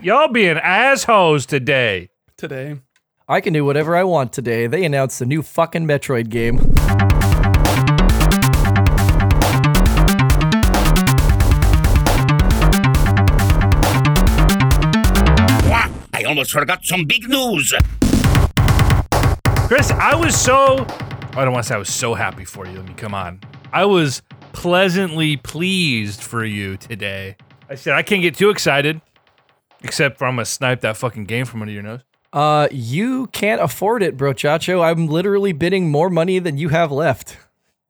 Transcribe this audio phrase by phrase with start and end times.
[0.00, 2.08] Y'all being assholes today.
[2.36, 2.76] today.
[3.26, 4.68] I can do whatever I want today.
[4.68, 6.60] They announced the new fucking Metroid game.
[16.14, 17.74] I almost forgot some big news.
[19.66, 20.86] Chris, I was so
[21.32, 22.78] I don't want to say I was so happy for you.
[22.78, 23.40] I mean, come on.
[23.72, 24.22] I was
[24.52, 27.36] pleasantly pleased for you today.
[27.68, 29.00] I said I can't get too excited,
[29.82, 32.00] except for I'm gonna snipe that fucking game from under your nose.
[32.32, 34.82] Uh, you can't afford it, bro, Chacho.
[34.82, 37.38] I'm literally bidding more money than you have left.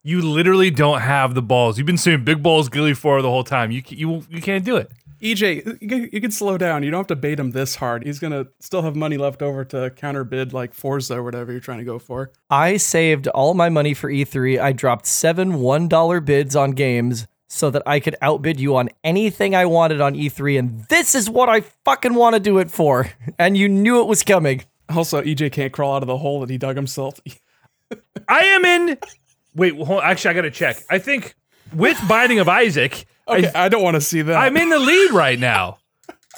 [0.01, 1.77] You literally don't have the balls.
[1.77, 3.71] You've been saying big balls, Gilly for the whole time.
[3.71, 4.91] You you you can't do it.
[5.21, 6.81] EJ, you can, you can slow down.
[6.83, 8.05] You don't have to bait him this hard.
[8.05, 11.59] He's gonna still have money left over to counter bid like Forza or whatever you're
[11.59, 12.31] trying to go for.
[12.49, 14.61] I saved all my money for E3.
[14.61, 19.55] I dropped seven $1 bids on games so that I could outbid you on anything
[19.55, 20.59] I wanted on E3.
[20.59, 23.09] And this is what I fucking want to do it for.
[23.37, 24.63] And you knew it was coming.
[24.93, 27.19] Also, EJ can't crawl out of the hole that he dug himself.
[28.27, 28.97] I am in.
[29.55, 30.77] Wait, well, hold- actually, I gotta check.
[30.89, 31.35] I think
[31.73, 34.35] with Binding of Isaac, Okay, I, don't want to see that.
[34.35, 35.77] I'm in the lead right now.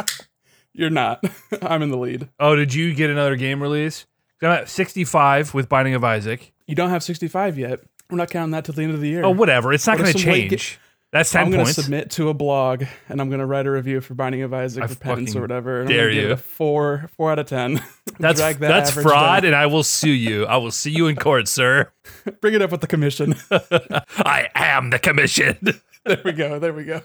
[0.74, 1.24] You're not.
[1.62, 2.30] I'm in the lead.
[2.40, 4.06] Oh, did you get another game release?
[4.42, 6.52] I'm at 65 with Binding of Isaac.
[6.68, 7.80] You don't have 65 yet.
[8.10, 9.24] We're not counting that till the end of the year.
[9.24, 9.72] Oh, whatever.
[9.72, 10.80] It's not What going to some late change.
[11.12, 13.72] That's 10 I'm going to submit to a blog and I'm going to write a
[13.72, 15.82] review for Binding of Isaac I Repentance or whatever.
[15.82, 16.30] And dare I'm gonna give you.
[16.30, 17.84] it a four, four out of 10.
[18.20, 19.48] That's Drag that that's fraud, down.
[19.48, 20.46] and I will sue you.
[20.46, 21.92] I will see you in court, sir.
[22.42, 23.36] Bring it up with the commission.
[23.52, 25.58] I am the commission.
[26.06, 26.60] there we go.
[26.60, 27.02] There we go.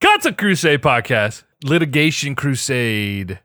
[0.00, 3.38] Concept Crusade podcast, litigation crusade.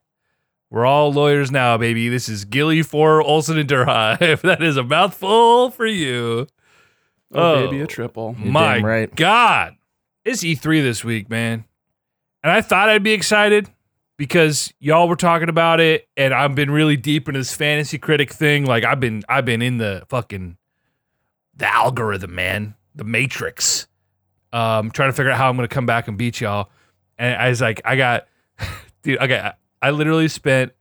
[0.72, 2.10] We're all lawyers now, baby.
[2.10, 4.42] This is Gilly for Olson and Durhive.
[4.42, 6.48] That is a mouthful for you.
[7.34, 7.66] Oh, Oh.
[7.68, 8.36] baby, a triple.
[8.40, 9.16] My damn right.
[9.16, 9.76] God.
[10.24, 11.66] It's E3 this week, man.
[12.44, 13.70] And I thought I'd be excited
[14.18, 18.32] because y'all were talking about it and I've been really deep in this fantasy critic
[18.32, 18.66] thing.
[18.66, 20.58] Like I've been I've been in the fucking
[21.56, 22.76] the algorithm, man.
[22.96, 23.88] The matrix.
[24.54, 26.70] Um trying to figure out how I'm gonna come back and beat y'all.
[27.18, 28.28] And I was like, I got
[29.04, 30.74] dude, I got I literally spent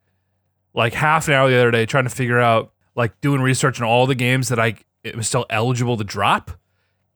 [0.75, 3.87] like half an hour the other day trying to figure out like doing research on
[3.87, 4.75] all the games that I
[5.07, 6.51] it was still eligible to drop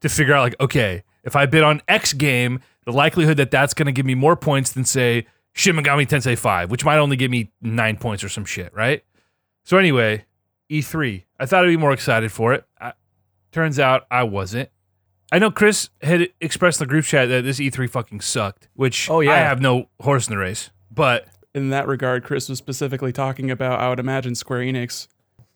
[0.01, 3.75] to figure out like okay if i bid on x game the likelihood that that's
[3.75, 7.17] going to give me more points than say shin megami tensei 5 which might only
[7.17, 9.03] give me 9 points or some shit right?
[9.65, 10.25] So anyway
[10.71, 12.65] e3 i thought i'd be more excited for it.
[12.81, 12.93] I,
[13.53, 14.69] turns out i wasn't.
[15.33, 19.11] I know chris had expressed in the group chat that this e3 fucking sucked which
[19.11, 19.33] Oh, yeah.
[19.33, 23.51] i have no horse in the race but In that regard, Chris was specifically talking
[23.51, 25.09] about, I would imagine, Square Enix,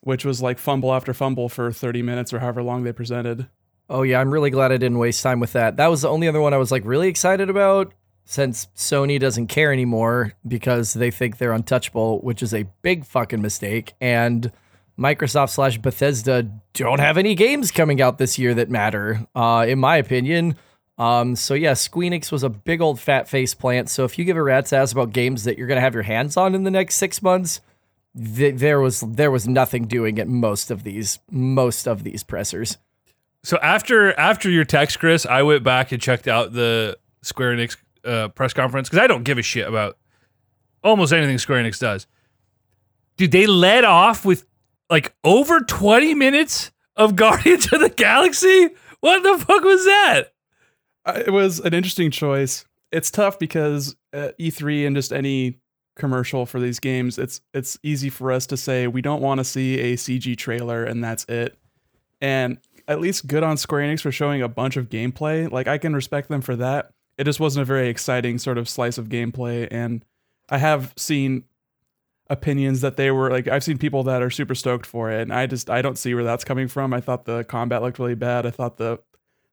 [0.04, 3.48] which was like fumble after fumble for 30 minutes or however long they presented.
[3.88, 5.76] Oh yeah, I'm really glad I didn't waste time with that.
[5.76, 7.92] That was the only other one I was like really excited about
[8.24, 13.42] since Sony doesn't care anymore because they think they're untouchable, which is a big fucking
[13.42, 13.94] mistake.
[14.00, 14.50] And
[14.98, 19.78] Microsoft slash Bethesda don't have any games coming out this year that matter, uh, in
[19.78, 20.56] my opinion.
[20.96, 23.90] Um, so yeah, Squeenix was a big old fat face plant.
[23.90, 26.36] So if you give a rat's ass about games that you're gonna have your hands
[26.36, 27.60] on in the next six months,
[28.16, 32.78] th- there was there was nothing doing at most of these most of these pressers.
[33.42, 37.76] So after after your text, Chris, I went back and checked out the Square Enix
[38.04, 39.98] uh, press conference because I don't give a shit about
[40.82, 42.06] almost anything Square Enix does.
[43.16, 44.44] Dude, they led off with
[44.90, 48.70] like over twenty minutes of Guardians of the Galaxy.
[49.00, 50.22] What the fuck was that?
[51.04, 52.64] Uh, It was an interesting choice.
[52.90, 55.58] It's tough because uh, E3 and just any
[55.96, 59.44] commercial for these games, it's it's easy for us to say we don't want to
[59.44, 61.56] see a CG trailer and that's it.
[62.20, 65.50] And at least good on Square Enix for showing a bunch of gameplay.
[65.50, 66.90] Like I can respect them for that.
[67.16, 69.68] It just wasn't a very exciting sort of slice of gameplay.
[69.70, 70.04] And
[70.48, 71.44] I have seen
[72.30, 75.32] opinions that they were like I've seen people that are super stoked for it, and
[75.32, 76.92] I just I don't see where that's coming from.
[76.92, 78.46] I thought the combat looked really bad.
[78.46, 79.00] I thought the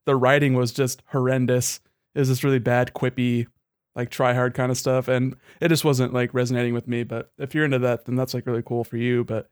[0.06, 1.80] the writing was just horrendous.
[2.16, 3.48] It was just really bad, quippy,
[3.96, 7.04] like try hard kind of stuff, and it just wasn't like resonating with me.
[7.04, 9.24] But if you're into that, then that's like really cool for you.
[9.24, 9.50] But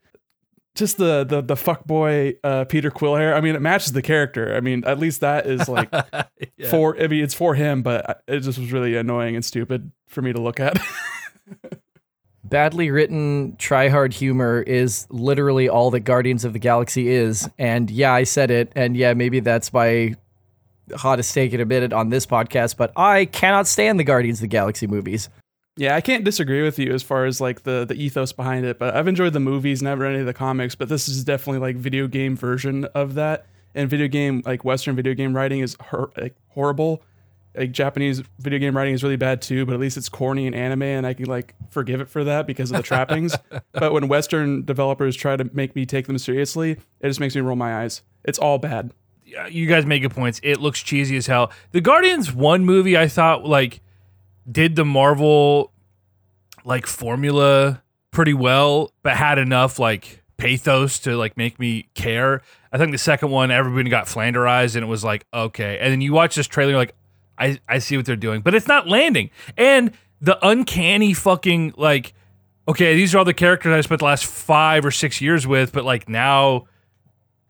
[0.76, 3.36] just the the the fuck boy uh, Peter Quill hair.
[3.36, 4.56] I mean, it matches the character.
[4.56, 5.92] I mean, at least that is like
[6.58, 6.70] Yeah.
[6.70, 7.00] for.
[7.02, 10.32] I mean, it's for him, but it just was really annoying and stupid for me
[10.34, 10.78] to look at.
[12.44, 17.50] badly written try hard humor is literally all that Guardians of the Galaxy is.
[17.60, 18.72] And yeah, I said it.
[18.76, 20.16] And yeah, maybe that's my
[20.96, 24.42] hottest take in a minute on this podcast, but I cannot stand the Guardians of
[24.42, 25.30] the Galaxy movies.
[25.78, 28.78] Yeah, I can't disagree with you as far as like the the ethos behind it,
[28.80, 31.78] but I've enjoyed the movies, never any of the comics, but this is definitely like
[31.78, 33.46] video game version of that.
[33.74, 37.02] And video game like Western video game writing is hor- like horrible.
[37.56, 40.56] like Japanese video game writing is really bad too, but at least it's corny and
[40.56, 43.38] anime, and I can like forgive it for that because of the trappings.
[43.72, 47.42] but when Western developers try to make me take them seriously, it just makes me
[47.42, 48.02] roll my eyes.
[48.26, 48.92] It's all bad.
[49.30, 50.40] Yeah, you guys make good points.
[50.42, 51.52] It looks cheesy as hell.
[51.72, 53.80] The Guardians one movie I thought like
[54.52, 55.72] did the Marvel
[56.66, 62.42] like formula pretty well, but had enough like pathos to like make me care.
[62.72, 65.78] I think the second one everybody got flanderized and it was like okay.
[65.80, 66.96] And then you watch this trailer like
[67.38, 69.30] I I see what they're doing, but it's not landing.
[69.58, 69.92] And
[70.22, 72.14] the uncanny fucking like
[72.68, 75.72] okay, these are all the characters I spent the last 5 or 6 years with,
[75.72, 76.66] but like now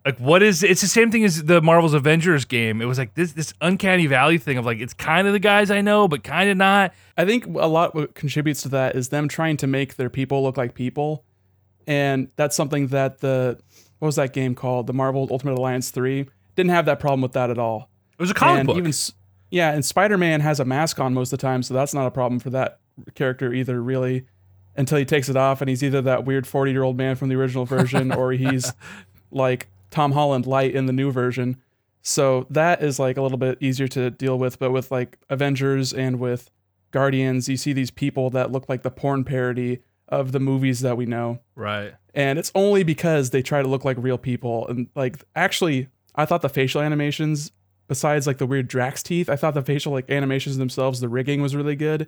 [0.06, 2.82] like what is it's the same thing as the Marvel's Avengers game.
[2.82, 5.70] It was like this this uncanny valley thing of like it's kind of the guys
[5.70, 6.94] I know, but kind of not.
[7.18, 10.42] I think a lot what contributes to that is them trying to make their people
[10.44, 11.26] look like people.
[11.86, 13.60] And that's something that the
[14.00, 14.88] what was that game called?
[14.88, 17.90] The Marvel Ultimate Alliance 3 didn't have that problem with that at all.
[18.18, 18.78] It was a comic and book.
[18.78, 18.94] even
[19.52, 22.12] yeah, and Spider-Man has a mask on most of the time, so that's not a
[22.12, 22.80] problem for that
[23.16, 24.26] character either really
[24.76, 27.66] until he takes it off and he's either that weird 40-year-old man from the original
[27.66, 28.72] version or he's
[29.32, 31.62] like Tom Holland light in the new version.
[32.02, 35.94] So that is like a little bit easier to deal with, but with like Avengers
[35.94, 36.50] and with
[36.92, 40.98] Guardians, you see these people that look like the porn parody of the movies that
[40.98, 41.40] we know.
[41.56, 41.94] right.
[42.16, 44.68] And it's only because they try to look like real people.
[44.68, 47.52] And like actually, I thought the facial animations,
[47.88, 51.42] besides like the weird Drax teeth, I thought the facial like animations themselves, the rigging
[51.42, 52.08] was really good.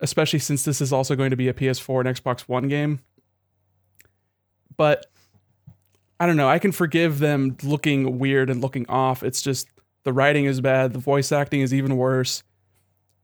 [0.00, 3.00] Especially since this is also going to be a PS4 and Xbox One game.
[4.76, 5.06] But
[6.18, 6.48] I don't know.
[6.48, 9.22] I can forgive them looking weird and looking off.
[9.22, 9.68] It's just
[10.04, 10.92] the writing is bad.
[10.92, 12.42] The voice acting is even worse.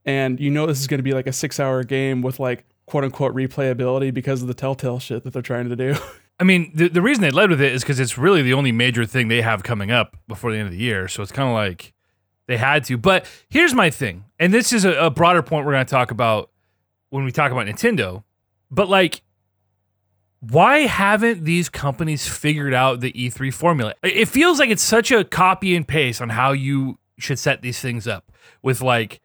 [0.05, 2.65] And you know this is going to be like a six hour game with like
[2.87, 5.95] quote unquote replayability because of the telltale shit that they're trying to do.
[6.41, 8.73] I mean, the, the reason they led with it is because it's really the only
[8.73, 11.07] major thing they have coming up before the end of the year.
[11.07, 11.93] So it's kind of like
[12.47, 12.99] they had to.
[12.99, 16.11] But here's my thing, and this is a, a broader point we're going to talk
[16.11, 16.51] about
[17.11, 18.25] when we talk about Nintendo.
[18.71, 19.23] But like,
[20.51, 23.95] why haven't these companies figured out the E3 formula?
[24.03, 27.79] It feels like it's such a copy and paste on how you should set these
[27.79, 29.21] things up with like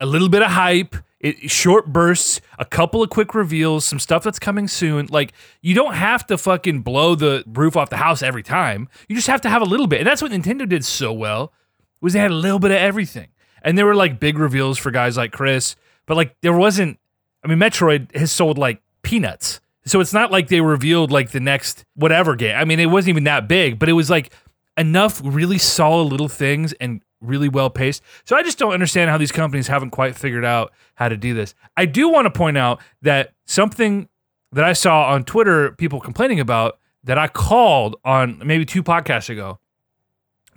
[0.00, 4.22] a little bit of hype, it, short bursts, a couple of quick reveals, some stuff
[4.22, 5.08] that's coming soon.
[5.10, 8.88] Like you don't have to fucking blow the roof off the house every time.
[9.08, 11.52] You just have to have a little bit, and that's what Nintendo did so well.
[12.00, 13.28] Was they had a little bit of everything,
[13.62, 15.76] and there were like big reveals for guys like Chris,
[16.06, 16.98] but like there wasn't.
[17.44, 21.40] I mean, Metroid has sold like peanuts, so it's not like they revealed like the
[21.40, 22.56] next whatever game.
[22.56, 24.32] I mean, it wasn't even that big, but it was like
[24.76, 28.02] enough really solid little things and really well paced.
[28.24, 31.34] So I just don't understand how these companies haven't quite figured out how to do
[31.34, 31.54] this.
[31.76, 34.08] I do want to point out that something
[34.52, 39.30] that I saw on Twitter people complaining about that I called on maybe two podcasts
[39.30, 39.58] ago.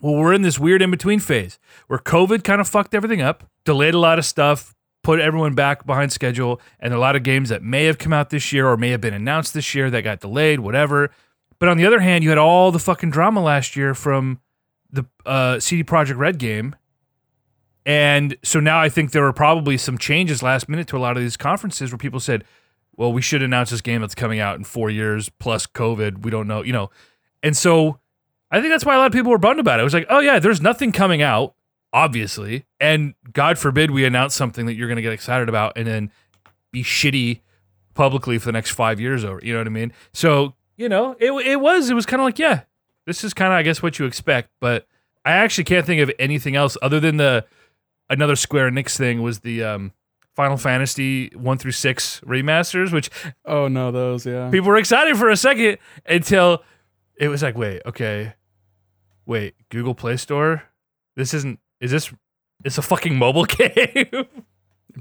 [0.02, 3.44] Well, we're in this weird in between phase where COVID kind of fucked everything up,
[3.66, 4.74] delayed a lot of stuff,
[5.04, 8.30] put everyone back behind schedule, and a lot of games that may have come out
[8.30, 11.12] this year or may have been announced this year that got delayed, whatever.
[11.60, 14.40] But on the other hand, you had all the fucking drama last year from
[14.92, 16.75] the uh, CD Projekt Red game.
[17.86, 21.18] And so now I think there were probably some changes last minute to a lot
[21.18, 22.44] of these conferences where people said,
[22.95, 26.24] well, we should announce this game that's coming out in four years plus COVID.
[26.24, 26.90] We don't know, you know.
[27.42, 28.00] And so
[28.52, 29.81] I think that's why a lot of people were bummed about it.
[29.81, 31.56] It was like, oh, yeah, there's nothing coming out,
[31.94, 32.65] obviously.
[32.80, 36.12] And God forbid we announce something that you're going to get excited about and then
[36.71, 37.41] be shitty
[37.94, 39.40] publicly for the next five years over.
[39.44, 39.94] You know what I mean?
[40.14, 42.61] So, you know, it, it was, it was kind of like, yeah,
[43.06, 44.49] this is kind of, I guess, what you expect.
[44.59, 44.87] But
[45.25, 47.45] I actually can't think of anything else other than the
[48.09, 49.92] another Square Enix thing was the um,
[50.35, 53.09] Final Fantasy one through six remasters, which
[53.45, 54.49] Oh no, those yeah.
[54.49, 56.64] people were excited for a second until
[57.18, 58.33] it was like, wait, okay,
[59.25, 60.64] wait, Google Play Store,
[61.16, 61.59] this isn't.
[61.81, 62.12] Is this?
[62.64, 64.26] It's a fucking mobile game.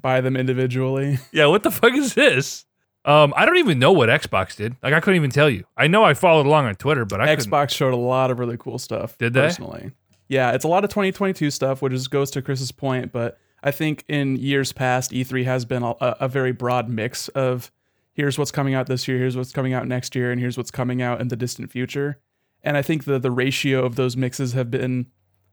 [0.00, 1.18] Buy them individually.
[1.32, 2.64] yeah, what the fuck is this?
[3.04, 4.76] Um, I don't even know what Xbox did.
[4.82, 5.64] Like, I couldn't even tell you.
[5.76, 7.50] I know I followed along on Twitter, but I couldn't.
[7.50, 9.16] Xbox showed a lot of really cool stuff.
[9.18, 9.40] Did they?
[9.42, 9.92] Personally,
[10.28, 13.12] yeah, it's a lot of 2022 stuff, which is, goes to Chris's point.
[13.12, 17.72] But I think in years past, E3 has been a, a very broad mix of
[18.12, 20.70] here's what's coming out this year, here's what's coming out next year, and here's what's
[20.70, 22.20] coming out in the distant future.
[22.62, 25.06] And I think the the ratio of those mixes have been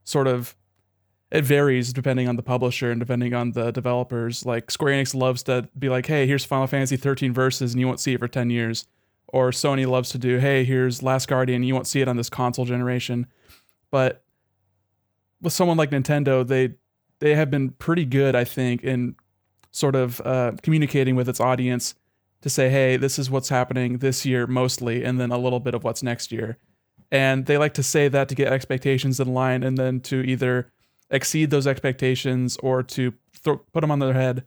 [0.04, 0.56] sort of
[1.36, 4.46] it varies depending on the publisher and depending on the developers.
[4.46, 7.88] Like Square Enix loves to be like, hey, here's Final Fantasy 13 Versus, and you
[7.88, 8.86] won't see it for 10 years.
[9.28, 12.30] Or Sony loves to do, hey, here's Last Guardian, you won't see it on this
[12.30, 13.28] console generation.
[13.92, 14.24] But
[15.42, 16.76] with someone like Nintendo, they
[17.20, 19.16] they have been pretty good, I think, in
[19.72, 21.96] sort of uh, communicating with its audience
[22.42, 25.74] to say, hey, this is what's happening this year mostly, and then a little bit
[25.74, 26.58] of what's next year.
[27.12, 30.72] And they like to say that to get expectations in line and then to either
[31.10, 34.46] exceed those expectations or to throw, put them on their head.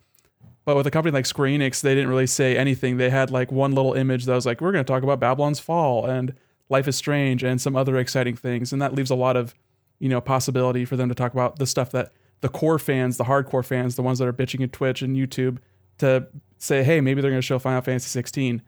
[0.65, 2.97] But with a company like Square Enix, they didn't really say anything.
[2.97, 5.61] They had like one little image that was like, "We're going to talk about Babylon's
[5.61, 6.35] Fall and
[6.69, 9.55] Life is Strange and some other exciting things," and that leaves a lot of,
[9.99, 12.13] you know, possibility for them to talk about the stuff that
[12.43, 15.59] the core fans, the hardcore fans, the ones that are bitching at Twitch and YouTube,
[15.99, 16.27] to
[16.59, 18.63] say, "Hey, maybe they're going to show Final Fantasy 16."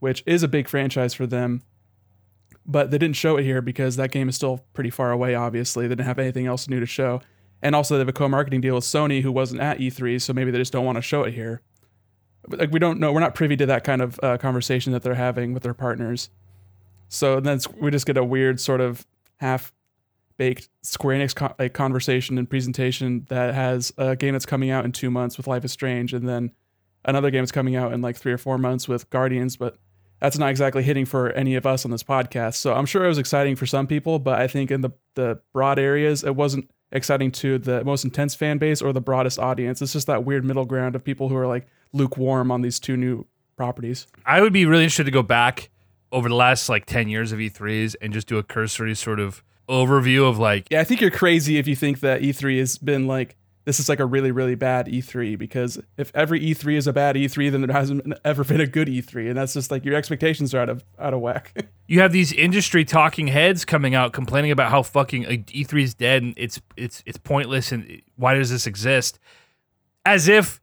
[0.00, 1.62] which is a big franchise for them.
[2.70, 5.86] But they didn't show it here because that game is still pretty far away, obviously.
[5.86, 7.22] They didn't have anything else new to show.
[7.62, 10.32] And also, they have a co marketing deal with Sony who wasn't at E3, so
[10.32, 11.62] maybe they just don't want to show it here.
[12.46, 13.12] But like, we don't know.
[13.12, 16.30] We're not privy to that kind of uh, conversation that they're having with their partners.
[17.08, 19.06] So then we just get a weird sort of
[19.38, 19.72] half
[20.36, 24.92] baked Square Enix like conversation and presentation that has a game that's coming out in
[24.92, 26.52] two months with Life is Strange, and then
[27.04, 29.76] another game that's coming out in like three or four months with Guardians, but
[30.20, 32.54] that's not exactly hitting for any of us on this podcast.
[32.56, 35.40] So I'm sure it was exciting for some people, but I think in the the
[35.52, 39.82] broad areas, it wasn't exciting to the most intense fan base or the broadest audience.
[39.82, 42.96] It's just that weird middle ground of people who are like lukewarm on these two
[42.96, 44.06] new properties.
[44.24, 45.70] I would be really interested to go back
[46.10, 49.42] over the last like 10 years of E3s and just do a cursory sort of
[49.68, 53.06] overview of like Yeah, I think you're crazy if you think that E3 has been
[53.06, 53.36] like
[53.68, 57.16] this is like a really really bad E3 because if every E3 is a bad
[57.16, 60.54] E3 then there hasn't ever been a good E3 and that's just like your expectations
[60.54, 61.52] are out of out of whack.
[61.86, 65.92] you have these industry talking heads coming out complaining about how fucking uh, E3 is
[65.92, 69.18] dead and it's it's it's pointless and why does this exist?
[70.06, 70.62] As if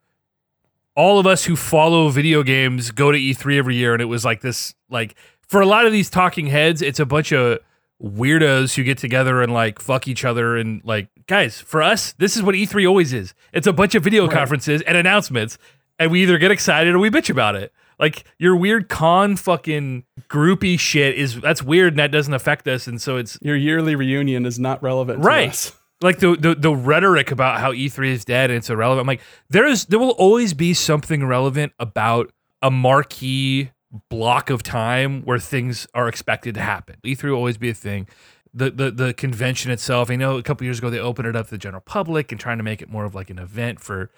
[0.95, 4.25] all of us who follow video games go to E3 every year and it was
[4.25, 5.13] like this like
[5.47, 7.59] for a lot of these talking heads it's a bunch of
[8.01, 12.35] weirdos who get together and like fuck each other and like guys for us this
[12.35, 13.33] is what E3 always is.
[13.53, 15.57] It's a bunch of video conferences and announcements
[15.97, 17.71] and we either get excited or we bitch about it.
[17.97, 22.87] Like your weird con fucking groupie shit is that's weird and that doesn't affect us
[22.87, 25.49] and so it's your yearly reunion is not relevant to right.
[25.49, 25.73] us.
[26.01, 29.03] Like the, the the rhetoric about how E3 is dead and it's irrelevant.
[29.03, 33.71] I'm like there is there will always be something relevant about a marquee
[34.09, 36.97] block of time where things are expected to happen.
[37.03, 38.07] E3 will always be a thing.
[38.53, 41.47] The, the the convention itself, I know a couple years ago they opened it up
[41.47, 44.09] to the general public and trying to make it more of like an event for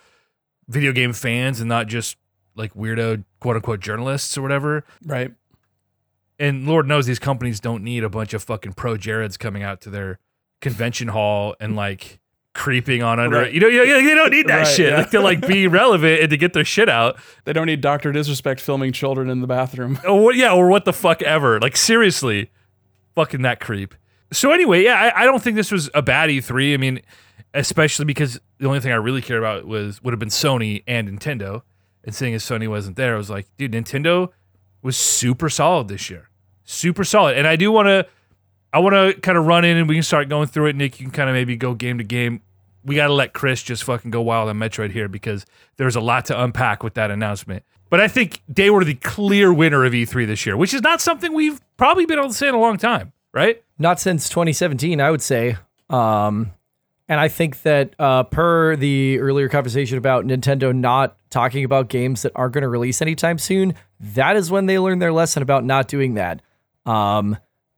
[0.68, 2.18] video game fans and not just
[2.56, 4.84] like weirdo quote unquote journalists or whatever.
[5.04, 5.34] Right.
[6.40, 9.82] And Lord knows these companies don't need a bunch of fucking pro Jareds coming out
[9.82, 10.20] to their
[10.62, 12.20] convention hall and like
[12.58, 13.48] creeping on under Right.
[13.48, 13.54] it.
[13.54, 14.98] You know, you they don't need that Right, shit yeah.
[14.98, 17.18] like, to like be relevant and to get their shit out.
[17.46, 20.00] They don't need Doctor Disrespect filming children in the bathroom.
[20.06, 21.60] Or what, yeah, or what the fuck ever.
[21.62, 22.52] Like seriously,
[23.16, 23.96] fucking that creep.
[24.34, 26.74] So anyway, yeah, I, I don't think this was a bad E3.
[26.74, 27.02] I mean,
[27.54, 31.08] especially because the only thing I really cared about was would have been Sony and
[31.08, 31.62] Nintendo.
[32.04, 34.30] And seeing as Sony wasn't there, I was like, dude, Nintendo
[34.82, 36.30] was super solid this year,
[36.64, 37.38] super solid.
[37.38, 38.06] And I do want to,
[38.74, 40.76] I want to kind of run in and we can start going through it.
[40.76, 42.42] Nick, you can kind of maybe go game to game.
[42.88, 46.02] We got to let Chris just fucking go wild on Metroid here because there's a
[46.02, 47.64] lot to unpack with that announcement.
[47.90, 51.02] But I think they were the clear winner of E3 this year, which is not
[51.02, 53.62] something we've probably been able to say in a long time, right?
[53.78, 55.58] Not since 2017, I would say.
[55.90, 56.54] Um,
[57.10, 62.22] and I think that uh, per the earlier conversation about Nintendo not talking about games
[62.22, 65.66] that aren't going to release anytime soon, that is when they learned their lesson about
[65.66, 66.42] not doing that.
[66.86, 67.38] Um,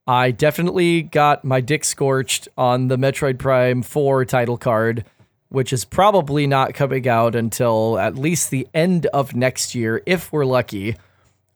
[0.09, 5.05] I definitely got my dick scorched on the Metroid Prime 4 title card,
[5.49, 10.33] which is probably not coming out until at least the end of next year, if
[10.33, 10.95] we're lucky.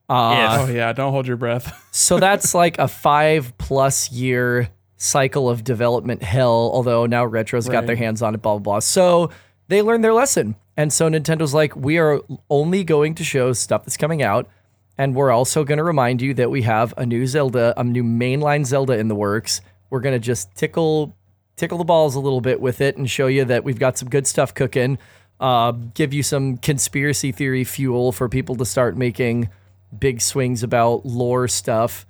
[0.07, 1.83] Uh, Oh yeah, don't hold your breath.
[1.91, 7.88] so that's like a five plus year cycle of development hell, although now Retro's got
[7.88, 8.79] their hands on it, blah, blah, blah.
[8.81, 9.31] So
[9.67, 10.57] they learned their lesson.
[10.77, 14.48] And so Nintendo's like, we are only going to show stuff that's coming out.
[14.97, 18.03] And we're also going to remind you that we have a new Zelda, a new
[18.03, 19.62] mainline Zelda in the works.
[19.89, 21.15] We're going to just tickle
[21.55, 24.09] tickle the balls a little bit with it and show you that we've got some
[24.09, 24.97] good stuff cooking.
[25.39, 29.50] Uh, give you some conspiracy theory fuel for people to start making
[29.97, 32.05] big swings about lore stuff.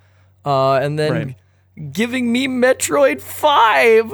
[0.45, 1.91] Uh, and then Right.
[1.93, 4.13] giving me Metroid 5.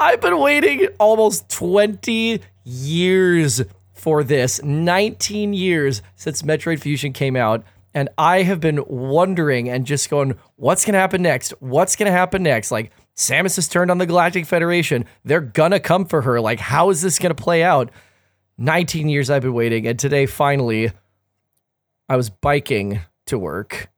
[0.00, 3.62] I've been waiting almost 20 years
[3.92, 4.62] for this.
[4.62, 7.64] 19 years since Metroid Fusion came out.
[7.94, 11.50] And I have been wondering and just going, what's going to happen next?
[11.60, 12.70] What's going to happen next?
[12.70, 15.04] Like, Samus has turned on the Galactic Federation.
[15.24, 16.40] They're going to come for her.
[16.40, 17.90] Like, how is this going to play out?
[18.58, 19.86] 19 years I've been waiting.
[19.86, 20.90] And today, finally,
[22.08, 23.90] I was biking to work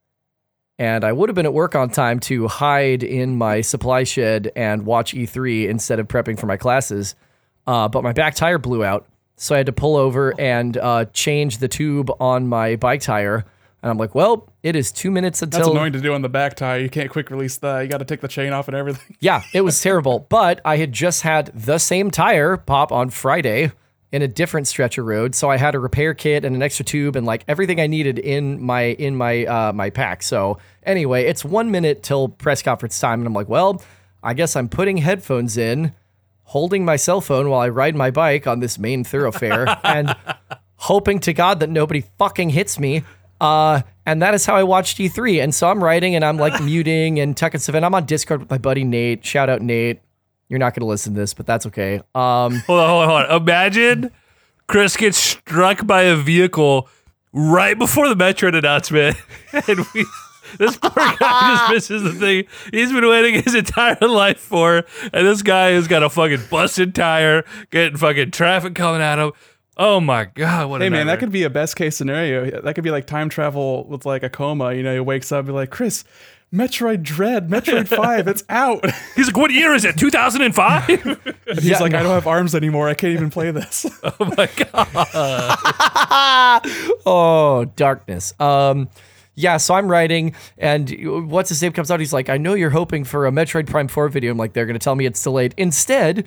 [0.79, 4.53] and I would have been at work on time to hide in my supply shed
[4.55, 7.15] and watch E3 instead of prepping for my classes.
[7.67, 11.07] Uh, but my back tire blew out, so I had to pull over and uh,
[11.07, 13.45] change the tube on my bike tire.
[13.87, 15.61] And I'm like, well, it is two minutes until.
[15.61, 16.81] That's annoying to do on the back tire.
[16.81, 17.83] You can't quick release that.
[17.83, 19.17] You got to take the chain off and everything.
[19.21, 20.27] Yeah, it was terrible.
[20.29, 23.71] But I had just had the same tire pop on Friday
[24.11, 26.85] in a different stretch of road, so I had a repair kit and an extra
[26.85, 30.25] tube and like everything I needed in my in my uh, my pack.
[30.25, 33.81] So anyway, it's one minute till press conference time, and I'm like, well,
[34.21, 35.93] I guess I'm putting headphones in,
[36.43, 40.17] holding my cell phone while I ride my bike on this main thoroughfare, and
[40.75, 43.05] hoping to God that nobody fucking hits me.
[43.41, 45.43] Uh, and that is how I watched E3.
[45.43, 47.85] And so I'm writing and I'm like muting and tucking stuff in.
[47.85, 49.25] I'm on Discord with my buddy Nate.
[49.25, 50.01] Shout out Nate.
[50.49, 51.97] You're not going to listen to this, but that's okay.
[52.15, 53.43] Um, Hold on, hold on, hold on.
[53.43, 54.11] Imagine
[54.69, 56.89] Chris gets struck by a vehicle
[57.33, 59.17] right before the Metroid announcement,
[59.53, 60.07] and we.
[60.59, 65.27] This poor guy just misses the thing he's been waiting his entire life for, and
[65.27, 69.33] this guy has got a fucking busted tire, getting fucking traffic coming at him.
[69.77, 70.71] Oh my god!
[70.71, 72.63] What a Hey man, that could be a best case scenario.
[72.63, 74.73] That could be like time travel with like a coma.
[74.73, 76.03] You know, he wakes up and be like, Chris,
[76.53, 78.85] Metroid Dread, Metroid Five, it's out.
[79.17, 79.99] He's like, "What year is it?
[79.99, 80.89] 2005?"
[81.49, 82.89] And he's Yeah, like, I don't have arms anymore.
[82.89, 83.87] I can't even play this.
[84.03, 86.61] oh my god!
[87.07, 88.35] oh, darkness.
[88.41, 88.89] Um,
[89.35, 92.01] yeah, so I'm writing, and what's his name comes out.
[92.01, 94.33] He's like, I know you're hoping for a Metroid Prime 4 video.
[94.33, 95.55] I'm like, they're going to tell me it's delayed.
[95.59, 96.27] Instead,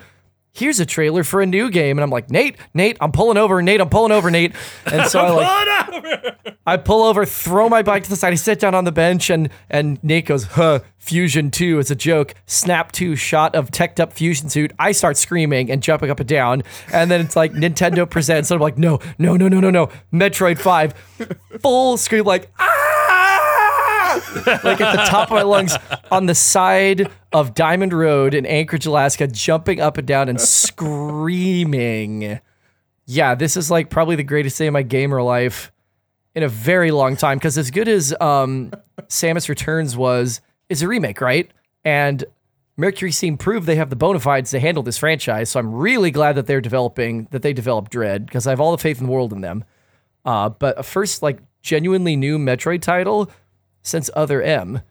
[0.52, 1.98] here's a trailer for a new game.
[1.98, 3.62] And I'm like, Nate, Nate, I'm pulling over.
[3.62, 4.52] Nate, I'm pulling over, Nate.
[4.86, 6.36] And so I like, Pull over.
[6.66, 8.32] I pull over, throw my bike to the side.
[8.32, 11.94] I sit down on the bench, and and Nate goes, "Huh, Fusion 2 is a
[11.96, 14.72] joke." Snap 2 shot of teched up Fusion suit.
[14.78, 18.50] I start screaming and jumping up and down, and then it's like Nintendo presents.
[18.50, 20.94] And I'm like, "No, no, no, no, no, no!" Metroid 5,
[21.60, 22.89] full scream like ah,
[24.64, 25.76] like at the top of my lungs
[26.10, 30.40] on the side of Diamond Road in Anchorage, Alaska, jumping up and down and
[31.10, 32.40] screaming.
[33.06, 35.72] Yeah, this is like probably the greatest day of my gamer life
[36.34, 40.88] in a very long time because as good as um, Samus Returns was, it's a
[40.88, 41.50] remake, right?
[41.84, 42.24] And
[42.76, 45.50] Mercury Steam proved they have the bona fides to handle this franchise.
[45.50, 48.72] So I'm really glad that they're developing that they developed Dread because I have all
[48.72, 49.64] the faith in the world in them.
[50.24, 53.30] Uh, but a first like genuinely new Metroid title
[53.82, 54.82] since Other M.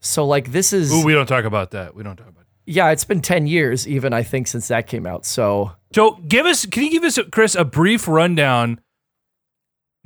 [0.00, 1.94] So like this is Ooh, we don't talk about that.
[1.94, 2.42] We don't talk about.
[2.66, 2.72] It.
[2.74, 5.24] yeah, it's been ten years even I think since that came out.
[5.26, 6.66] So So, give us.
[6.66, 8.80] Can you give us, Chris, a brief rundown?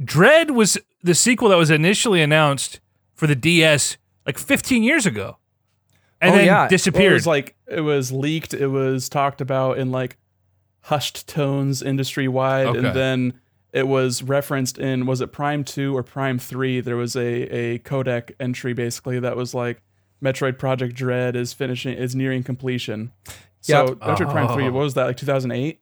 [0.02, 2.80] Dread was the sequel that was initially announced
[3.14, 5.36] for the DS like 15 years ago,
[6.20, 6.54] and Oh, then yeah.
[6.58, 7.12] Well, it disappeared.
[7.14, 8.54] was like it was leaked.
[8.54, 10.16] It was talked about in like
[10.82, 12.78] hushed tones industry wide, Okay.
[12.78, 13.34] and then
[13.72, 16.80] it was referenced in was it Prime Two or Prime Three?
[16.80, 19.80] There was a a codec entry basically that was like
[20.22, 23.12] Metroid Project Dread is finishing is nearing completion.
[23.60, 23.98] So Yep.
[24.00, 25.78] Metroid Prime Three, what was that like 2008?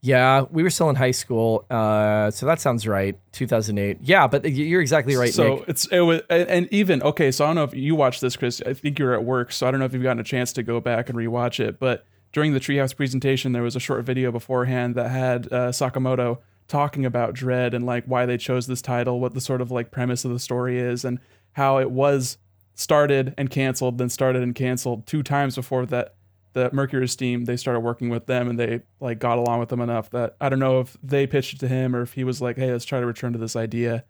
[0.00, 1.64] yeah, we were still in high school.
[1.68, 3.18] Uh, so that sounds right.
[3.32, 3.98] 2008.
[4.00, 5.64] Yeah, but you're exactly right, So Nick.
[5.68, 7.32] it's it was and and even okay.
[7.32, 8.62] So I don't know if you watched this, Chris.
[8.64, 10.52] I think you were at work, so I don't know if you've gotten a chance
[10.54, 11.80] to go back and rewatch it.
[11.80, 16.38] But during the Treehouse presentation, there was a short video beforehand that had uh, Sakamoto
[16.68, 19.90] talking about Dread and like why they chose this title, what the sort of like
[19.90, 21.18] premise of the story is, and
[21.52, 22.38] how it was
[22.74, 26.14] started and canceled, then started and canceled two times before that.
[26.54, 29.80] The Mercury Steam, they started working with them and they like got along with them
[29.80, 32.40] enough that I don't know if they pitched it to him or if he was
[32.40, 34.04] like, "Hey, let's try to return to this idea."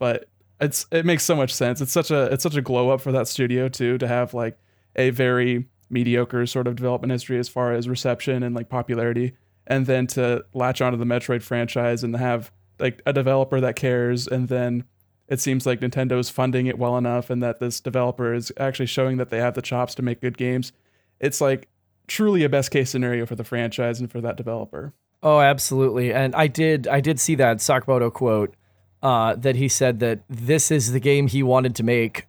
[0.00, 0.28] but
[0.60, 1.80] it's it makes so much sense.
[1.80, 4.58] It's such a it's such a glow up for that studio too to have like
[4.96, 9.34] a very mediocre sort of development history as far as reception and like popularity,
[9.70, 14.26] and then to latch onto the Metroid franchise and have like a developer that cares,
[14.26, 14.84] and then
[15.28, 19.16] it seems like Nintendo's funding it well enough, and that this developer is actually showing
[19.18, 20.72] that they have the chops to make good games.
[21.20, 21.68] It's like
[22.08, 24.92] truly a best case scenario for the franchise and for that developer.
[25.22, 26.12] Oh, absolutely.
[26.12, 28.54] And I did I did see that Sakamoto quote
[29.02, 32.26] uh, that he said that this is the game he wanted to make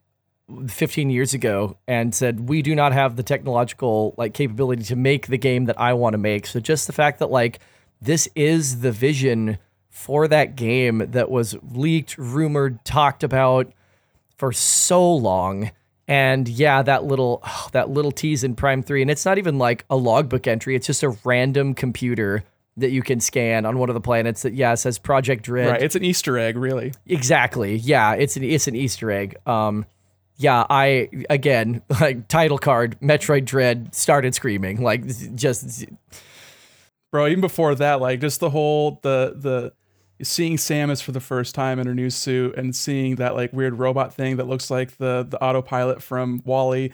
[0.68, 5.28] 15 years ago and said we do not have the technological like capability to make
[5.28, 6.48] the game that I want to make.
[6.48, 7.60] So just the fact that like
[8.02, 9.58] this is the vision
[9.90, 13.72] for that game that was leaked, rumored, talked about
[14.38, 15.72] for so long.
[16.08, 19.86] And yeah, that little that little tease in Prime 3 and it's not even like
[19.90, 22.44] a logbook entry, it's just a random computer
[22.78, 25.70] that you can scan on one of the planets that yeah, says Project Dread.
[25.70, 25.82] Right?
[25.84, 26.94] It's an Easter egg, really.
[27.06, 27.76] Exactly.
[27.76, 29.38] Yeah, it's an it's an Easter egg.
[29.46, 29.86] Um
[30.38, 34.82] yeah, I again, like title card, Metroid Dread started screaming.
[34.82, 35.86] Like just
[37.12, 39.74] bro even before that like just the whole the the
[40.24, 43.78] seeing samus for the first time in her new suit and seeing that like weird
[43.78, 46.92] robot thing that looks like the the autopilot from WALL-E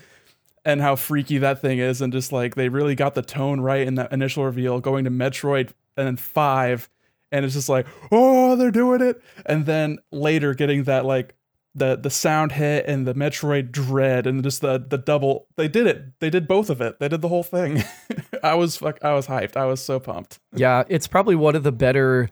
[0.66, 3.86] and how freaky that thing is and just like they really got the tone right
[3.86, 6.90] in that initial reveal going to metroid and then five
[7.32, 9.22] and it's just like, oh, they're doing it.
[9.46, 11.36] And then later getting that like
[11.78, 15.48] the the sound hit and the Metroid dread and just the the double.
[15.56, 16.20] They did it.
[16.20, 17.00] They did both of it.
[17.00, 17.84] They did the whole thing.
[18.44, 19.04] I was fuck.
[19.04, 19.56] I was hyped.
[19.56, 20.40] I was so pumped.
[20.54, 22.32] Yeah, it's probably one of the better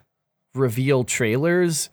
[0.55, 1.89] reveal trailers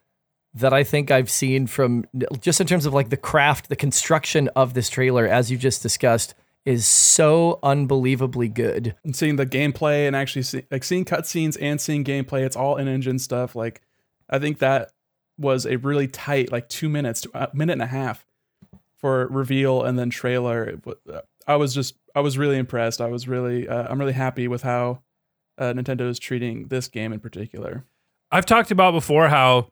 [0.55, 2.07] that I think I've seen from
[2.41, 5.83] just in terms of like the craft, the construction of this trailer, as you just
[5.83, 6.35] discussed,
[6.65, 8.95] is so unbelievably good.
[9.05, 12.77] And seeing the gameplay and actually see, like seeing cutscenes and seeing gameplay, it's all
[12.77, 13.55] in engine stuff.
[13.57, 13.83] Like,
[14.31, 14.93] I think that
[15.39, 18.27] was a really tight, like two minutes, a minute and a half
[18.97, 20.79] for reveal and then trailer.
[20.87, 23.01] Uh, I was just, I was really impressed.
[23.01, 25.01] I was really, uh, I'm really happy with how
[25.59, 27.85] uh, Nintendo is treating this game in particular.
[28.31, 29.69] I've talked about before how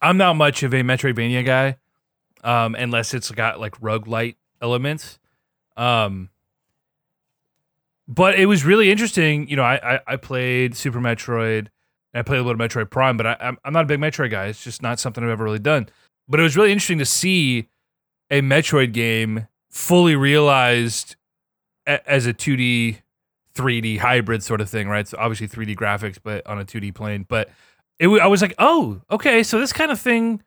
[0.00, 1.76] I'm not much of a Metroidvania guy,
[2.44, 5.18] um, unless it's got like roguelite elements.
[5.76, 6.30] Um,
[8.06, 9.48] but it was really interesting.
[9.48, 11.68] You know, I, I, I played Super Metroid
[12.14, 14.46] I played a little Metroid Prime, but I, I'm, I'm not a big Metroid guy.
[14.46, 15.88] It's just not something I've ever really done.
[16.28, 17.68] But it was really interesting to see
[18.30, 21.16] a Metroid game fully realized
[21.86, 22.98] a, as a 2D,
[23.54, 25.06] 3D hybrid sort of thing, right?
[25.06, 27.26] So obviously 3D graphics, but on a 2D plane.
[27.28, 27.50] But
[27.98, 30.42] it, I was like, oh, okay, so this kind of thing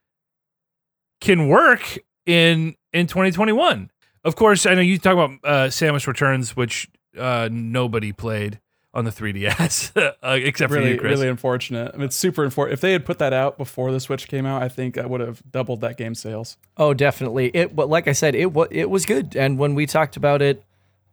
[1.21, 3.89] can work in in 2021.
[4.25, 8.59] Of course, I know you talk about uh, Samus Returns, which uh, nobody played
[8.93, 11.11] on the 3DS uh, except for really, you, Chris.
[11.11, 11.91] really unfortunate.
[11.93, 12.73] I mean, it's super important.
[12.73, 15.21] If they had put that out before the Switch came out, I think that would
[15.21, 16.57] have doubled that game sales.
[16.77, 17.47] Oh, definitely.
[17.53, 19.35] It, but like I said, it wa- it was good.
[19.35, 20.63] And when we talked about it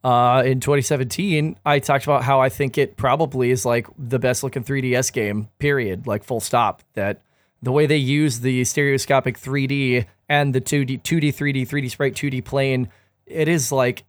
[0.05, 4.43] uh, in 2017, I talked about how I think it probably is like the best
[4.43, 5.49] looking 3DS game.
[5.59, 6.07] Period.
[6.07, 6.83] Like full stop.
[6.95, 7.23] That
[7.63, 12.45] the way they use the stereoscopic 3D and the 2D, 2D, 3D, 3D sprite, 2D
[12.45, 12.89] plane,
[13.27, 14.05] it is like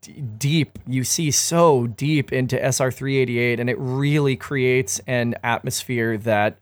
[0.00, 0.78] d- deep.
[0.86, 6.58] You see so deep into SR388, and it really creates an atmosphere that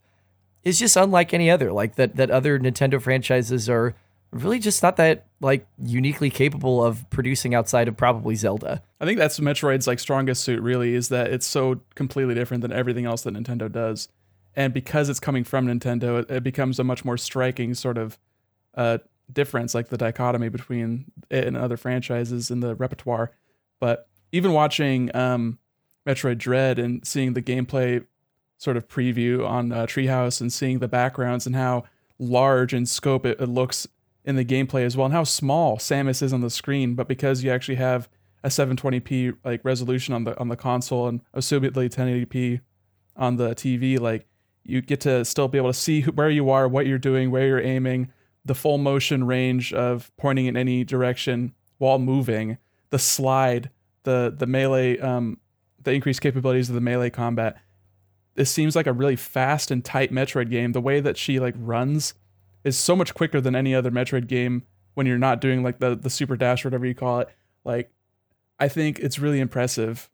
[0.65, 1.73] is just unlike any other.
[1.73, 3.95] Like that that other Nintendo franchises are
[4.31, 8.83] really just not that like uniquely capable of producing outside of probably Zelda.
[9.01, 12.73] I think that's Metroid's like strongest suit really is that it's so completely different than
[12.73, 14.09] everything else that Nintendo does.
[14.55, 18.19] And because it's coming from Nintendo, it, it becomes a much more striking sort of
[18.75, 18.99] uh,
[19.33, 23.33] difference, like the dichotomy between it and other franchises in the repertoire.
[23.81, 25.59] But even watching um,
[26.07, 28.05] Metroid Dread and seeing the gameplay
[28.57, 31.85] sort of preview on uh, Treehouse and seeing the backgrounds and how
[32.19, 33.87] large in scope it, it looks
[34.25, 36.95] in the gameplay as well, and how small Samus is on the screen.
[36.95, 38.09] But because you actually have
[38.45, 42.61] a 720p like resolution on the on the console and assumedly 1080p
[43.17, 44.27] on the TV, like
[44.65, 47.31] you get to still be able to see who, where you are, what you're doing,
[47.31, 48.13] where you're aiming,
[48.45, 52.59] the full motion range of pointing in any direction while moving,
[52.91, 53.71] the slide,
[54.05, 55.39] the the melee, um,
[55.83, 57.57] the increased capabilities of the melee combat.
[58.35, 60.73] This seems like a really fast and tight Metroid game.
[60.73, 62.15] The way that she like runs
[62.65, 64.63] is so much quicker than any other Metroid game
[64.95, 67.29] when you're not doing like the the super dash or whatever you call it.
[67.65, 67.91] Like,
[68.59, 70.09] I think it's really impressive,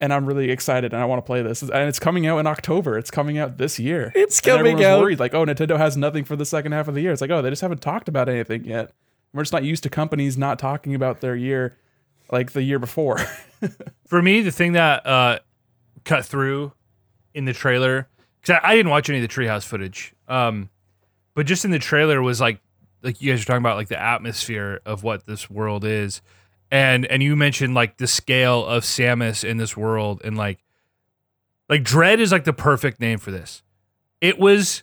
[0.00, 1.62] and I'm really excited, and I want to play this.
[1.62, 2.96] And it's coming out in October.
[2.96, 4.12] It's coming out this year.
[4.14, 5.00] It's And coming everyone's out.
[5.00, 7.12] Worried like, oh, Nintendo has nothing for the second half of the year.
[7.12, 8.92] It's like, oh, they just haven't talked about anything yet.
[9.32, 11.76] We're just not used to companies not talking about their year
[12.32, 13.18] like the year before.
[14.06, 15.38] For me, the thing that uh,
[16.04, 16.72] cut through
[17.34, 18.08] in the trailer
[18.40, 20.70] because I, I didn't watch any of the treehouse footage, um,
[21.34, 22.60] but just in the trailer was like
[23.02, 26.22] like you guys are talking about like the atmosphere of what this world is,
[26.70, 30.58] and and you mentioned like the scale of Samus in this world and like
[31.68, 33.62] like Dread is like the perfect name for this.
[34.20, 34.82] It was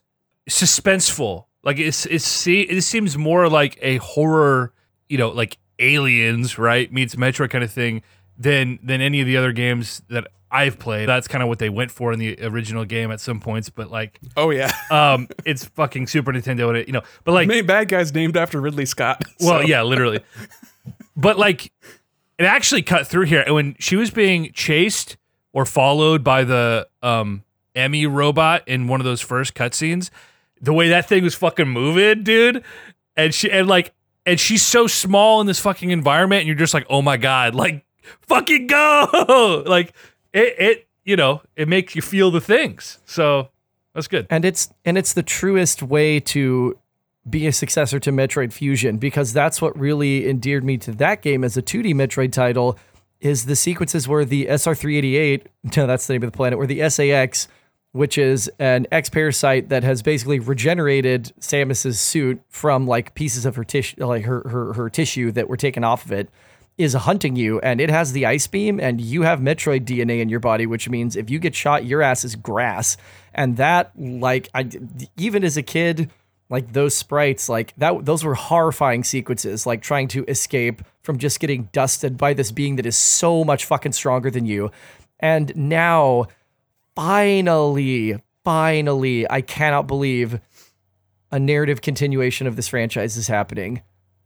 [0.49, 1.45] suspenseful.
[1.63, 4.73] Like it's it's see it seems more like a horror,
[5.09, 6.91] you know, like aliens, right?
[6.91, 8.03] Meets Metroid kind of thing
[8.37, 11.09] than than any of the other games that I've played.
[11.09, 13.91] That's kind of what they went for in the original game at some points, but
[13.91, 17.01] like oh yeah, um it's fucking Super Nintendo and it, you know.
[17.25, 19.23] But like main bad guy's named after Ridley Scott.
[19.41, 20.21] well, so- yeah, literally.
[21.17, 21.73] but like,
[22.37, 23.41] it actually cut through here.
[23.41, 25.17] And when she was being chased
[25.51, 27.43] or followed by the um
[27.75, 28.05] E.M.M.I.
[28.05, 30.09] robot in one of those first cutscenes,
[30.61, 32.63] the way that thing was fucking moving, dude,
[33.15, 33.93] and she and like,
[34.25, 37.53] and she's so small in this fucking environment, and you're just like, oh my god,
[37.55, 37.85] like,
[38.21, 39.93] fucking go, like
[40.33, 42.99] it, it, you know, it makes you feel the things.
[43.05, 43.49] So
[43.93, 44.27] that's good.
[44.29, 46.77] and it's and it's the truest way to
[47.29, 51.43] be a successor to Metroid Fusion because that's what really endeared me to that game
[51.43, 52.77] as a 2D Metroid title
[53.19, 55.45] is the sequences where the SR388
[55.77, 57.47] no that's the name of the planet where the SAX
[57.93, 63.55] which is an X parasite that has basically regenerated Samus's suit from like pieces of
[63.55, 66.29] her tissue like her, her her tissue that were taken off of it
[66.77, 70.29] is hunting you and it has the ice beam and you have Metroid DNA in
[70.29, 72.97] your body, which means if you get shot, your ass is grass.
[73.33, 74.69] And that, like, I
[75.17, 76.11] even as a kid,
[76.49, 81.39] like those sprites, like that, those were horrifying sequences, like trying to escape from just
[81.39, 84.71] getting dusted by this being that is so much fucking stronger than you.
[85.19, 86.27] And now,
[86.95, 90.39] finally, finally, I cannot believe
[91.31, 93.81] a narrative continuation of this franchise is happening.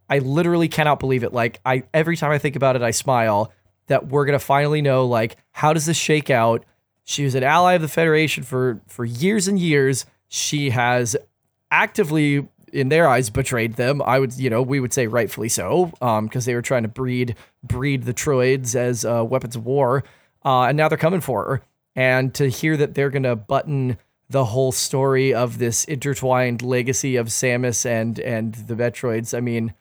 [0.10, 1.34] I literally cannot believe it.
[1.34, 3.52] Like I every time I think about it, I smile
[3.88, 6.66] that we're gonna finally know like how does this shake out?
[7.04, 10.06] She was an ally of the Federation for for years and years.
[10.28, 11.16] She has
[11.72, 14.02] actively in their eyes betrayed them.
[14.06, 16.90] I would, you know, we would say rightfully so, um, because they were trying to
[16.90, 20.04] breed breed the Troids as uh, weapons of war,
[20.46, 21.62] uh, and now they're coming for her.
[21.96, 23.98] And to hear that they're gonna button
[24.30, 29.74] the whole story of this intertwined legacy of Samus and and the Metroids, I mean,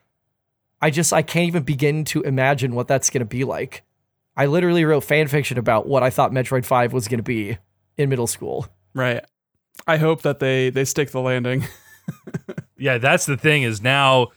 [0.82, 3.82] I just I can't even begin to imagine what that's gonna be like.
[4.36, 7.58] I literally wrote fan fiction about what I thought Metroid Five was gonna be
[7.96, 8.66] in middle school.
[8.94, 9.24] Right.
[9.86, 11.64] I hope that they they stick the landing.
[12.80, 14.28] Yeah, that's the thing is now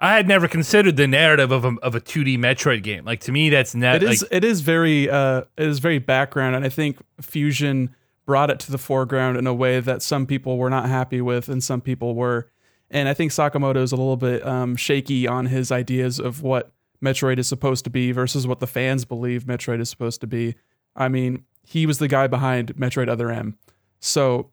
[0.00, 3.04] I had never considered the narrative of a, of a 2D Metroid game.
[3.04, 5.98] Like to me that's net it is like it is very uh it is very
[5.98, 7.94] background and I think Fusion
[8.26, 11.48] brought it to the foreground in a way that some people were not happy with
[11.48, 12.50] and some people were.
[12.90, 16.70] And I think Sakamoto is a little bit um, shaky on his ideas of what
[17.02, 20.54] Metroid is supposed to be versus what the fans believe Metroid is supposed to be.
[20.94, 23.56] I mean, he was the guy behind Metroid Other M.
[24.00, 24.50] So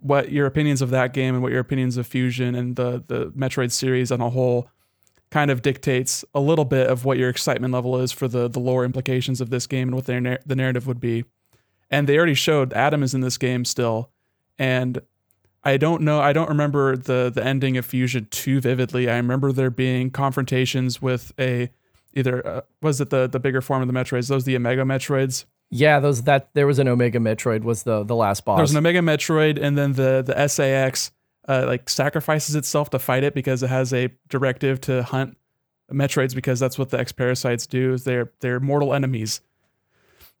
[0.00, 3.32] what your opinions of that game and what your opinions of Fusion and the the
[3.36, 4.68] Metroid series on a whole
[5.30, 8.60] kind of dictates a little bit of what your excitement level is for the the
[8.60, 11.24] lore implications of this game and what their the narrative would be.
[11.90, 14.10] And they already showed Adam is in this game still,
[14.58, 15.00] and
[15.64, 16.20] I don't know.
[16.20, 19.08] I don't remember the the ending of Fusion too vividly.
[19.08, 21.70] I remember there being confrontations with a
[22.14, 24.28] either uh, was it the the bigger form of the Metroids?
[24.28, 25.44] Those the Omega Metroids.
[25.70, 28.56] Yeah, those that there was an Omega Metroid was the the last boss.
[28.56, 31.10] There was an Omega Metroid, and then the the SAX
[31.46, 35.36] uh, like sacrifices itself to fight it because it has a directive to hunt
[35.92, 37.94] Metroids because that's what the X parasites do.
[37.94, 39.40] Is they're they're mortal enemies.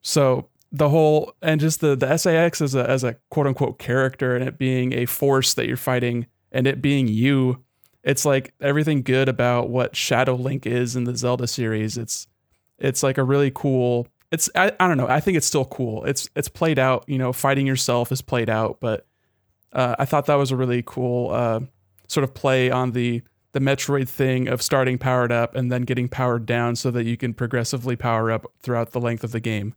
[0.02, 4.34] So the whole and just the the SAX as a as a quote unquote character
[4.34, 7.62] and it being a force that you're fighting and it being you,
[8.02, 11.98] it's like everything good about what Shadow Link is in the Zelda series.
[11.98, 12.26] It's
[12.78, 14.06] it's like a really cool.
[14.30, 15.08] It's I, I don't know.
[15.08, 16.04] I think it's still cool.
[16.04, 17.04] It's it's played out.
[17.06, 19.06] You know, fighting yourself is played out, but
[19.72, 21.60] uh, I thought that was a really cool uh,
[22.08, 26.08] sort of play on the the Metroid thing of starting powered up and then getting
[26.08, 29.74] powered down so that you can progressively power up throughout the length of the game.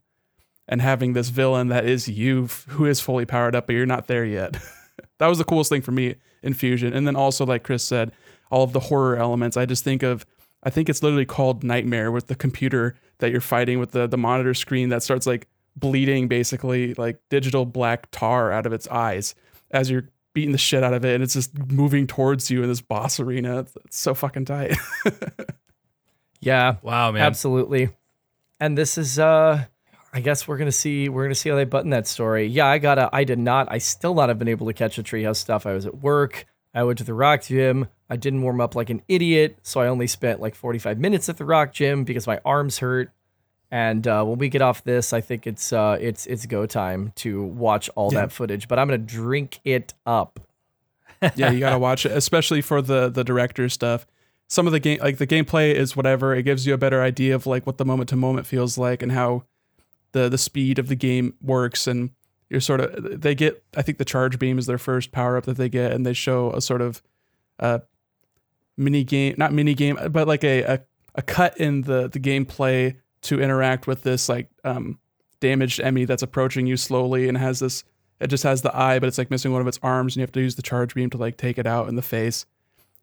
[0.68, 4.06] And having this villain that is you who is fully powered up, but you're not
[4.06, 4.58] there yet.
[5.18, 6.92] that was the coolest thing for me in Fusion.
[6.92, 8.12] And then also, like Chris said,
[8.50, 9.56] all of the horror elements.
[9.56, 10.26] I just think of,
[10.62, 14.18] I think it's literally called Nightmare with the computer that you're fighting with the, the
[14.18, 19.34] monitor screen that starts like bleeding basically like digital black tar out of its eyes
[19.70, 22.68] as you're beating the shit out of it and it's just moving towards you in
[22.68, 23.60] this boss arena.
[23.60, 24.76] It's, it's so fucking tight.
[26.40, 27.22] yeah, wow, man.
[27.22, 27.90] absolutely.
[28.60, 29.64] And this is uh
[30.14, 32.46] I guess we're gonna see we're gonna see how they button that story.
[32.46, 35.02] Yeah, I gotta I did not I still not have been able to catch the
[35.02, 35.66] treehouse stuff.
[35.66, 36.46] I was at work.
[36.74, 37.88] I went to the rock gym.
[38.12, 41.38] I didn't warm up like an idiot, so I only spent like 45 minutes at
[41.38, 43.10] the rock gym because my arms hurt.
[43.70, 47.12] And uh, when we get off this, I think it's uh, it's it's go time
[47.16, 48.20] to watch all Yeah.
[48.20, 48.68] that footage.
[48.68, 50.40] But I'm gonna drink it up.
[51.36, 54.06] yeah, you gotta watch it, especially for the the director stuff.
[54.46, 56.34] Some of the game, like the gameplay, is whatever.
[56.34, 59.02] It gives you a better idea of like what the moment to moment feels like
[59.02, 59.44] and how
[60.12, 61.86] the the speed of the game works.
[61.86, 62.10] And
[62.50, 63.64] you're sort of they get.
[63.74, 66.12] I think the charge beam is their first power up that they get, and they
[66.12, 67.00] show a sort of
[67.58, 67.78] uh
[68.82, 70.80] mini game, not mini game, but like a a,
[71.14, 74.98] a cut in the the gameplay to interact with this like um
[75.40, 76.04] damaged E.M.M.I.
[76.04, 77.84] that's approaching you slowly and has this
[78.22, 80.22] it just has the eye, but it's like missing one of its arms, and you
[80.22, 82.46] have to use the charge beam to like take it out in the face.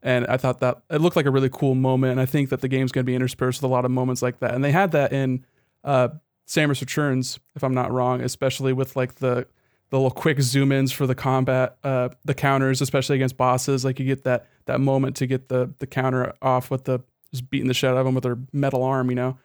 [0.02, 2.62] And I thought that it looked like a really cool moment, and I think that
[2.62, 4.54] the game's going to be interspersed with a lot of moments like that.
[4.54, 5.46] And they had that in
[5.84, 6.10] uh,
[6.48, 9.46] Samus Returns, if I'm not wrong, especially with like the
[9.89, 13.84] the little quick zoom ins for the combat, uh, the counters, especially against bosses.
[13.84, 16.99] Like you get that that moment to get the the counter off with the
[17.32, 19.38] just beating the shit out of them with their metal arm, you know.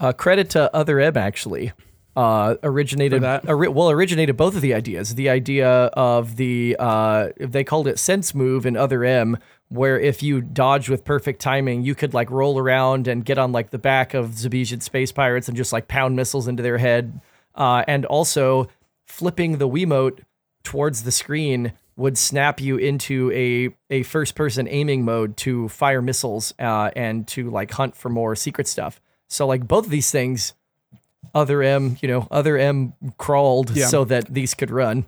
[0.00, 1.72] Uh, credit to Other M actually.
[2.16, 3.48] Uh, originated that?
[3.48, 5.16] ori- well originated both of the ideas.
[5.16, 9.36] The idea of the uh, they called it sense move in Other M,
[9.68, 13.50] where if you dodge with perfect timing, you could like roll around and get on
[13.50, 17.20] like the back of Zebesian space pirates and just like pound missiles into their head.
[17.56, 18.68] Uh, and also
[19.06, 20.20] flipping the Wiimote
[20.62, 26.02] towards the screen would snap you into a a first person aiming mode to fire
[26.02, 29.00] missiles uh, and to like hunt for more secret stuff.
[29.28, 30.54] So like both of these things,
[31.34, 33.86] other M, you know, other M crawled Yeah.
[33.86, 35.06] so that these could run.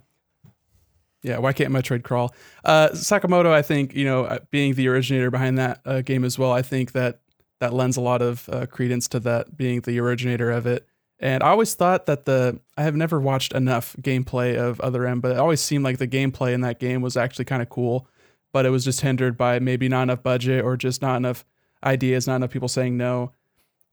[1.22, 2.32] Yeah, why can't Metroid crawl?
[2.64, 6.38] Uh, Sakamoto, I think you know, uh, being the originator behind that uh, game as
[6.38, 7.18] well, I think that
[7.59, 10.87] that lends a lot of uh, credence to that being the originator of it.
[11.18, 15.20] And I always thought that the I have never watched enough gameplay of Other M,
[15.20, 18.07] but it always seemed like the gameplay in that game was actually kind of cool,
[18.52, 21.44] but it was just hindered by maybe not enough budget or just not enough
[21.83, 23.33] ideas, not enough people saying no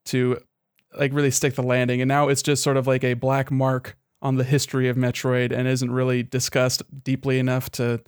[0.05, 0.37] to
[0.97, 2.01] like really stick the landing.
[2.01, 5.51] And now it's just sort of like a black mark on the history of Metroid
[5.51, 8.01] and isn't really discussed deeply enough to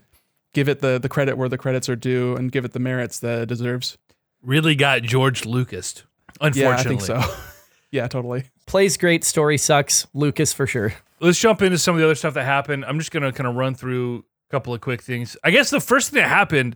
[0.54, 3.20] give it the the credit where the credits are due and give it the merits
[3.20, 3.98] that it deserves.
[4.42, 6.04] Really got George Lucas.
[6.42, 6.62] Unfortunately.
[6.62, 7.22] Yeah, I think so.
[7.92, 8.46] yeah, totally.
[8.68, 10.08] Plays great, story sucks.
[10.14, 10.94] Lucas for sure.
[11.20, 12.86] Let's jump into some of the other stuff that happened.
[12.86, 15.38] I'm just gonna kind of run through a couple of quick things.
[15.44, 16.76] I guess the first thing that happened,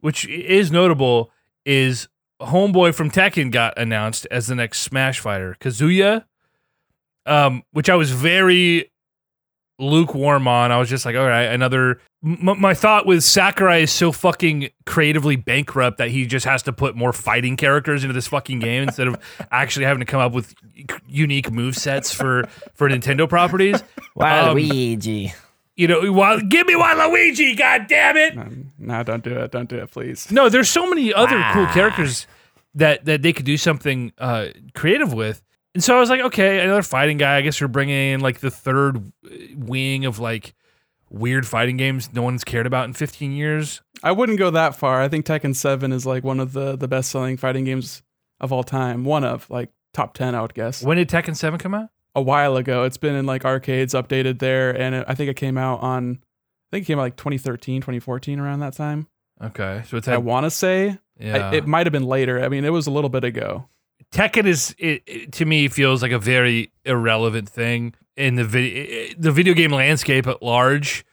[0.00, 1.30] which is notable,
[1.64, 2.08] is
[2.40, 6.24] Homeboy from Tekken got announced as the next Smash fighter, Kazuya.
[7.24, 8.90] Um, which I was very
[9.78, 10.70] lukewarm on.
[10.72, 12.00] I was just like, all right, another.
[12.24, 16.72] M- my thought with Sakurai is so fucking creatively bankrupt that he just has to
[16.72, 19.16] put more fighting characters into this fucking game instead of
[19.50, 20.54] actually having to come up with
[21.08, 23.82] unique move sets for for Nintendo properties.
[24.18, 25.32] Um, Luigi.
[25.74, 28.36] You know, while, give me Waluigi, god damn it!
[28.36, 29.50] Um, no, don't do it.
[29.52, 30.30] Don't do it, please.
[30.30, 32.26] No, there's so many other cool characters
[32.74, 35.42] that that they could do something uh, creative with.
[35.74, 37.36] And so I was like, okay, another fighting guy.
[37.36, 40.54] I guess we're bringing in like the third uh, wing of like
[41.10, 43.82] weird fighting games no one's cared about in 15 years.
[44.02, 45.00] I wouldn't go that far.
[45.00, 48.02] I think Tekken 7 is like one of the the best selling fighting games
[48.40, 49.04] of all time.
[49.04, 50.82] One of like top 10, I would guess.
[50.82, 51.88] When did Tekken 7 come out?
[52.14, 52.84] A while ago.
[52.84, 56.18] It's been in like arcades updated there and it, I think it came out on
[56.70, 59.06] I think it came out like 2013, 2014 around that time.
[59.42, 61.50] Okay, so it's I want to say yeah.
[61.50, 62.42] I, it might have been later.
[62.42, 63.68] I mean, it was a little bit ago.
[64.12, 69.14] Tekken is it, it- to me feels like a very irrelevant thing in the video
[69.18, 71.04] the video game landscape at large.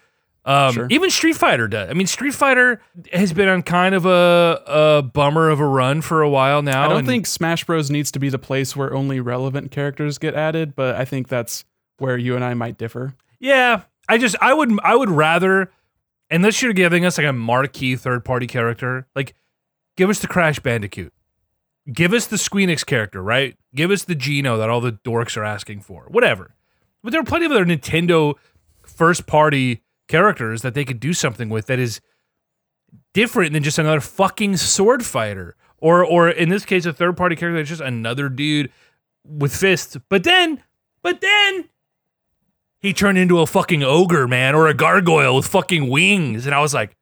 [0.45, 0.87] Um, Sure.
[0.89, 1.89] Even Street Fighter does.
[1.89, 2.81] I mean, Street Fighter
[3.13, 6.85] has been on kind of a, a bummer of a run for a while now.
[6.85, 10.33] I don't think Smash Bros needs to be the place where only relevant characters get
[10.35, 11.65] added, but I think that's
[11.99, 13.15] where you and I might differ.
[13.39, 15.71] Yeah, I just I would I would rather
[16.31, 19.35] unless you're giving us like a marquee third party character, like
[19.97, 21.13] give us the Crash Bandicoot.
[21.91, 23.57] Give us the Squeenix character, right?
[23.73, 26.03] Give us the Geno that all the dorks are asking for.
[26.09, 26.55] Whatever.
[27.03, 28.35] But there are plenty of other Nintendo
[28.83, 32.01] first party characters that they could do something with that is
[33.13, 35.55] different than just another fucking sword fighter.
[35.77, 38.71] Or or in this case a third party character that's just another dude
[39.23, 39.97] with fists.
[40.09, 40.61] But then
[41.01, 41.69] but then
[42.81, 46.45] he turned into a fucking ogre, man, or a gargoyle with fucking wings.
[46.45, 46.95] And I was like,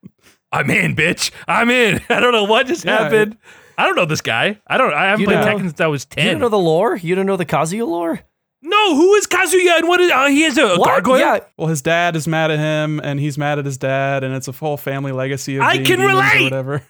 [0.52, 1.32] I'm in, bitch.
[1.48, 2.02] I'm in.
[2.10, 3.04] I don't know what just Yeah.
[3.04, 3.38] happened.
[3.78, 4.60] I don't know this guy.
[4.68, 6.24] I don't I haven't You played don't Tekken since I was ten.
[6.26, 6.40] You 10.
[6.40, 6.96] don't know the lore?
[6.98, 8.20] You don't know the Kazuya lore?
[8.64, 10.88] no, who is Kazuya and what is uh, he is a What?
[10.88, 11.20] gargoyle?
[11.20, 14.34] Yeah, Well, his dad is mad at him, and he's mad at his dad, and
[14.36, 16.42] it's a full family legacy of I being can relate!
[16.42, 16.84] or whatever.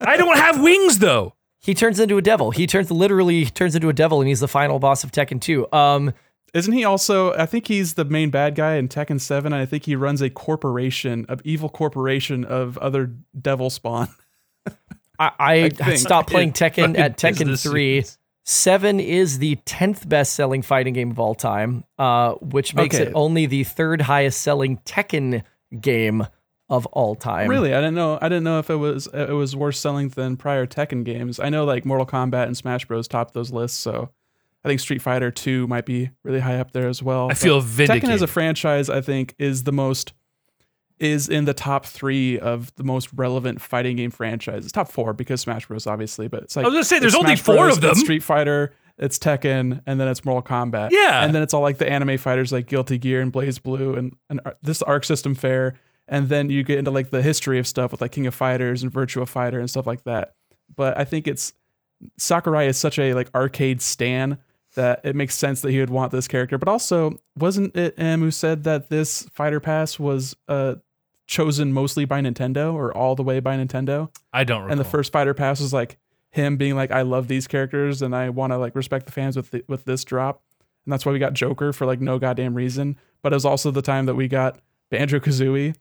[0.00, 1.34] I don't have wings though.
[1.60, 2.50] he turns into a devil.
[2.50, 5.72] He turns literally turns into a devil, and he's the final boss of Tekken 2.
[5.72, 6.12] Um,
[6.52, 7.32] Isn't he also?
[7.32, 10.20] I think he's the main bad guy in Tekken Seven, and I think he runs
[10.20, 14.08] a corporation, of evil corporation of other devil spawn.
[15.18, 15.98] I, I, think.
[15.98, 18.00] stopped playing Tekken at Tekken 3.
[18.02, 18.18] suits.
[18.44, 23.06] Seven is the tenth best selling fighting game of all time, uh, which makes Okay.
[23.08, 25.42] it only the third highest selling Tekken
[25.80, 26.24] game
[26.68, 27.48] of all time.
[27.48, 28.18] Really, I didn't know.
[28.22, 31.40] I didn't know if it was it was worse selling than prior Tekken games.
[31.40, 33.08] I know like Mortal Kombat and Smash Bros.
[33.08, 34.10] topped those lists, so
[34.64, 37.28] I think Street Fighter Two might be really high up there as well.
[37.30, 38.08] I feel vindicated.
[38.10, 40.12] Tekken as a franchise, I think, is the most
[40.98, 44.72] is in the top three of the most relevant fighting game franchises.
[44.72, 45.86] Top four because Smash Bros.
[45.86, 47.94] obviously, but it's like I was gonna say, there's only Smash four Bros, of them.
[47.94, 50.90] Street Fighter, it's Tekken, and then it's Mortal Kombat.
[50.92, 51.22] Yeah.
[51.24, 54.40] and then it's all like the anime fighters like Guilty Gear and BlazBlue and and
[54.62, 55.78] this Arc System Fair,
[56.08, 58.82] and then you get into like the history of stuff with like King of Fighters
[58.82, 60.34] and Virtua Fighter and stuff like that.
[60.74, 61.52] But I think it's
[62.18, 64.38] Sakurai is such a like arcade stan
[64.74, 66.58] that it makes sense that he would want this character.
[66.58, 70.76] But also, wasn't it M who said that this fighter pass was uh
[71.26, 74.10] chosen mostly by Nintendo or all the way by Nintendo?
[74.32, 74.72] I don't recall.
[74.72, 75.98] And the first fighter pass was like
[76.30, 79.36] him being like, I love these characters and I want to like respect the fans
[79.36, 80.42] with the, with this drop.
[80.84, 82.96] And that's why we got Joker for like no goddamn reason.
[83.22, 84.58] But it was also the time that we got
[84.90, 85.74] Banjo Kazooie,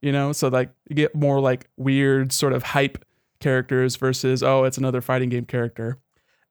[0.00, 0.32] you know?
[0.32, 3.04] So like you get more like weird sort of hype
[3.40, 5.98] characters versus, oh, it's another fighting game character.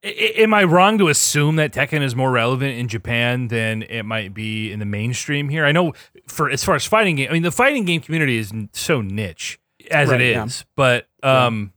[0.04, 4.04] I- am I wrong to assume that Tekken is more relevant in Japan than it
[4.04, 5.66] might be in the mainstream here?
[5.66, 5.94] I know
[6.28, 9.60] for as far as fighting game, I mean the fighting game community is so niche
[9.92, 10.48] as Right, it yeah.
[10.76, 11.72] but um,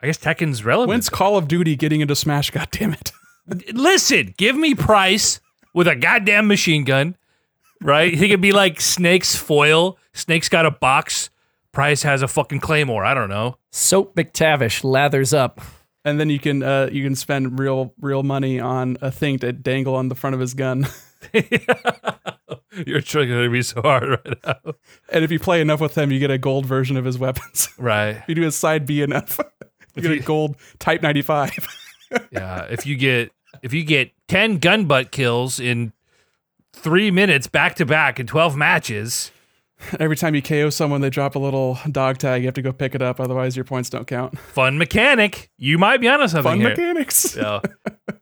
[0.00, 0.88] I guess Tekken's relevant.
[0.88, 2.50] When's Call of Duty getting into Smash?
[2.52, 3.12] God damn it!
[3.72, 5.40] Listen, give me Price
[5.74, 7.16] with a goddamn machine gun,
[7.82, 8.12] right?
[8.14, 9.98] He could be like Snake's foil.
[10.14, 11.30] Snake's got a box.
[11.72, 13.04] Price has a fucking claymore.
[13.04, 13.58] I don't know.
[13.70, 15.60] Soap MacTavish lathers up.
[16.04, 19.52] And then you can uh, you can spend real real money on a thing to
[19.52, 20.86] dangle on the front of his gun.
[22.86, 24.72] You're triggering me so hard right now.
[25.12, 27.68] and if you play enough with him, you get a gold version of his weapons.
[27.78, 28.16] Right.
[28.16, 29.40] if you do his side B enough,
[29.94, 31.52] you get a gold Type 95.
[32.30, 32.66] Yeah.
[32.70, 33.32] If you get
[33.62, 35.92] if you get ten gun butt kills in
[36.72, 39.30] three minutes back to back in twelve matches,
[40.00, 42.42] Every time you KO someone, they drop a little dog tag.
[42.42, 44.38] You have to go pick it up, otherwise your points don't count.
[44.38, 45.50] fun mechanic.
[45.56, 46.70] You might be onto something Fun here.
[46.70, 47.36] mechanics.
[47.36, 47.60] Yeah.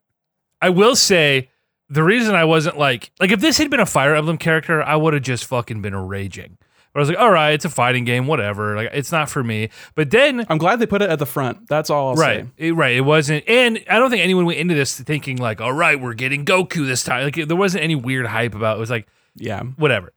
[0.61, 1.51] I will say
[1.89, 4.97] the reason I wasn't like like if this had been a Fire Emblem character, I
[4.97, 6.59] would have just fucking been raging.
[6.93, 8.75] But I was like, all right, it's a fighting game, whatever.
[8.75, 9.69] Like it's not for me.
[9.95, 11.69] But then I'm glad they put it at the front.
[11.69, 12.69] That's all I'll right, say.
[12.69, 13.47] it, right, it wasn't.
[13.47, 16.87] And I don't think anyone went into this thinking like, all right, we're getting Goku
[16.87, 17.25] this time.
[17.25, 18.75] Like there wasn't any weird hype about.
[18.75, 19.63] It, it was like Yeah.
[19.63, 20.13] whatever.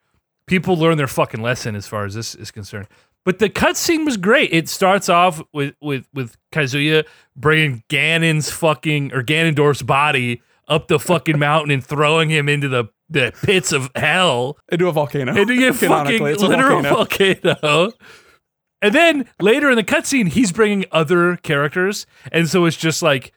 [0.50, 2.88] People learn their fucking lesson as far as this is concerned.
[3.24, 4.52] But the cutscene was great.
[4.52, 11.00] It starts off with with with Kazuya bringing Ganon's fucking or Ganondorf's body up the
[11.00, 14.58] fucking mountain and throwing him into the the pits of hell.
[14.72, 15.36] Into a volcano.
[15.36, 17.44] And to get fucking a literal volcano.
[17.44, 17.92] volcano.
[18.82, 23.34] And then later in the cutscene, he's bringing other characters, and so it's just like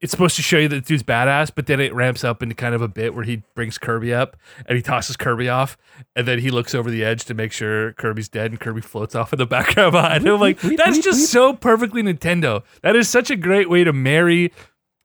[0.00, 2.54] it's supposed to show you that the dude's badass, but then it ramps up into
[2.54, 4.36] kind of a bit where he brings Kirby up
[4.66, 5.76] and he tosses Kirby off,
[6.14, 9.14] and then he looks over the edge to make sure Kirby's dead, and Kirby floats
[9.14, 10.38] off in the background behind him.
[10.38, 12.62] Like that's just so perfectly Nintendo.
[12.82, 14.52] That is such a great way to marry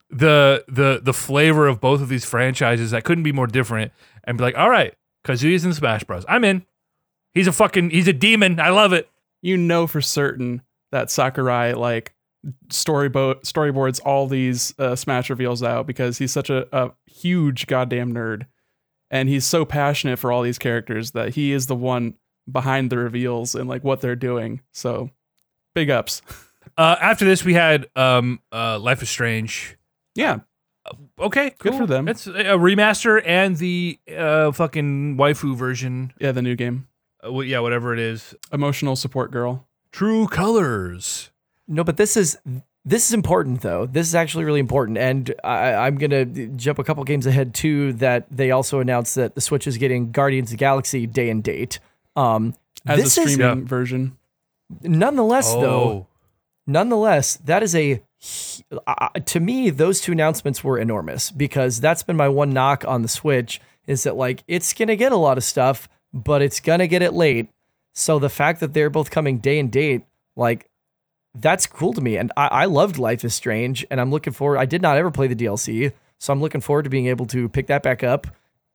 [0.09, 3.91] the the the flavor of both of these franchises that couldn't be more different,
[4.25, 4.93] and be like, all right,
[5.25, 6.25] Kazuya's in Smash Bros.
[6.29, 6.65] I'm in.
[7.33, 8.59] He's a fucking he's a demon.
[8.59, 9.09] I love it.
[9.41, 12.12] You know for certain that Sakurai like
[12.69, 18.13] storyboard storyboards all these uh, Smash reveals out because he's such a, a huge goddamn
[18.13, 18.47] nerd,
[19.11, 22.15] and he's so passionate for all these characters that he is the one
[22.51, 24.61] behind the reveals and like what they're doing.
[24.73, 25.09] So,
[25.73, 26.21] big ups.
[26.77, 29.77] Uh, after this, we had um, uh, Life is Strange.
[30.15, 30.39] Yeah,
[31.19, 31.79] Okay, Good cool.
[31.81, 32.07] for them.
[32.07, 36.13] It's a remaster and the uh, fucking waifu version.
[36.19, 36.87] yeah, the new game,
[37.21, 38.33] Uh, wh- yeah, whatever it is.
[38.51, 39.67] emotional support girl.
[39.91, 41.31] True Colors.
[41.73, 42.37] No, but this is
[42.85, 43.85] this is important though.
[43.85, 47.93] This is actually really important, and I, I'm gonna jump a couple games ahead too.
[47.93, 51.43] That they also announced that the Switch is getting Guardians of the Galaxy day and
[51.43, 51.79] date.
[52.15, 52.53] Um,
[52.85, 54.17] as this a is streaming version.
[54.83, 55.83] nonetheless though.
[55.83, 56.07] Oh,
[56.67, 58.03] nonetheless, that is a
[58.85, 63.01] uh, to me those two announcements were enormous because that's been my one knock on
[63.01, 66.87] the Switch is that like it's gonna get a lot of stuff, but it's gonna
[66.87, 67.49] get it late.
[67.95, 70.03] So the fact that they're both coming day and date,
[70.35, 70.69] like
[71.35, 72.17] that's cool to me.
[72.17, 74.57] And I, I loved Life is Strange, and I'm looking forward.
[74.57, 77.49] I did not ever play the DLC, so I'm looking forward to being able to
[77.49, 78.27] pick that back up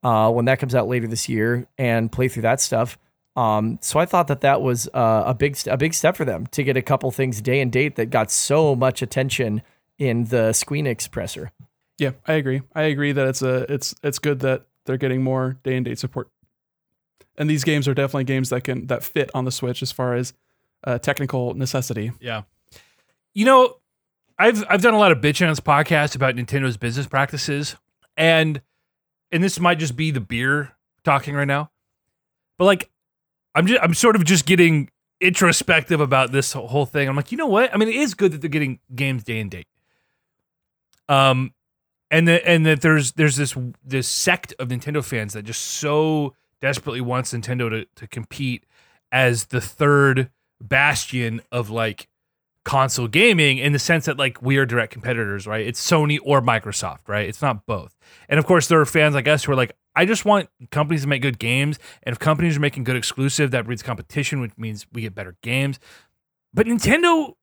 [0.02, 2.98] uh, when that comes out later this year and play through that stuff.
[3.36, 6.46] Um, so I thought that that was uh, a big a big step for them
[6.48, 9.62] to get a couple things day and date that got so much attention
[9.96, 11.52] in the Squeenix presser.
[11.98, 12.62] Yeah, I agree.
[12.74, 16.00] I agree that it's a it's it's good that they're getting more day and date
[16.00, 16.28] support.
[17.36, 20.14] And these games are definitely games that can that fit on the Switch as far
[20.14, 20.32] as
[20.84, 22.12] uh, technical necessity.
[22.20, 22.42] yeah.
[23.34, 23.76] You know,
[24.38, 27.76] I've I've done a lot of bitching on this podcast about Nintendo's business practices,
[28.16, 28.60] and
[29.30, 30.72] and this might just be the beer
[31.04, 31.70] talking right now,
[32.56, 32.90] but like,
[33.54, 37.08] I'm just I'm sort of just getting introspective about this whole thing.
[37.08, 37.72] I'm like, you know what?
[37.72, 39.66] I mean, it is good that they're getting games day and date.
[41.08, 41.52] Um,
[42.10, 46.34] and that and that there's there's this this sect of Nintendo fans that just so
[46.60, 48.64] desperately wants Nintendo to to compete
[49.12, 50.30] as the third
[50.60, 52.08] bastion of like
[52.64, 55.66] console gaming in the sense that like we are direct competitors, right?
[55.66, 57.28] It's Sony or Microsoft, right?
[57.28, 57.96] It's not both.
[58.28, 61.02] And of course, there are fans like us who are like, I just want companies
[61.02, 64.52] to make good games, and if companies are making good exclusive, that breeds competition, which
[64.56, 65.80] means we get better games.
[66.54, 67.34] But Nintendo,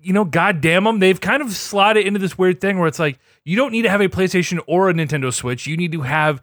[0.00, 3.18] you know, goddamn them, they've kind of slotted into this weird thing where it's like
[3.44, 5.66] you don't need to have a PlayStation or a Nintendo Switch.
[5.66, 6.40] You need to have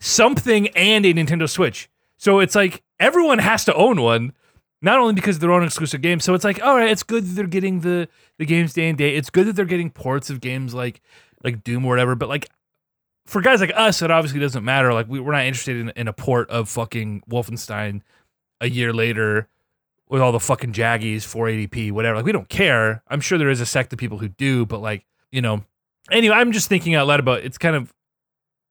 [0.00, 1.90] something and a Nintendo Switch.
[2.16, 4.32] So it's like everyone has to own one,
[4.82, 6.24] not only because of their own exclusive games.
[6.24, 8.08] So it's like, all right, it's good that they're getting the
[8.38, 9.14] the games day and day.
[9.14, 11.00] It's good that they're getting ports of games like
[11.42, 12.14] like Doom or whatever.
[12.16, 12.50] But like
[13.24, 14.92] for guys like us, it obviously doesn't matter.
[14.92, 18.02] Like we, we're not interested in, in a port of fucking Wolfenstein
[18.60, 19.48] a year later
[20.08, 22.16] with all the fucking jaggies, 480p, whatever.
[22.16, 23.02] Like we don't care.
[23.08, 25.64] I'm sure there is a sect of people who do, but like you know,
[26.10, 27.94] anyway, I'm just thinking out loud about it's kind of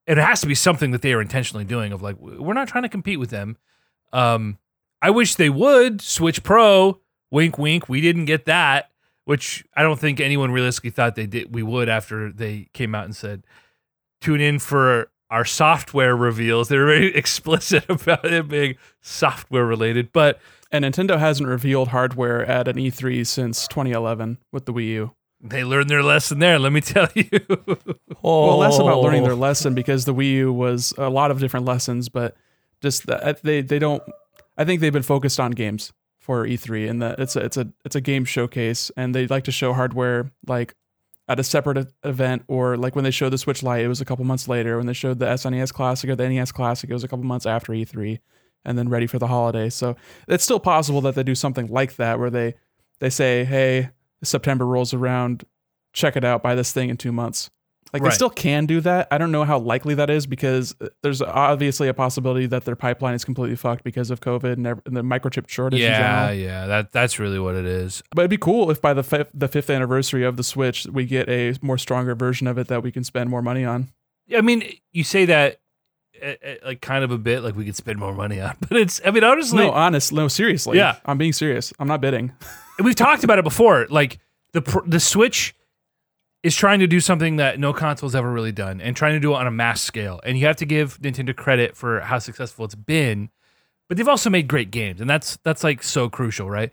[0.05, 2.83] it has to be something that they are intentionally doing of like we're not trying
[2.83, 3.57] to compete with them.
[4.11, 4.57] Um,
[5.01, 6.99] I wish they would switch pro.
[7.31, 7.87] Wink, wink.
[7.89, 8.91] We didn't get that,
[9.25, 11.53] which I don't think anyone realistically thought they did.
[11.53, 13.43] We would after they came out and said,
[14.19, 20.39] "Tune in for our software reveals." They're very explicit about it being software related, but
[20.73, 25.11] And Nintendo hasn't revealed hardware at an E3 since 2011 with the Wii U.
[25.41, 26.57] they learned their lesson there.
[26.59, 27.27] Let me tell you.
[28.23, 29.25] Well, less about learning Oh.
[29.27, 32.35] their lesson because the Wii U was a lot of different lessons, but
[32.81, 34.03] just that uh, they they don't.
[34.61, 37.73] I think they've been focused on games for E3, and that it's a it's a
[37.83, 40.75] it's a game showcase, and they like to show hardware like
[41.27, 44.05] at a separate event, or like when they showed the Switch Lite, it was a
[44.05, 44.77] couple months later.
[44.77, 47.47] When they showed the SNES Classic or the NES Classic, it was a couple months
[47.47, 48.19] after E3,
[48.63, 49.71] and then ready for the holiday.
[49.71, 49.95] So
[50.27, 52.53] it's still possible that they do something like that, where they
[52.99, 53.89] they say, "Hey,
[54.23, 55.43] September rolls around,
[55.91, 57.49] check it out, buy this thing in two months."
[57.93, 58.09] Like Right.
[58.09, 59.07] they still can do that.
[59.11, 62.75] I don't know how likely that is because uh, there's obviously a possibility that their
[62.75, 65.81] pipeline is completely fucked because of COVID and, the microchip shortage.
[65.81, 66.67] yeah, yeah.
[66.67, 68.01] That that's really what it is.
[68.15, 71.05] But it'd be cool if by the fifth, the fifth anniversary of the Switch, we
[71.05, 73.89] get a more stronger version of it that we can spend more money on.
[74.35, 74.63] I mean,
[74.93, 75.59] you say that
[76.23, 78.77] uh, uh, like kind of a bit like we could spend more money on, but
[78.77, 79.01] it's.
[79.03, 80.77] I mean, honestly, no, honest, no, seriously.
[80.77, 80.97] Yeah.
[81.05, 81.73] I'm being serious.
[81.79, 82.31] I'm not bidding.
[82.81, 83.87] we've talked about it before.
[83.89, 84.19] Like
[84.53, 85.55] the the Switch
[86.43, 89.31] is trying to do something that no console's ever really done, and trying to do
[89.33, 90.19] it on a mass scale.
[90.23, 93.29] And you have to give Nintendo credit for how successful it's been.
[93.87, 96.71] But they've also made great games, and that's that's like so crucial, right?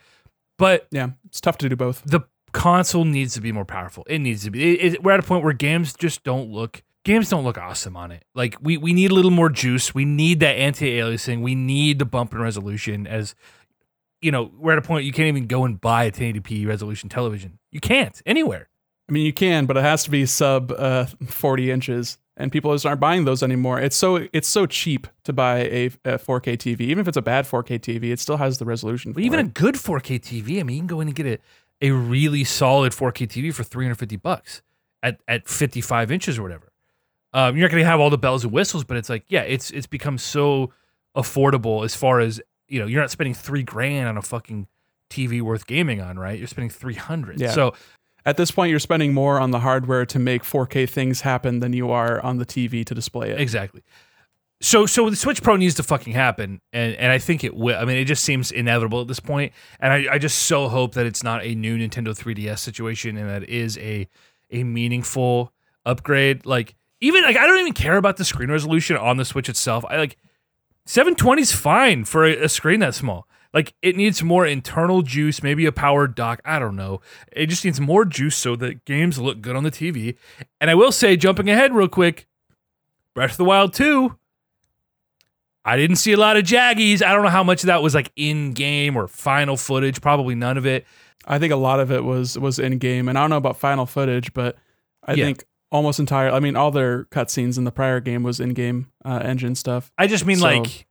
[0.57, 2.03] But Yeah, it's tough to do both.
[2.05, 2.21] the
[2.53, 4.05] console needs to be more powerful.
[4.09, 4.75] It needs to be.
[4.79, 6.83] It, it- we're at a point where games just don't look.
[7.05, 8.23] Games don't look awesome on it.
[8.35, 9.95] Like we we need a little more juice.
[9.95, 11.43] We need that anti-aliasing.
[11.43, 13.07] We need the bump in resolution.
[13.07, 13.35] As
[14.23, 17.09] you know, we're at a point you can't even go and buy a 1080p resolution
[17.09, 17.59] television.
[17.73, 18.68] You can't anywhere.
[19.09, 22.72] I mean, you can, but it has to be sub uh, 40 inches, and people
[22.74, 23.80] just aren't buying those anymore.
[23.80, 27.22] It's so it's so cheap to buy a, a 4K TV, even if it's a
[27.22, 29.12] bad 4K TV, it still has the resolution.
[29.12, 31.38] But even a good 4K TV, I mean, you can go in and get a,
[31.80, 34.62] a really solid 4K TV for 350 bucks
[35.02, 36.70] at, at 55 inches or whatever.
[37.32, 39.42] Um, you're not going to have all the bells and whistles, but it's like, yeah,
[39.42, 40.72] it's it's become so
[41.16, 42.86] affordable as far as you know.
[42.86, 44.66] You're not spending three grand on a fucking
[45.11, 46.38] TV worth gaming on, right?
[46.38, 47.40] You're spending 300.
[47.40, 47.50] Yeah.
[47.50, 47.74] So
[48.29, 51.72] at this point, you're spending more on the hardware to make 4K things happen than
[51.72, 53.41] you are on the TV to display it.
[53.41, 53.83] Exactly.
[54.61, 57.79] So so the Switch Pro needs to fucking happen, and and I think it will.
[57.79, 60.95] I mean, it just seems inevitable at this point, and I, I just so hope
[60.95, 64.09] that it's not a new Nintendo 3DS situation, and that is a
[64.51, 65.53] a meaningful
[65.87, 66.45] upgrade.
[66.45, 69.85] Like even like I don't even care about the screen resolution on the Switch itself.
[69.89, 70.16] I like
[70.87, 73.28] 720 is fine for a, a screen that small.
[73.55, 76.40] Like it needs more internal juice, maybe a powered dock.
[76.44, 77.01] I don't know.
[77.32, 80.16] It just needs more juice so that games look good on the TV.
[80.61, 82.26] And I will say, jumping ahead real quick,
[83.14, 84.16] Breath of the Wild 2.
[85.64, 87.03] I didn't see a lot of jaggies.
[87.03, 90.01] I don't know how much of that was like in game or final footage.
[90.01, 90.86] Probably none of it.
[91.26, 93.59] I think a lot of it was was in game, and I don't know about
[93.59, 94.57] final footage, but
[95.05, 95.26] I Yeah.
[95.26, 96.30] think almost entire.
[96.30, 99.92] I mean, all their cutscenes in the prior game was in game uh, engine stuff.
[99.99, 100.86] I just mean So- like,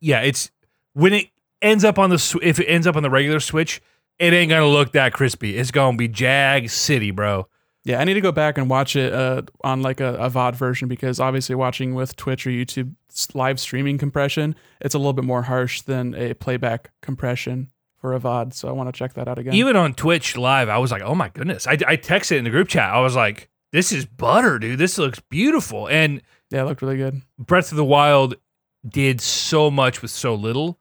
[0.00, 0.50] yeah, it's
[0.92, 1.28] when it
[1.62, 3.80] ends up on the if it ends up on the regular Switch,
[4.18, 5.56] it ain't gonna look that crispy.
[5.56, 7.48] It's gonna be Jag City, bro.
[7.84, 10.54] Yeah, I need to go back and watch it uh, on like a, a VOD
[10.54, 12.94] version because obviously watching with Twitch or YouTube
[13.34, 18.20] live streaming compression, it's a little bit more harsh than a playback compression for a
[18.20, 18.54] VOD.
[18.54, 19.54] So I want to check that out again.
[19.54, 21.66] Even on Twitch live, I was like, oh my goodness.
[21.66, 22.92] I, I texted in the group chat.
[22.92, 24.78] I was like, this is butter, dude.
[24.78, 25.88] This looks beautiful.
[25.88, 27.22] And yeah, it looked really good.
[27.38, 28.36] Breath of the Wild
[28.86, 30.78] did so much with so little,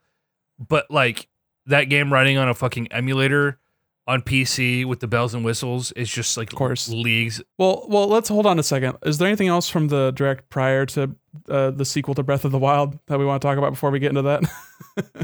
[0.68, 1.28] but like
[1.66, 3.58] that game running on a fucking emulator
[4.08, 6.90] on PC with the bells and whistles is just like Of course.
[6.90, 7.42] leagues.
[7.60, 8.98] Well, well, let's hold on a second.
[9.06, 11.16] Is there anything else from the direct prior to
[11.48, 13.92] uh, the sequel to Breath of the Wild that we want to talk about before
[13.92, 14.44] we get into that?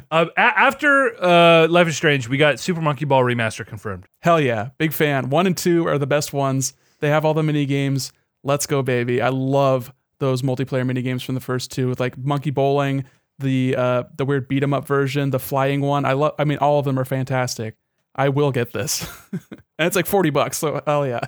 [0.10, 4.06] Uh, a- after uh, Life is Strange, we got Super Monkey Ball remaster confirmed.
[4.22, 5.30] Hell yeah, big fan.
[5.30, 6.74] One and two are the best ones.
[7.02, 8.14] They have all the mini games.
[8.44, 9.22] Let's go, baby!
[9.22, 13.04] I love those multiplayer mini games from the first two, with like Monkey Bowling,
[13.40, 16.06] the uh, the weird beat 'em up version, the flying one.
[16.06, 16.34] I love.
[16.40, 17.76] I mean, all of them are fantastic.
[18.16, 20.58] I will get this, and it's like forty bucks.
[20.58, 21.22] So hell yeah.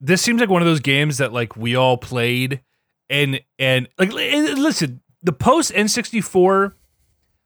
[0.00, 2.60] This seems like one of those games that like we all played,
[3.08, 6.72] and and like and listen, the post N64,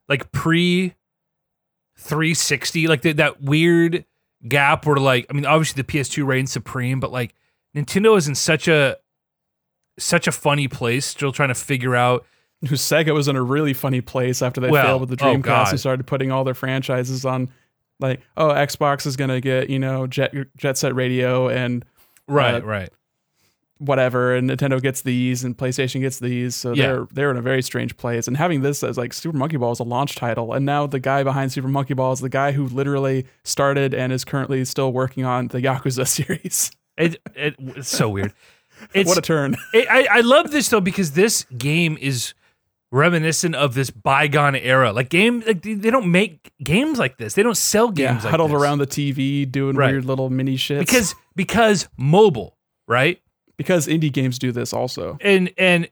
[0.09, 0.93] like pre
[1.97, 4.05] 360, like the, that weird
[4.47, 7.33] gap where like I mean obviously the PS2 reigns supreme, but like
[7.75, 8.97] Nintendo is in such a
[9.97, 12.25] such a funny place, still trying to figure out.
[12.63, 15.43] Sega was in a really funny place after they Well, failed with the oh, Dreamcast
[15.43, 15.69] God.
[15.71, 17.49] and started putting all their franchises on.
[17.99, 21.85] Like, oh, Xbox is gonna get you know Jet Jet Set Radio and
[22.27, 22.89] Right, Uh, right.
[23.77, 26.55] whatever, and Nintendo gets these, and PlayStation gets these.
[26.55, 26.87] So Yeah.
[26.87, 28.27] they're they're in a very strange place.
[28.27, 30.99] And having this as like Super Monkey Ball is a launch title, and now the
[30.99, 34.91] guy behind Super Monkey Ball is the guy who literally started and is currently still
[34.93, 36.71] working on the Yakuza series.
[36.97, 38.33] It, it it's so weird.
[38.93, 39.55] It's what a turn!
[39.73, 42.33] it, I I love this though because this game is
[42.93, 44.93] reminiscent of this bygone era.
[44.93, 47.33] Like game like they don't make games like this.
[47.33, 48.61] They don't sell Yeah, games like huddled this.
[48.61, 49.91] around the TV doing Right.
[49.91, 50.79] weird little mini shits.
[50.79, 52.55] because because mobile,
[52.87, 53.19] right?
[53.57, 55.17] because indie games do this also.
[55.21, 55.87] and and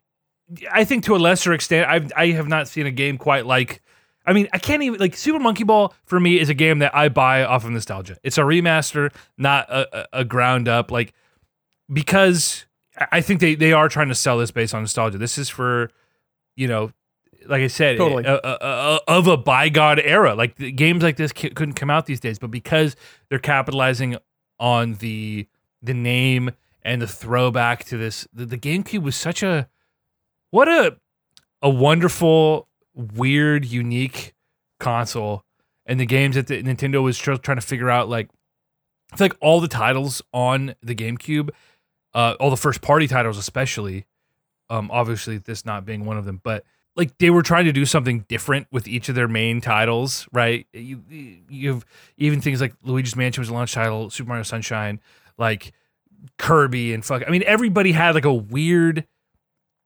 [0.73, 3.81] I think to a lesser extent, I've I have not seen a game quite like.
[4.25, 6.95] I mean, I can't even like Super Monkey Ball for me is a game that
[6.95, 8.17] I buy off of nostalgia.
[8.23, 10.91] It's a remaster, not a, a, a ground up.
[10.91, 11.13] Like
[11.91, 12.65] because
[12.97, 15.17] I- I think they they are trying to sell this based on nostalgia.
[15.17, 15.89] This is for
[16.61, 16.91] you know.
[17.47, 18.23] Like I said, Totally.
[18.23, 20.35] a- a- a- of a bygone era.
[20.35, 22.95] Like the games like this c- couldn't come out these days, but because
[23.29, 24.17] they're capitalizing
[24.59, 25.47] on the
[25.81, 26.51] the name
[26.83, 29.67] and the throwback to this, the, the GameCube was such a
[30.51, 30.97] what a
[31.63, 34.35] a wonderful, weird, unique
[34.79, 35.43] console,
[35.87, 38.07] and the games that the, Nintendo was tr- trying to figure out.
[38.07, 38.29] Like,
[39.13, 41.49] I feel like all the titles on the GameCube,
[42.13, 44.05] uh, all the first party titles, especially,
[44.71, 46.63] um, obviously this not being one of them, but
[46.95, 50.65] like they were trying to do something different with each of their main titles, right?
[50.73, 51.03] You
[51.49, 51.85] you have
[52.17, 54.99] even things like Luigi's Mansion was a launch title, Super Mario Sunshine,
[55.37, 55.73] like
[56.37, 57.23] Kirby and fuck.
[57.27, 59.05] I mean, everybody had like a weird.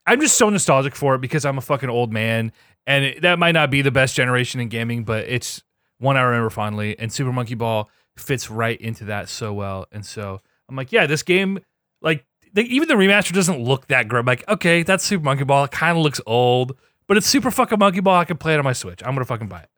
[0.08, 2.52] I'm just so nostalgic for it because I'm a fucking old man,
[2.86, 5.64] and it, that might not be the best generation in gaming, but it's
[5.98, 6.98] one I remember fondly.
[7.00, 9.88] And Super Monkey Ball fits right into that so well.
[9.92, 11.60] And so I'm like, yeah, this game,
[12.02, 12.26] like,
[12.56, 14.22] the, even the remaster doesn't look that great.
[14.22, 15.66] I'm like, okay, that's Super Monkey Ball.
[15.66, 16.76] It kind of looks old,
[17.08, 18.16] but it's Super fucking Monkey Ball.
[18.20, 19.02] I can play it on my Switch.
[19.06, 19.70] I'm gonna fucking buy it.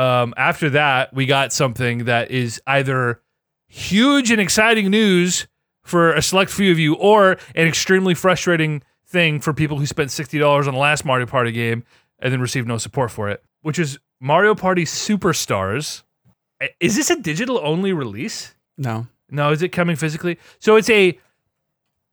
[0.00, 3.22] Um, after that, we got something that is either
[3.68, 5.46] huge and exciting news
[5.82, 10.10] for a select few of you, or an extremely frustrating thing for people who spent
[10.10, 11.84] sixty dollars on the last Mario Party game
[12.18, 16.02] and then received no support for it, which is Mario Party Superstars.
[16.60, 18.54] I- Is this a digital only release?
[18.78, 20.38] No, No, is it coming physically?
[20.58, 21.18] So it's a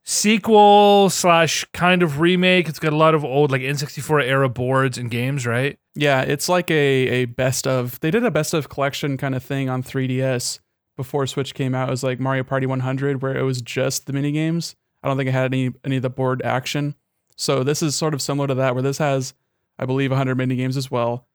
[0.04, 2.68] sequel slash kind of remake.
[2.68, 5.78] It's got a lot of old like N64 era boards and games, right?
[5.94, 8.00] Yeah, it's like a a best of.
[8.00, 10.60] They did a best of collection kind of thing on 3DS
[10.96, 11.88] before Switch came out.
[11.88, 14.74] It was like Mario Party 100, where it was just the mini games.
[15.02, 16.94] I don't think it had any any of the board action.
[17.36, 19.34] So this is sort of similar to that, where this has,
[19.78, 21.26] I believe, 100 mini games as well,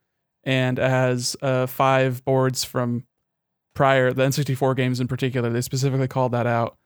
[0.43, 3.05] and it has uh, five boards from
[3.74, 5.49] prior the N64 games in particular.
[5.49, 6.78] They specifically called that out.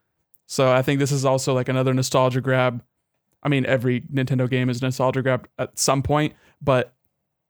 [0.51, 2.83] So I think this is also like another nostalgia grab.
[3.41, 6.93] I mean, every Nintendo game is nostalgia grab at some point, but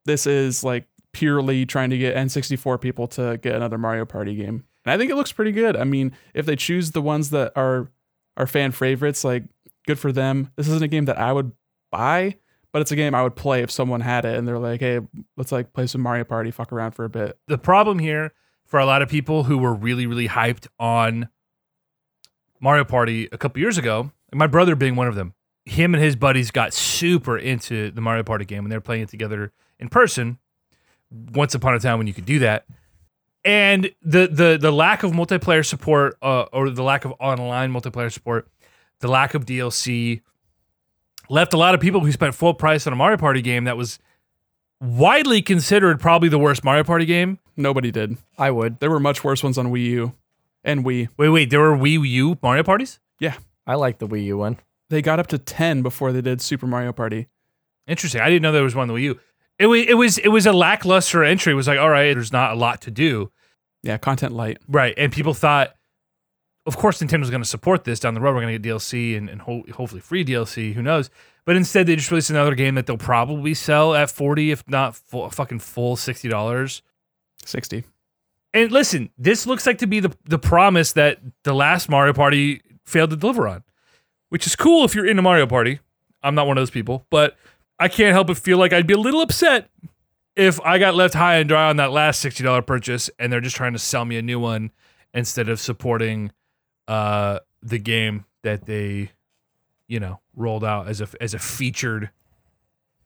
[0.04, 4.62] this is like purely trying to get N64 people to get another Mario Party game.
[4.84, 5.76] And I think it looks pretty good.
[5.76, 7.90] I mean, if they choose the ones that are
[8.36, 9.46] are fan favorites, like
[9.84, 10.52] good for them.
[10.54, 11.50] This isn't a game that I would
[11.90, 12.36] buy,
[12.72, 15.00] but it's a game I would play if someone had it and they're like, "Hey,
[15.36, 18.32] let's like play some Mario Party, fuck around for a bit." the problem here
[18.64, 21.28] for a lot of people who were really really hyped on
[22.62, 25.34] Mario Party a couple years ago, and my brother being one of them.
[25.64, 29.08] Him and his buddies got super into the Mario Party game and they're playing it
[29.08, 30.38] together in person.
[31.10, 32.64] Once upon a time when you could do that.
[33.44, 38.10] And the the the lack of multiplayer support uh, or the lack of online multiplayer
[38.10, 38.48] support,
[39.00, 40.22] the lack of DLC
[41.28, 43.76] left a lot of people who spent full price on a Mario Party game that
[43.76, 43.98] was
[44.80, 48.16] widely considered probably the worst Mario Party game Nobody did.
[48.38, 48.80] I would.
[48.80, 50.14] There were much worse ones on Wii U
[50.64, 51.08] and Wii.
[51.16, 52.98] Wait, wait, there were Wii U Mario parties?
[53.18, 53.34] Yeah.
[53.66, 54.58] I like the Wii U one.
[54.90, 57.28] They got up to 10 before they did Super Mario Party.
[57.86, 58.20] Interesting.
[58.20, 59.20] I didn't know there was one on the Wii U.
[59.58, 61.52] It was it was it was a lackluster entry.
[61.52, 63.30] It was like, all right, there's not a lot to do.
[63.82, 64.58] Yeah, content light.
[64.68, 64.94] Right.
[64.96, 65.74] And people thought,
[66.66, 68.34] of course, Nintendo's going to support this down the road.
[68.34, 70.74] We're going to get DLC and, and ho- hopefully free DLC.
[70.74, 71.10] Who knows?
[71.44, 74.94] But instead, they just released another game that they'll probably sell at 40 if not
[74.94, 76.82] full, fucking full $60.
[77.44, 77.84] 60.
[78.54, 82.60] And listen, this looks like to be the, the promise that the last Mario Party
[82.84, 83.62] failed to deliver on,
[84.28, 85.80] which is cool if you're into Mario Party.
[86.22, 87.36] I'm not one of those people, but
[87.78, 89.68] I can't help but feel like I'd be a little upset
[90.36, 93.56] if I got left high and dry on that last $60 purchase and they're just
[93.56, 94.70] trying to sell me a new one
[95.12, 96.32] instead of supporting
[96.88, 99.10] uh, the game that they,
[99.88, 102.10] you know, rolled out as a, as a featured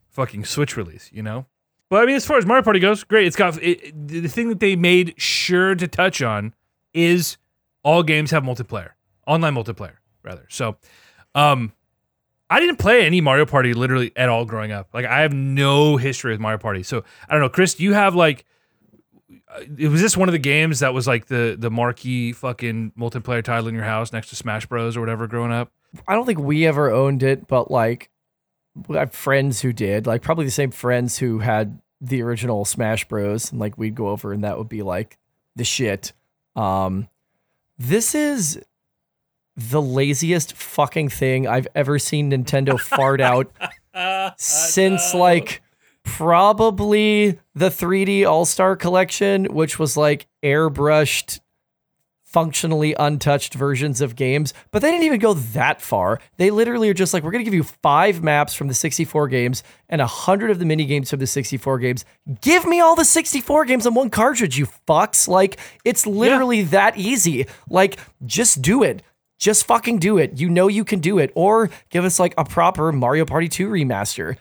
[0.09, 1.47] fucking Switch release, you know?
[1.89, 3.27] But I mean, as far as Mario Party goes, great.
[3.27, 6.55] It's got it, it- the thing that they made sure to touch on
[6.93, 7.37] is
[7.83, 8.91] all games have multiplayer,
[9.27, 10.47] online multiplayer rather.
[10.49, 10.77] So,
[11.35, 11.73] um,
[12.51, 14.89] I didn't play any Mario Party literally at all growing up.
[14.95, 16.83] Like I have no history with Mario Party.
[16.83, 17.75] So I don't know, Chris.
[17.75, 18.45] Do you have like?
[19.49, 23.43] uh, Was this one of the games that was like the the marquee fucking multiplayer
[23.43, 25.73] title in your house next to Smash Bros or whatever growing up?
[26.07, 28.11] I don't think we ever owned it, but like
[28.89, 33.09] we have friends who did, like probably the same friends who had the original Smash
[33.09, 33.51] Bros.
[33.51, 35.19] And like we'd go over and that would be like
[35.55, 36.13] the shit.
[36.55, 37.09] Um,
[37.79, 38.61] this is
[39.57, 43.51] the laziest fucking thing I've ever seen Nintendo fart out
[44.39, 45.63] since like
[46.03, 51.41] probably the 3D All Star Collection, which was like airbrushed
[52.37, 56.21] functionally untouched versions of games, but they didn't even go that far.
[56.37, 59.29] They literally are just like, we're going to give you five maps from the 64
[59.29, 62.05] games and a hundred of the mini games from the 64 games.
[62.43, 65.27] Give me all the 64 games on one cartridge, you fucks.
[65.27, 67.47] Like, it's literally that easy.
[67.71, 69.01] Like, just do it.
[69.39, 70.39] Just fucking do it.
[70.39, 71.33] You know you can do it.
[71.35, 74.37] Or give us like a proper Mario Party 2 remaster.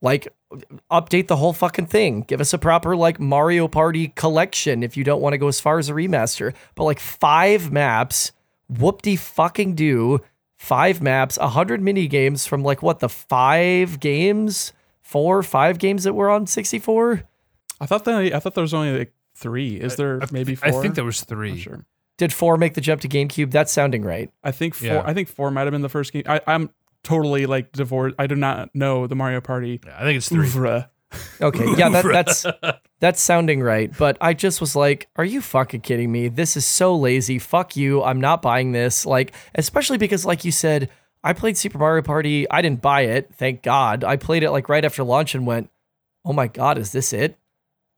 [0.00, 0.28] Like,
[0.90, 2.22] update the whole fucking thing.
[2.22, 5.60] Give us a proper like Mario Party collection if you don't want to go as
[5.60, 6.54] far as a remaster.
[6.74, 8.32] But like five maps,
[8.68, 10.20] whoop de fucking do.
[10.56, 14.72] Five maps, a hundred mini games from like what the five games,
[15.02, 17.22] four, five games that were on 64.
[17.80, 19.76] I thought that I thought there was only like three.
[19.76, 21.58] Is there maybe I think there was Not three.
[21.58, 21.84] sure.
[22.16, 23.52] Did four make the jump to GameCube?
[23.52, 24.32] That's sounding right.
[24.42, 24.88] I think four.
[24.88, 25.02] Yeah.
[25.06, 26.24] I think four might have been the first game.
[26.26, 26.70] I, I'm
[27.04, 28.16] totally like divorced.
[28.18, 30.46] I do not know the Mario Party Yeah, I think it's three.
[30.46, 30.90] oeuvre.
[31.40, 32.46] Okay, yeah, that, that's
[33.00, 33.90] that's sounding right.
[33.96, 36.28] But I just was like, "Are you fucking kidding me?
[36.28, 37.38] This is so lazy.
[37.38, 38.02] Fuck you.
[38.02, 40.90] I'm not buying this." Like, especially because, like you said,
[41.24, 42.48] I played Super Mario Party.
[42.50, 44.04] I didn't buy it, thank God.
[44.04, 45.70] I played it like right after launch and went,
[46.26, 47.38] "Oh my god, is this it?"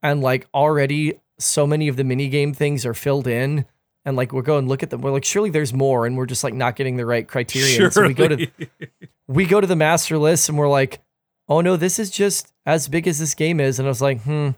[0.01, 3.65] And like already, so many of the mini game things are filled in.
[4.03, 6.43] And like we're going look at them, we're like, surely there's more, and we're just
[6.43, 7.91] like not getting the right criteria.
[7.91, 8.47] So we go to
[9.27, 10.99] we go to the master list and we're like,
[11.47, 13.77] oh no, this is just as big as this game is.
[13.79, 14.49] And I was like, hmm,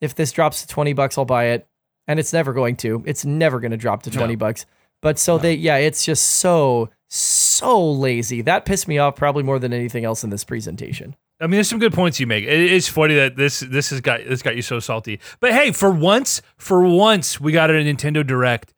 [0.00, 1.66] if this drops to 20 bucks, I'll buy it.
[2.06, 3.02] And it's never going to.
[3.06, 4.38] It's never going to drop to 20 No.
[4.38, 4.66] bucks.
[5.00, 8.42] But so they, yeah, it's just so, so lazy.
[8.42, 11.16] That pissed me off probably more than anything else in this presentation.
[11.40, 12.44] I mean, there's some good points you make.
[12.44, 15.18] It is funny that this this has got this got you so salty.
[15.40, 18.72] But hey, for once, for once, we got a Nintendo Direct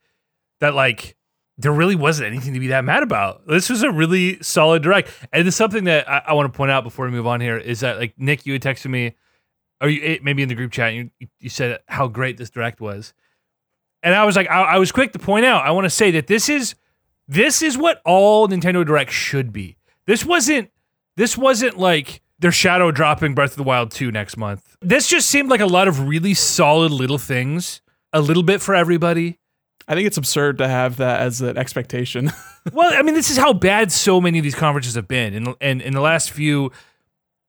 [0.61, 1.17] that like
[1.59, 3.47] there really wasn't anything to be that mad about.
[3.47, 6.71] This was a really solid direct, and it's something that I, I want to point
[6.71, 9.15] out before we move on here is that like Nick, you had texted me,
[9.81, 13.15] or you, maybe in the group chat, you you said how great this direct was,
[14.03, 15.65] and I was like, I, I was quick to point out.
[15.65, 16.75] I want to say that this is
[17.29, 19.77] this is what all Nintendo Direct should be.
[20.07, 20.71] This wasn't
[21.17, 24.77] this wasn't like they're shadow dropping Breath of the Wild 2 next month.
[24.83, 27.81] This just seemed like a lot of really solid little things,
[28.13, 29.39] a little bit for everybody.
[29.89, 32.33] I think it's absurd to have that as an expectation.
[32.73, 35.35] Well, I mean, this is how bad so many of these conferences have been.
[35.35, 36.73] And in, in the last few,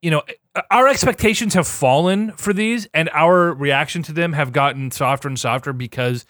[0.03, 0.21] you know,
[0.69, 5.39] our expectations have fallen for these, and our reaction to them have gotten softer and
[5.39, 6.23] softer because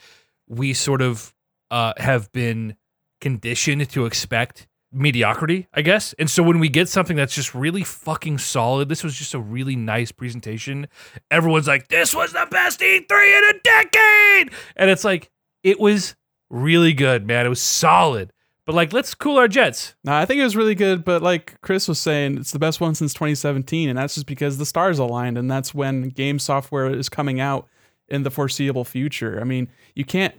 [0.48, 1.34] we sort of
[1.70, 2.78] uh, have been
[3.20, 6.14] conditioned to expect mediocrity, I guess.
[6.14, 9.40] And so when we get something that's just really fucking solid, this was just a
[9.40, 10.88] really nice presentation.
[11.30, 15.30] Everyone's like, "This was the best E3 in a decade," and it's like
[15.68, 16.16] it was
[16.50, 17.46] really good, man.
[17.46, 18.32] It was solid.
[18.66, 19.96] But like, let's cool our jets.
[20.06, 22.80] no, I think it was really good, but like Chris was saying, it's the best
[22.80, 26.90] one since 2017, and that's just because the stars aligned, and that's when game software
[26.90, 27.68] is coming out
[28.08, 29.42] in the foreseeable future.
[29.42, 30.34] I mean, you can't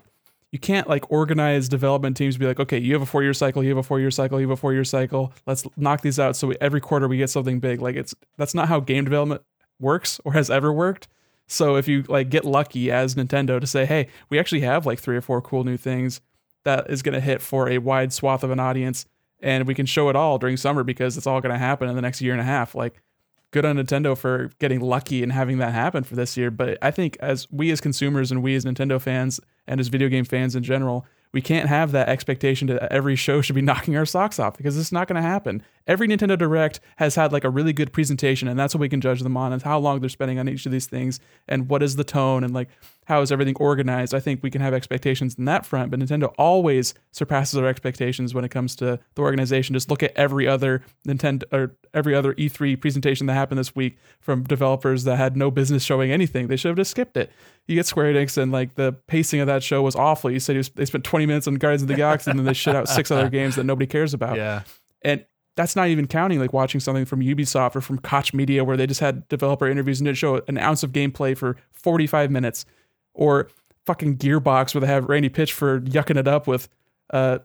[0.50, 3.62] you can't like organize development teams be like, okay, you have a four year cycle,
[3.62, 5.34] you have a four year cycle, you have a four year cycle.
[5.46, 7.82] Let's knock these out so we, every quarter we get something big.
[7.82, 9.42] Like it's that's not how game development
[9.78, 11.08] works or has ever worked.
[11.48, 15.00] So if you like get lucky as Nintendo to say, hey, we actually have like
[15.00, 16.20] three or four cool new things
[16.64, 19.06] that is going to hit for a wide swath of an audience,
[19.40, 21.96] and we can show it all during summer because it's all going to happen in
[21.96, 22.74] the next year and a half.
[22.74, 23.02] Like
[23.50, 26.50] good on Nintendo for getting lucky and having that happen for this year.
[26.50, 30.08] But I think as we as consumers and we as Nintendo fans and as video
[30.08, 33.96] game fans in general, we can't have that expectation that every show should be knocking
[33.96, 35.62] our socks off because it's not going to happen.
[35.86, 39.00] Every Nintendo Direct has had like a really good presentation, and that's what we can
[39.00, 41.82] judge them on and how long they're spending on each of these things and what
[41.82, 42.68] is the tone and like
[43.08, 44.14] how is everything organized.
[44.14, 48.34] I think we can have expectations in that front, but Nintendo always surpasses our expectations
[48.34, 49.72] when it comes to the organization.
[49.72, 53.96] Just look at every other Nintendo or every other E3 presentation that happened this week
[54.20, 56.48] from developers that had no business showing anything.
[56.48, 57.32] They should have just skipped it.
[57.66, 60.30] You get Square Enix, and like the pacing of that show was awful.
[60.30, 62.52] You said was, they spent 20 minutes on Guardians of the Galaxy, and then they
[62.52, 64.36] shit out six other games that nobody cares about.
[64.36, 64.64] Yeah.
[65.00, 65.24] And
[65.56, 68.86] that's not even counting like watching something from Ubisoft or from Koch Media where they
[68.86, 72.66] just had developer interviews and didn't show an ounce of gameplay for 45 minutes.
[73.18, 73.48] Or
[73.84, 76.68] fucking Gearbox where they have Randy Pitchford yucking it up with
[77.10, 77.40] uh,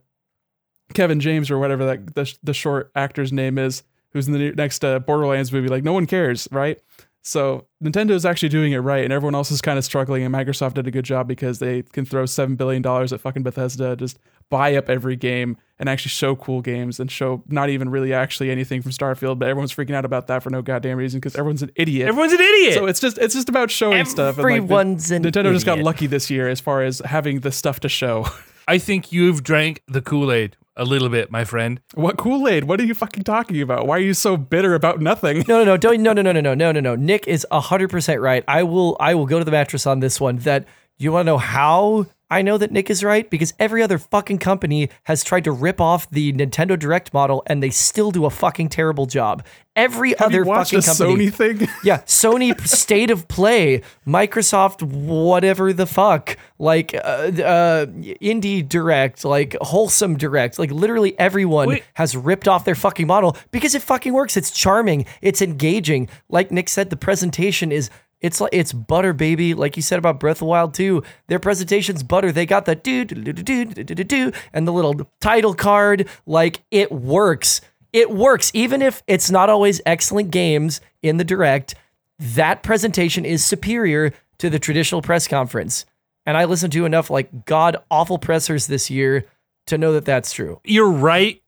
[0.93, 4.85] Kevin James or whatever that the, the short actor's name is, who's in the next
[4.85, 5.67] uh, Borderlands movie.
[5.67, 6.79] Like no one cares, right?
[7.25, 10.23] So Nintendo is actually doing it right, and everyone else is kind of struggling.
[10.23, 13.43] And Microsoft did a good job because they can throw seven billion dollars at fucking
[13.43, 14.19] Bethesda, just
[14.49, 18.51] buy up every game and actually show cool games and show not even really actually
[18.51, 21.63] anything from Starfield, but everyone's freaking out about that for no goddamn reason because everyone's
[21.63, 22.09] an idiot.
[22.09, 22.73] Everyone's an idiot.
[22.73, 24.37] so it's just it's just about showing stuff.
[24.37, 27.39] and, like, the- Everyone's an Nintendo just got lucky this year as far as having
[27.39, 28.27] the stuff to show.
[28.67, 31.79] I think you've drank the Kool Aid a little bit, my friend.
[31.93, 32.63] what Kool Aid?
[32.65, 33.85] What are you fucking talking about?
[33.85, 35.43] Why are you so bitter about nothing?
[35.47, 36.95] No, no, no, don't, no, no, no, no, no, no, no, no.
[36.95, 38.43] Nick is hundred percent right.
[38.47, 40.37] I will, I will go to the mattress on this one.
[40.37, 40.65] That
[40.97, 44.39] you want to know how I know that Nick is right because every other fucking
[44.39, 48.29] company has tried to rip off the Nintendo Direct model and they still do a
[48.29, 49.45] fucking terrible job.
[49.75, 51.27] Every Have other fucking a company.
[51.27, 51.67] Sony thing?
[51.83, 59.55] Yeah, Sony State of Play, Microsoft, whatever the fuck, like uh, uh, Indie Direct, like
[59.61, 61.83] Wholesome Direct, like literally everyone Wait.
[61.95, 64.37] has ripped off their fucking model because it fucking works.
[64.37, 66.07] It's charming, it's engaging.
[66.29, 67.89] Like Nick said, the presentation is.
[68.23, 69.53] It's like it's butter, baby.
[69.53, 72.31] Like you said about Breath of the Wild 2, their presentation's butter.
[72.31, 76.07] They got the do do do do do do do and the little title card.
[76.25, 77.59] Like it works.
[77.91, 81.75] It works, even if it's not always excellent games in the direct.
[82.17, 85.85] That presentation is superior to the traditional press conference.
[86.25, 89.25] And I listened to enough like god awful pressers this year
[89.67, 90.61] to know that that's true.
[90.63, 91.41] You're right.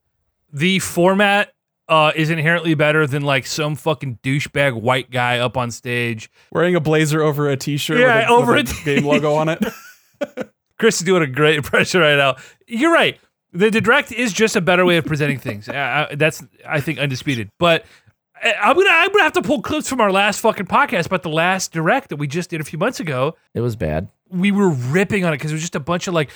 [0.52, 1.52] The format
[1.88, 6.30] uh, is inherently better than like some fucking douchebag white guy up on stage.
[6.52, 9.34] Wearing a blazer over a t-shirt Yeah, with a, over with a a game logo
[9.34, 9.64] on it.
[10.78, 12.36] Chris is doing a great impression right now.
[12.66, 13.18] You're right.
[13.52, 15.68] The direct is just a better way of presenting things.
[15.76, 17.50] Uh, that's I think undisputed.
[17.58, 17.84] But
[18.42, 21.22] I- I'm gonna I'm gonna have to pull clips from our last fucking podcast about
[21.22, 23.36] the last direct that we just did a few months ago.
[23.54, 24.08] It was bad.
[24.30, 26.30] We were ripping on it because it was just a bunch of like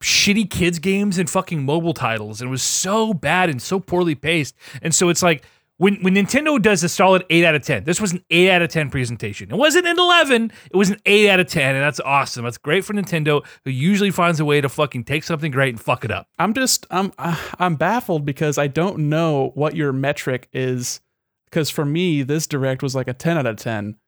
[0.00, 4.14] shitty kids games and fucking mobile titles and it was so bad and so poorly
[4.14, 4.54] paced.
[4.80, 5.44] And so it's like
[5.78, 8.62] when, when Nintendo does a solid 8 out of 10 this was an 8 out
[8.62, 9.50] of 10 presentation.
[9.50, 12.44] It wasn't an 11 it was an 8 out of 10 and that's awesome.
[12.44, 15.80] That's great for Nintendo who usually finds a way to fucking take something great and
[15.80, 16.28] fuck it up.
[16.38, 21.00] I'm just I'm I'm baffled because I don't know what your metric is.
[21.46, 23.98] Because for me, this direct was like a 10 out of 10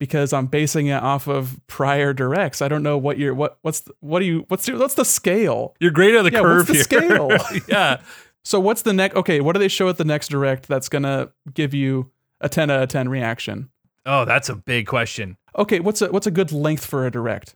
[0.00, 2.60] because I'm basing it off of prior directs.
[2.60, 5.04] I don't know what your what what's the, what do you what's the, what's the
[5.04, 5.76] scale?
[5.78, 7.60] you're great on the Yeah, curve what's the here scale?
[7.68, 8.00] yeah
[8.42, 9.14] So what's the next?
[9.14, 12.70] Okay, what do they show at the next direct that's gonna give you a 10
[12.70, 13.68] out of 10 reaction?
[14.06, 17.54] oh that's a big question Okay, what's a what's a good length for a direct?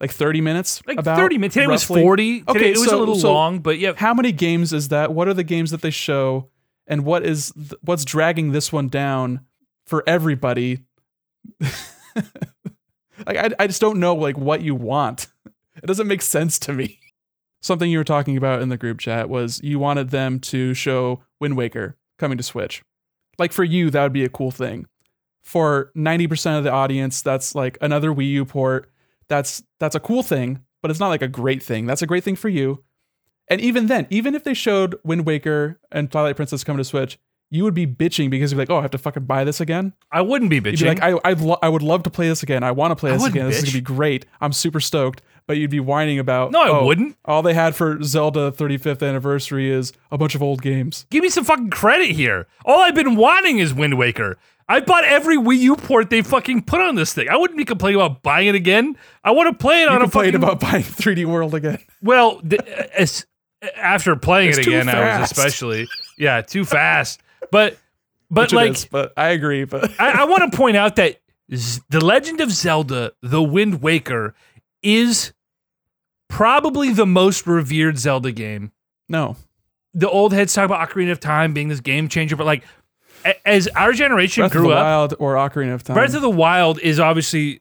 [0.00, 0.82] Like 30 minutes?
[0.86, 1.94] like about, 30 minutes today roughly?
[1.96, 4.72] was 40 today Okay, it was a little so- long but yeah How many games
[4.72, 5.12] is that?
[5.14, 6.50] What are the games that they show,
[6.86, 9.40] and what is th- what's dragging this one down
[9.86, 10.84] for everybody?
[13.26, 15.28] like I, I just don't know like what you want.
[15.82, 16.98] It doesn't make sense to me.
[17.62, 21.22] Something you were talking about in the group chat was you wanted them to show
[21.40, 22.82] Wind Waker coming to Switch.
[23.38, 24.86] Like for you, that would be a cool thing.
[25.42, 28.90] For 90% of the audience, that's like another Wii U port.
[29.28, 31.86] That's that's a cool thing, but it's not like a great thing.
[31.86, 32.82] That's a great thing for you.
[33.48, 37.18] And even then, even if they showed Wind Waker and Twilight Princess coming to Switch,
[37.50, 39.60] you would be bitching because you'd be like, "Oh, I have to fucking buy this
[39.60, 42.10] again." I wouldn't be You'd bitching be like, "I I'd lo- I would love to
[42.10, 42.62] play this again.
[42.62, 43.46] I want to play this again.
[43.46, 44.26] This is gonna be great.
[44.40, 47.16] I'm super stoked." But you'd be whining about, No, I "Oh, wouldn't.
[47.24, 51.28] All they had for Zelda 35th anniversary is a bunch of old games." Give me
[51.28, 52.46] some fucking credit here.
[52.64, 54.38] All I've been wanting is Wind Waker.
[54.68, 57.28] I bought every Wii U port they fucking put on this thing.
[57.28, 58.96] I wouldn't be complaining about buying it again.
[59.24, 60.36] I want to play it You on a fucking.
[60.36, 61.78] about buying 3D World again.
[62.00, 63.26] well, th- uh, as,
[63.76, 67.20] after playing It's it again, I was especially yeah too fast.
[67.52, 67.78] But
[68.30, 69.64] but Which like is, but I agree.
[69.64, 71.20] But I, I want to point out that
[71.54, 74.34] Z- the Legend of Zelda: The Wind Waker
[74.82, 75.32] is
[76.28, 78.70] probably the most revered Zelda game.
[79.08, 79.36] no,
[79.94, 82.62] The old heads talk about Ocarina of Time being this game changer, but like
[83.24, 85.94] a- as our generation Breath of grew the up, Wild or Ocarina of Time.
[85.94, 87.60] Breath of the Wild is obviously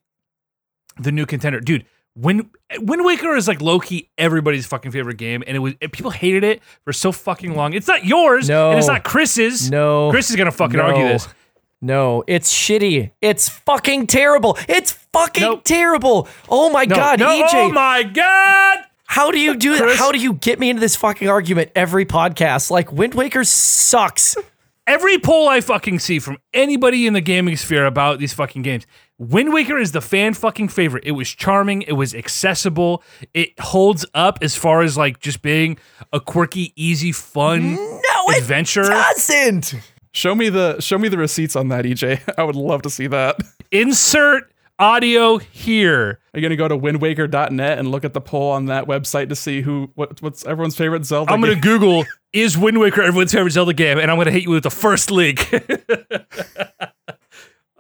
[0.99, 1.85] the new contender, dude.
[2.22, 2.49] Wind
[2.80, 6.11] Wind Waker is like low key everybody's fucking favorite game, and it was and people
[6.11, 7.74] hated it for so fucking long.
[7.74, 8.72] It's not yours, No.
[8.72, 9.72] and it's not Chris's.
[9.72, 10.09] No.
[10.11, 11.28] Chris is gonna fucking no, argue this.
[11.82, 13.11] No, it's shitty.
[13.22, 14.57] It's fucking terrible.
[14.67, 15.61] It's fucking Nope.
[15.63, 16.28] terrible.
[16.49, 17.49] Oh my No, god, no, EJ.
[17.53, 18.80] oh my god!
[19.05, 19.95] How do you do that?
[19.95, 22.70] How do you get me into this fucking argument every podcast?
[22.70, 24.36] Like Wind Waker sucks.
[24.89, 28.87] Every poll I fucking see from anybody in the gaming sphere about these fucking games,
[29.19, 31.03] Wind Waker is the fan fucking favorite.
[31.05, 33.03] It was charming, it was accessible,
[33.35, 35.77] it holds up as far as like just being
[36.11, 38.81] a quirky, easy, fun No, it adventure.
[38.81, 39.75] doesn't.
[40.11, 42.21] show me the show me the receipts on that, EJ.
[42.39, 43.37] I would love to see that.
[43.71, 46.19] Insert audio here.
[46.33, 49.35] Are you gonna go to windwaker.net and look at the poll on that website to
[49.35, 51.31] see who what, what's everyone's favorite Zelda?
[51.31, 51.61] I'm gonna game?
[51.61, 54.71] Google is Wind Waker everyone's favorite Zelda game, and I'm gonna hit you with the
[54.71, 55.51] first link.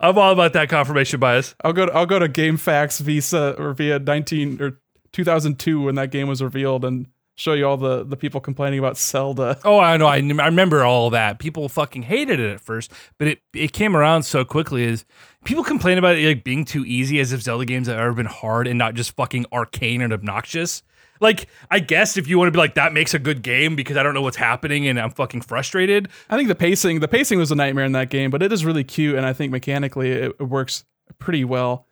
[0.01, 1.55] I'm all about that confirmation bias.
[1.63, 1.85] I'll go.
[1.85, 4.79] To, I'll go to GameFAQs Visa or via 19 or
[5.11, 8.97] 2002 when that game was revealed and show you all the the people complaining about
[8.97, 9.57] Zelda.
[9.65, 10.07] Oh, I know.
[10.07, 11.39] I, I remember all that.
[11.39, 14.83] People fucking hated it at first, but it it came around so quickly.
[14.83, 15.05] Is
[15.43, 18.25] people complain about it like being too easy, as if Zelda games have ever been
[18.25, 20.81] hard and not just fucking arcane and obnoxious.
[21.19, 23.97] Like, I guess if you want to be like that makes a good game because
[23.97, 26.09] I don't know what's happening and I'm fucking frustrated.
[26.29, 28.65] I think the pacing the pacing was a nightmare in that game, but it is
[28.65, 30.85] really cute and I think mechanically it, works
[31.17, 31.85] pretty well.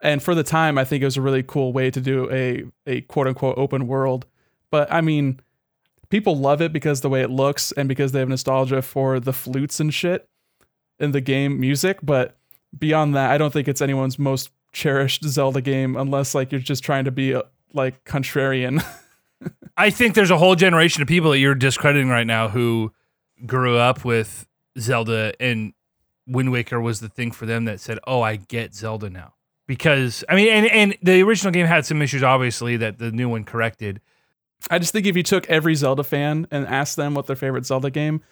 [0.00, 2.64] And for the time, I think it was a really cool way to do a
[2.86, 4.26] a quote unquote open world.
[4.70, 5.40] But I mean,
[6.08, 9.32] people love it because the way it looks and because they have nostalgia for the
[9.32, 10.28] flutes and shit
[10.98, 11.98] in the game music.
[12.02, 12.36] But
[12.76, 16.84] beyond that, I don't think it's anyone's most cherished Zelda game unless like you're just
[16.84, 17.42] trying to be a,
[17.72, 18.84] like contrarian.
[19.76, 22.92] I think there's a whole generation of people that you're discrediting right now who
[23.46, 24.46] grew up with
[24.78, 25.72] Zelda and
[26.26, 29.34] Wind Waker was the thing for them that said, "Oh, I get Zelda now."
[29.66, 33.28] Because I mean, and and the original game had some issues, obviously, that the new
[33.28, 34.00] one corrected.
[34.70, 37.64] I just think if you took every Zelda fan and asked them what their favorite
[37.64, 38.22] Zelda game,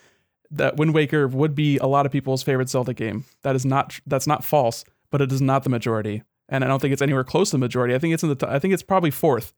[0.51, 3.25] that Wind Waker would be a lot of people's favorite Zelda game.
[3.43, 6.81] That is not that's not false, but it is not the majority, and I don't
[6.81, 7.95] think it's anywhere close to the majority.
[7.95, 9.55] I think it's in the t- I think it's probably fourth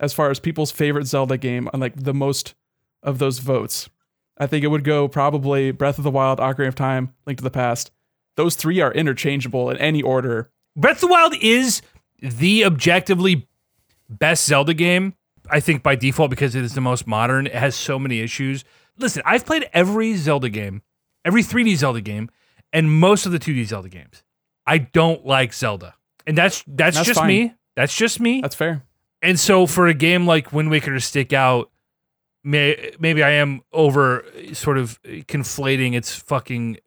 [0.00, 2.54] as far as people's favorite Zelda game on like the most
[3.02, 3.88] of those votes.
[4.38, 7.44] I think it would go probably Breath of the Wild, Ocarina of Time, Link to
[7.44, 7.90] the Past.
[8.36, 10.50] Those three are interchangeable in any order.
[10.74, 11.82] Breath of the Wild is
[12.20, 13.46] the objectively
[14.08, 15.14] best Zelda game,
[15.50, 17.46] I think by default because it is the most modern.
[17.46, 18.64] It has so many issues.
[18.98, 20.82] Listen, I've played every Zelda game,
[21.24, 22.30] every 3D Zelda game,
[22.72, 24.22] and most of the 2D Zelda games.
[24.66, 25.94] I don't like Zelda.
[26.26, 27.28] And that's that's, That's just fine.
[27.28, 27.54] me.
[27.76, 28.40] That's just me.
[28.40, 28.84] That's fair.
[29.22, 31.70] And so for a game like Wind Waker to stick out,
[32.44, 36.78] may, maybe I am over sort of conflating its fucking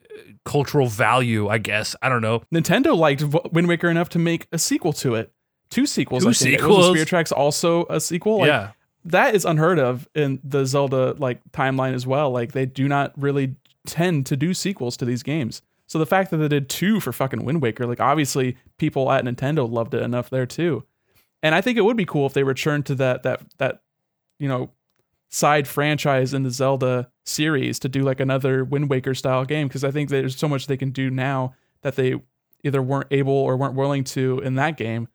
[0.43, 1.95] cultural value, I guess.
[2.01, 2.43] I don't know.
[2.53, 5.31] Nintendo liked Wind Waker enough to make a sequel to it.
[5.69, 6.23] Two sequels.
[6.23, 6.59] Two I think.
[6.59, 6.89] sequels?
[6.89, 8.39] Spirit Tracks also a sequel?
[8.39, 8.71] Like, yeah.
[9.05, 12.31] that is unheard of in the Zelda like timeline as well.
[12.31, 13.55] Like they do not really
[13.87, 15.61] tend to do sequels to these games.
[15.87, 19.23] So the fact that they did two for fucking Wind Waker, like obviously people at
[19.23, 20.83] Nintendo loved it enough there too.
[21.43, 23.81] And I think it would be cool if they returned to that that that
[24.39, 24.71] you know
[25.29, 29.83] side franchise in the Zelda series to do like another Wind Waker style game because
[29.83, 32.15] I think there's so much they can do now that they
[32.63, 35.07] either weren't able or weren't willing to in that game.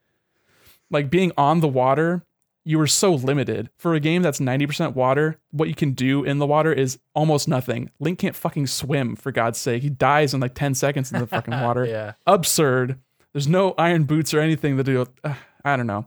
[0.90, 2.24] Like being on the water
[2.64, 5.40] you were so limited for a game that's 90% water.
[5.50, 7.90] What you can do in the water is almost nothing.
[7.98, 9.82] Link can't fucking swim for God's sake.
[9.82, 11.84] He dies in like 10 seconds in the fucking water.
[11.86, 12.12] Yeah.
[12.26, 12.98] Absurd.
[13.32, 15.06] There's no iron boots or anything to do.
[15.24, 15.34] Uh,
[15.64, 16.06] I don't know.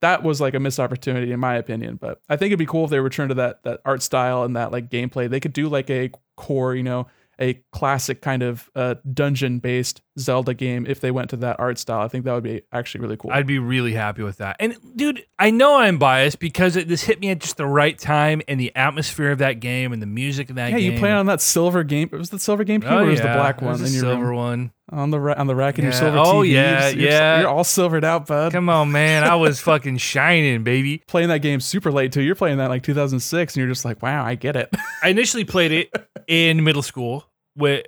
[0.00, 2.84] That was like a missed opportunity in my opinion, but I think it'd be cool
[2.84, 5.30] if they return to that that art style and that like gameplay.
[5.30, 7.06] They could do like a core, you know,
[7.40, 11.78] a classic kind of uh, dungeon based Zelda game if they went to that art
[11.78, 12.00] style.
[12.00, 13.30] I think that would be actually really cool.
[13.30, 14.56] I'd be really happy with that.
[14.60, 17.98] And dude, I know I'm biased because it, this hit me at just the right
[17.98, 20.86] time and the atmosphere of that game and the music of that yeah, game.
[20.86, 22.10] Yeah, you play on that silver game.
[22.12, 23.90] It was the silver game Oh, or was the oh, black It was one the
[23.94, 24.36] your silver room?
[24.36, 24.72] one.
[24.90, 26.52] on the ra- on the rack in your silver Oh, TV?
[26.52, 27.40] yeah, You're, yeah.
[27.40, 28.52] You're all silvered out, bud.
[28.52, 29.24] Come on, man.
[29.24, 31.02] I was fucking shining, baby.
[31.06, 32.22] Playing that game super late too.
[32.22, 34.68] You're playing that like 2006, and you're just like, wow, I get it.
[35.02, 37.82] I initially played it in middle school, where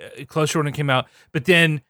[0.55, 1.07] when it came out.
[1.33, 1.83] But then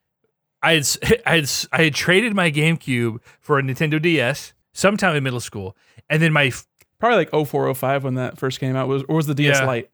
[0.64, 0.88] I had
[1.26, 5.76] I had I had traded my GameCube for a Nintendo DS sometime in middle school,
[6.10, 6.52] and then my
[7.00, 8.88] Probably like 0405 when that first came out.
[8.88, 9.66] Was or was the DS Yeah.
[9.66, 9.90] Lite?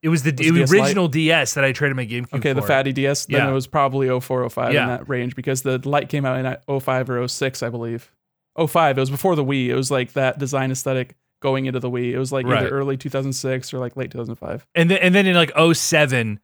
[0.00, 0.80] it was the, Was it DS Lite?
[0.80, 2.28] original DS that I traded my GameCube.
[2.30, 2.36] For.
[2.36, 2.68] Okay, the for.
[2.68, 3.26] fatty DS.
[3.26, 3.50] Then Yeah.
[3.50, 4.82] it was probably 0405 Yeah.
[4.84, 8.10] in that range because the Lite came out in 05 or 06, I believe.
[8.56, 8.96] 05.
[8.96, 9.66] It was before the Wii.
[9.66, 12.12] It was like that design aesthetic going into the Wii.
[12.12, 12.58] It was like Right.
[12.62, 14.66] either early 2006 or like late 2005.
[14.74, 16.40] And then and then in like 07,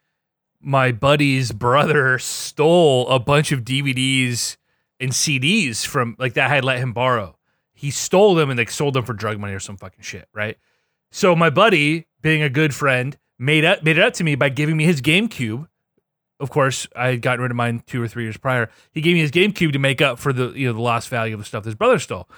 [0.65, 4.57] my buddy's brother stole a bunch of DVDs
[4.99, 7.37] and CDs from like that I had let him borrow.
[7.73, 10.57] He stole them and like sold them for drug money or some fucking shit, right?
[11.11, 14.49] So my buddy, being a good friend, made up made it up to me by
[14.49, 15.69] giving me his GameCube.
[16.41, 18.71] Of course, I had gotten rid of mine two or three years prior.
[18.91, 21.35] He gave me his GameCube to make up for the you know the lost value
[21.35, 22.29] of the stuff his brother stole,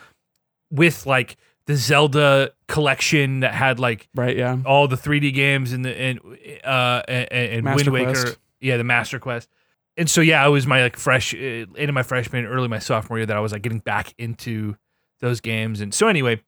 [0.70, 1.36] with like
[1.66, 4.56] the Zelda collection that had like Right, yeah.
[4.64, 6.20] all the 3D games and the and
[6.64, 8.38] uh and, and Master Wind Waker, Quest.
[8.60, 9.48] yeah, the Master Quest.
[9.96, 11.38] And so yeah, I was my like fresh uh,
[11.76, 14.76] into my freshman, early my sophomore year that I was like getting back into
[15.20, 15.80] those games.
[15.80, 16.42] And so anyway,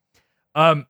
[0.55, 0.87] um,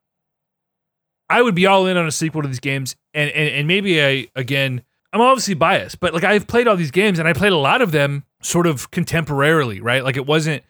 [1.31, 4.03] I would be all in on a sequel to these games, and and and maybe
[4.03, 7.53] I again, I'm obviously biased, but like I've played all these games and I played
[7.53, 10.03] a lot of them sort of contemporarily, right?
[10.03, 10.63] Like it wasn't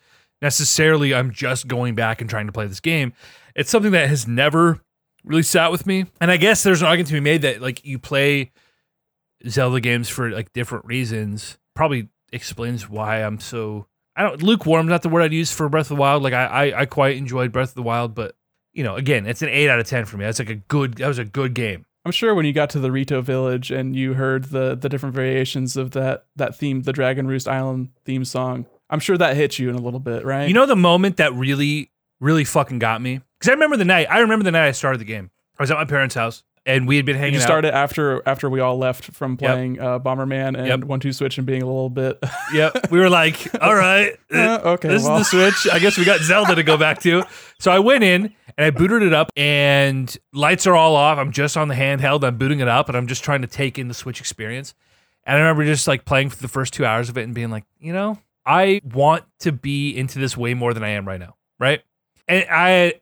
[0.43, 3.13] necessarily I'm just going back and trying to play this game.
[3.59, 4.81] It's something that has never
[5.25, 6.07] really sat with me.
[6.21, 8.53] And I guess there's an argument to be made that like you play
[9.49, 11.59] Zelda games for like different reasons.
[11.75, 14.87] Probably explains why I'm so I don't lukewarm.
[14.87, 16.23] Not the word I'd use for Breath of the Wild.
[16.23, 18.37] Like I, I, I quite enjoyed Breath of the Wild, but
[18.73, 20.25] you know, again, it's an eight out of ten for me.
[20.25, 20.95] That's like a good.
[20.95, 21.85] That was a good game.
[22.05, 25.17] I'm sure when you got to the Rito village and you heard the the different
[25.17, 29.59] variations of that that theme, the Dragon Roost Island theme song, I'm sure that hit
[29.59, 30.47] you in a little bit, right?
[30.47, 31.91] You know the moment that really,
[32.21, 34.07] really fucking got me because I remember the night.
[34.11, 35.31] I remember the night I started the game.
[35.59, 37.45] I was at my parents' house and we had been hanging you out.
[37.47, 40.85] started after after we all left from playing uh, Bomberman and Yep.
[40.85, 42.19] One Two Switch and being a little bit.
[42.53, 42.91] Yep.
[42.91, 45.19] We were like, all right, Uh, okay, this well.
[45.19, 45.73] is the Switch.
[45.73, 47.25] I guess we got Zelda to go back to.
[47.59, 51.19] So I went in and I booted it up, and lights are all off.
[51.19, 52.25] I'm just on the handheld.
[52.25, 54.75] I'm booting it up, and I'm just trying to take in the Switch experience.
[55.25, 57.51] And I remember just like playing for the first two hours of it and being
[57.51, 61.21] like, you know, I want to be into this way more than I am right
[61.21, 61.37] now.
[61.61, 61.83] Right.
[62.27, 62.95] And I,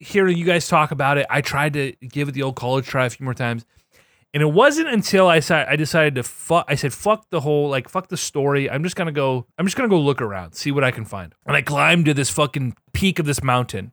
[0.00, 3.06] hearing you guys talk about it, I tried to give it the old college try
[3.06, 3.64] a few more times.
[4.32, 6.64] And it wasn't until I said I decided to fuck.
[6.68, 8.70] I said fuck the whole like fuck the story.
[8.70, 9.46] I'm just gonna go.
[9.58, 11.34] I'm just gonna go look around, see what I can find.
[11.46, 13.92] And I climbed to this fucking peak of this mountain,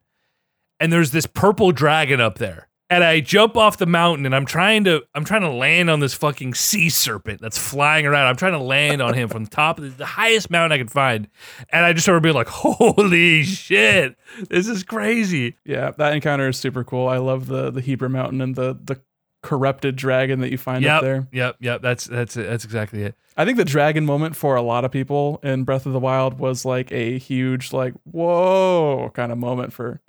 [0.80, 2.70] and there's this purple dragon up there.
[2.90, 6.00] And I jump off the mountain, and I'm trying to I'm trying to land on
[6.00, 8.28] this fucking sea serpent that's flying around.
[8.28, 10.78] I'm trying to land on him from the top of the, the highest mountain I
[10.78, 11.28] could find.
[11.70, 14.16] And I just remember being like, "Holy shit,
[14.50, 17.10] this is crazy!" yeah, that encounter is super cool.
[17.10, 19.02] I love the the Hebra Mountain and the the
[19.44, 21.28] corrupted dragon that you find Yep, up there.
[21.32, 21.82] yep, yep.
[21.82, 22.48] That's that's it.
[22.50, 23.16] That's exactly it.
[23.36, 26.40] I think the dragon moment for a lot of people in Breath of the Wild
[26.40, 30.00] was like a huge like whoa kind of moment for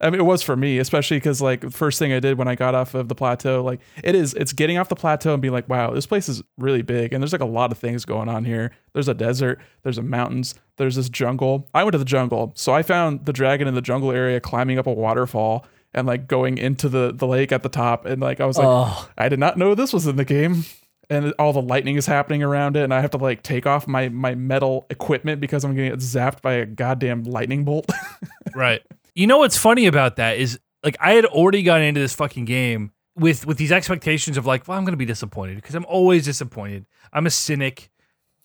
[0.00, 2.48] I mean it was for me, especially because like the first thing I did when
[2.48, 5.42] I got off of the plateau, like it is it's getting off the plateau and
[5.42, 8.04] being like, wow, this place is really big and there's like a lot of things
[8.04, 8.72] going on here.
[8.94, 11.68] There's a desert, there's a mountains, there's this jungle.
[11.74, 14.78] I went to the jungle, so I found the dragon in the jungle area climbing
[14.78, 18.40] up a waterfall and like going into the the lake at the top and like
[18.40, 20.64] I was like Oh, I did not know this was in the game.
[21.12, 23.88] And all the lightning is happening around it, and I have to like take off
[23.88, 27.90] my my metal equipment because I'm getting zapped by a goddamn lightning bolt.
[28.54, 28.82] Right.
[29.14, 32.44] You know what's funny about that is like I had already gone into this fucking
[32.44, 36.24] game with with these expectations of like, well, I'm gonna be disappointed because I'm always
[36.24, 36.86] disappointed.
[37.12, 37.90] I'm a cynic.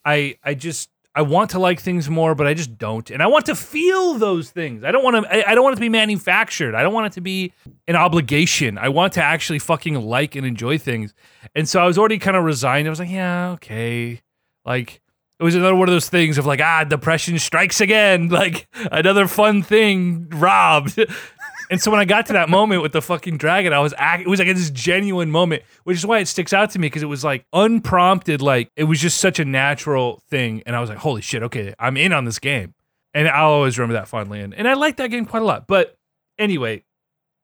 [0.03, 3.09] I I just I want to like things more, but I just don't.
[3.09, 4.84] And I want to feel those things.
[4.84, 6.76] I don't want to I, I don't want it to be manufactured.
[6.76, 7.53] I don't want it to be
[7.88, 8.78] an obligation.
[8.78, 11.13] I want to actually fucking like and enjoy things.
[11.55, 12.88] And so I was already kind of resigned.
[12.88, 14.22] I was like, yeah, okay.
[14.66, 15.01] Like
[15.40, 18.30] it was another one of those things of like, ah, depression strikes again.
[18.36, 21.00] Like another fun thing robbed.
[21.72, 24.24] and so when I got to that moment with the fucking dragon, I was act-
[24.24, 27.02] it was like this genuine moment, which is why it sticks out to me because
[27.02, 30.64] it was like unprompted, like it was just such a natural thing.
[30.66, 32.74] And I was like, holy shit, okay, I'm in on this game.
[33.14, 34.42] And I'll always remember that fondly.
[34.42, 35.68] And, and I like that game quite a lot.
[35.68, 35.98] But
[36.38, 36.84] anyway,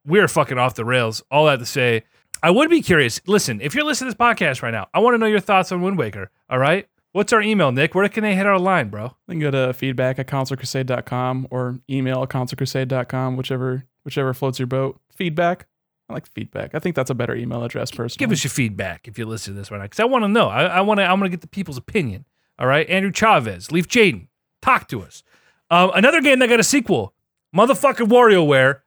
[0.05, 1.23] we're fucking off the rails.
[1.31, 2.03] All that to say,
[2.43, 3.21] I would be curious.
[3.25, 5.71] Listen, if you're listening to this podcast right now, I want to know your thoughts
[5.71, 6.29] on Wind Waker.
[6.49, 6.87] All right.
[7.13, 7.93] What's our email, Nick?
[7.93, 9.15] Where can they hit our line, bro?
[9.27, 14.67] They can go to feedback at consolecrusade.com or email at consolecrusade.com, whichever whichever floats your
[14.67, 14.99] boat.
[15.13, 15.67] Feedback.
[16.09, 16.73] I like feedback.
[16.73, 18.25] I think that's a better email address personally.
[18.25, 20.29] Give us your feedback if you listen to this right now, because I want to
[20.29, 20.47] know.
[20.47, 21.03] I, I want to.
[21.03, 22.25] I want to get the people's opinion.
[22.57, 24.27] All right, Andrew Chavez, Leaf Jaden,
[24.61, 25.23] talk to us.
[25.69, 27.13] Um, another game that got a sequel,
[27.55, 28.81] motherfucking WarioWare.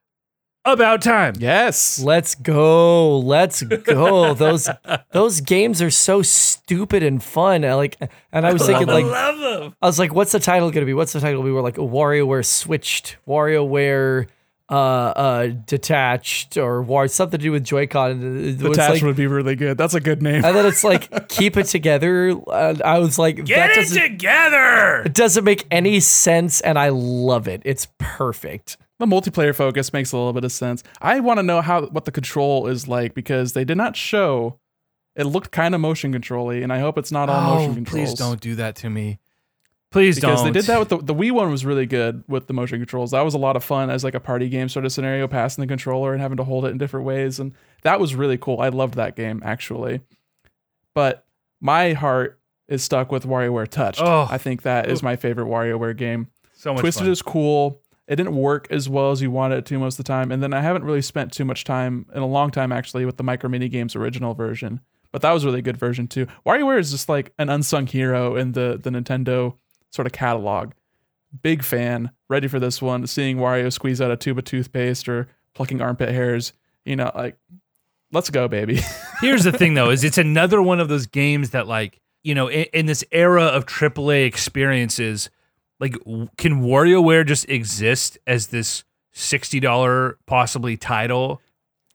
[0.67, 1.35] About time.
[1.39, 1.99] Yes.
[2.01, 3.19] let's go.
[3.19, 4.33] Let's go.
[4.45, 4.69] those
[5.13, 7.65] those games are so stupid and fun.
[7.65, 7.97] I like
[8.33, 9.77] and I was thinking I like love them.
[9.83, 10.95] I was like, what's the title gonna be?
[10.95, 11.43] What's the title?
[11.43, 14.27] We were like WarioWare switched, WarioWare
[14.71, 18.11] uh uh detached or war something to do with Joy-Con.
[18.13, 19.77] And it was Attached like, would be really good.
[19.77, 20.43] That's a good name.
[20.43, 22.31] and then it's like keep it together.
[22.51, 25.03] And I was like, Get that it together.
[25.05, 27.61] it doesn't make any sense, and I love it.
[27.67, 28.79] It's perfect.
[28.99, 30.83] The multiplayer focus makes a little bit of sense.
[31.01, 34.59] I want to know how what the control is like because they did not show.
[35.17, 37.75] It looked kind of motion controlly, and I hope it's not all oh, motion Oh,
[37.75, 38.09] controls.
[38.11, 39.21] please don't do that to me.
[39.93, 40.53] Please because don't.
[40.53, 43.13] they did that with the the Wii one was really good with the motion controls.
[43.13, 45.63] That was a lot of fun as like a party game sort of scenario, passing
[45.63, 47.53] the controller and having to hold it in different ways, and
[47.83, 48.61] that was really cool.
[48.61, 50.01] I loved that game actually,
[50.95, 51.25] but
[51.61, 54.01] my heart is stuck with WarioWare Touched.
[54.03, 54.27] Oh.
[54.29, 56.29] I think that is my favorite WarioWare game.
[56.55, 57.13] so much Twisted fun.
[57.13, 57.81] is cool.
[58.07, 60.43] It didn't work as well as you wanted it to most of the time, and
[60.43, 63.23] then I haven't really spent too much time in a long time actually with the
[63.23, 64.81] Micro Mini Games original version.
[65.11, 66.27] But that was a really good version too.
[66.45, 69.55] WarioWare is just like an unsung hero in the the Nintendo
[69.91, 70.73] sort of catalog.
[71.43, 72.11] Big fan.
[72.29, 73.07] Ready for this one.
[73.07, 76.53] Seeing Wario squeeze out a tube of toothpaste or plucking armpit hairs.
[76.85, 77.37] You know, like,
[78.13, 78.81] let's go, baby.
[79.21, 82.49] Here's the thing, though, is it's another one of those games that, like, you know,
[82.49, 85.31] in, in this era of AAA experiences,
[85.81, 85.95] like,
[86.37, 91.41] can WarioWare just exist as this sixty dollar possibly title?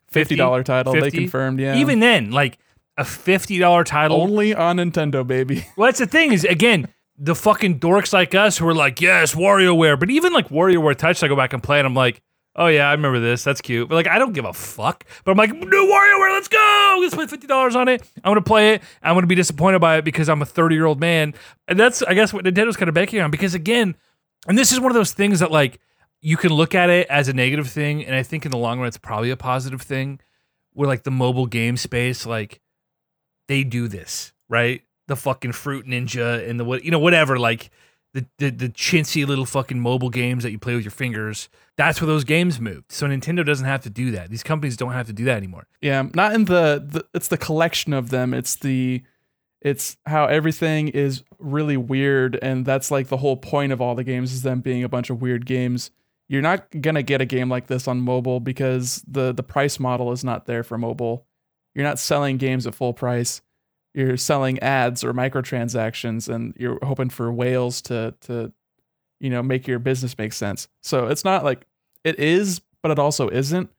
[0.08, 0.94] Fifty dollar title.
[0.94, 1.60] They confirmed.
[1.60, 1.78] Yeah.
[1.78, 2.58] Even then, like
[2.98, 4.22] a fifty dollar title.
[4.22, 5.66] only on Nintendo, baby.
[5.78, 6.88] well, that's the thing is again,
[7.18, 10.00] the fucking dorks like us who are like, yes, WarioWare.
[10.00, 12.22] But even like WarioWare Touch, I go back and play and I'm like,
[12.60, 13.44] oh yeah, I remember this.
[13.44, 13.90] That's cute.
[13.90, 15.06] But like, I don't give a fuck.
[15.24, 16.98] But I'm like, new WarioWare, let's go.
[17.00, 18.04] Let's spend fifty dollars on it.
[18.18, 18.84] I'm gonna play it.
[19.02, 21.34] I'm gonna be disappointed by it because I'm a 30 year old man.
[21.68, 23.32] And that's, I guess, what Nintendo's kind of banking on.
[23.32, 23.96] Because again,
[24.48, 25.80] and this is one of those things that like
[26.22, 28.78] you can look at it as a negative thing, and I think in the long
[28.80, 30.20] run, it's probably a positive thing.
[30.74, 32.62] Where like the mobile game space, like
[33.48, 34.82] they do this right.
[35.08, 37.72] The fucking Fruit Ninja and the what you know whatever like
[38.14, 41.50] the, the the chintzy little fucking mobile games that you play with your fingers.
[41.78, 42.92] That's where those games moved.
[42.92, 44.30] So Nintendo doesn't have to do that.
[44.30, 45.68] These companies don't have to do that anymore.
[45.82, 48.34] Yeah, not in the, the it's the collection of them.
[48.34, 49.04] It's the
[49.62, 54.06] it's how everything is really weird and that's like the whole point of all the
[54.06, 55.92] games is them being a bunch of weird games.
[56.30, 59.80] You're not going to get a game like this on mobile because the the price
[59.80, 61.26] model is not there for mobile.
[61.76, 63.42] You're not selling games at full price.
[63.94, 68.52] You're selling ads or microtransactions and you're hoping for whales to to
[69.20, 70.68] you know make your business make sense.
[70.82, 71.66] So it's not like
[72.04, 73.70] it is, but it also isn't.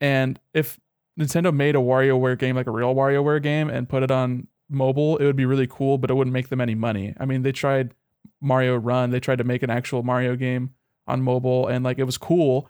[0.00, 0.78] And if
[1.18, 5.16] Nintendo made a WarioWare game like a real WarioWare game and put it on mobile,
[5.16, 7.14] it would be really cool, but it wouldn't make them any money.
[7.18, 7.94] I mean, they tried
[8.40, 10.74] Mario Run, they tried to make an actual Mario game
[11.06, 12.68] on mobile and like it was cool,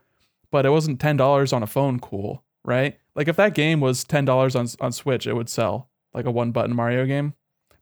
[0.50, 2.96] but it wasn't $10 on a phone cool, right?
[3.14, 6.50] Like if that game was $10 on on Switch, it would sell like a one
[6.50, 7.34] button Mario game.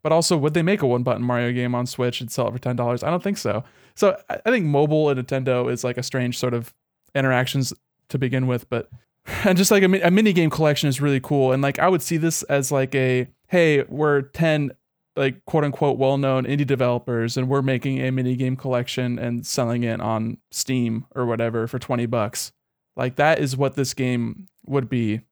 [0.02, 2.52] But also, would they make a one button Mario game on Switch and sell it
[2.52, 3.02] for ten dollars?
[3.02, 3.64] I don't think so.
[3.94, 6.74] So I think mobile and Nintendo is like a strange sort of
[7.14, 7.72] interactions
[8.10, 8.90] to begin with, but
[9.44, 11.52] and just like a, a mini game collection is really cool.
[11.52, 14.72] And like I would see this as like a hey, we're ten
[15.16, 19.46] like quote unquote well known indie developers and we're making a mini game collection and
[19.46, 22.52] selling it on Steam or whatever for twenty bucks.
[22.96, 25.22] Like that is what this game would be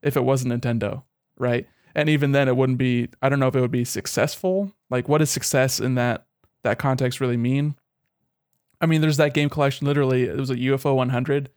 [0.00, 1.02] if it wasn't Nintendo,
[1.38, 1.66] right?
[1.94, 5.08] And even then it wouldn't be i don't know if it would be successful like
[5.08, 6.26] what does success in that
[6.62, 7.74] that context really mean
[8.80, 11.50] i mean there's that game collection literally it was a ufo 100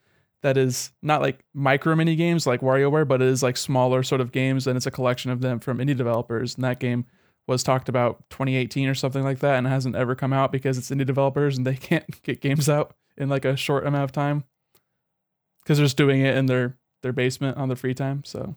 [0.45, 4.21] that is not like micro mini games like WarioWare, but it is like smaller sort
[4.21, 6.53] of games, and it's a collection of them from indie developers.
[6.53, 7.07] And that game
[7.47, 10.91] was talked about 2018 or something like that, and hasn't ever come out because it's
[10.91, 14.43] indie developers and they can't get games out in like a short amount of time
[15.63, 18.23] because they're just doing it in their their basement on their free time.
[18.23, 18.55] So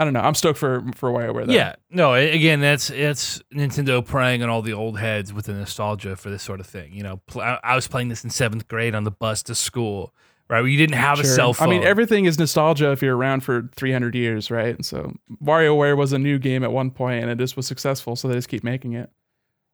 [0.00, 0.20] I don't know.
[0.20, 1.46] I'm stoked for for WarioWare.
[1.46, 1.52] Though.
[1.52, 2.14] Yeah, no.
[2.14, 6.42] Again, that's it's Nintendo preying on all the old heads with the nostalgia for this
[6.42, 6.94] sort of thing.
[6.94, 9.54] You know, pl- I I was playing this in seventh grade on the bus to
[9.54, 10.14] school,
[10.48, 10.62] right?
[10.62, 11.68] Where you didn't have a cell phone.
[11.68, 14.82] I mean, everything is nostalgia if you're around for 300 years, right?
[14.82, 15.12] So
[15.44, 18.34] WarioWare was a new game at one point, and it just was successful, so they
[18.34, 19.10] just keep making it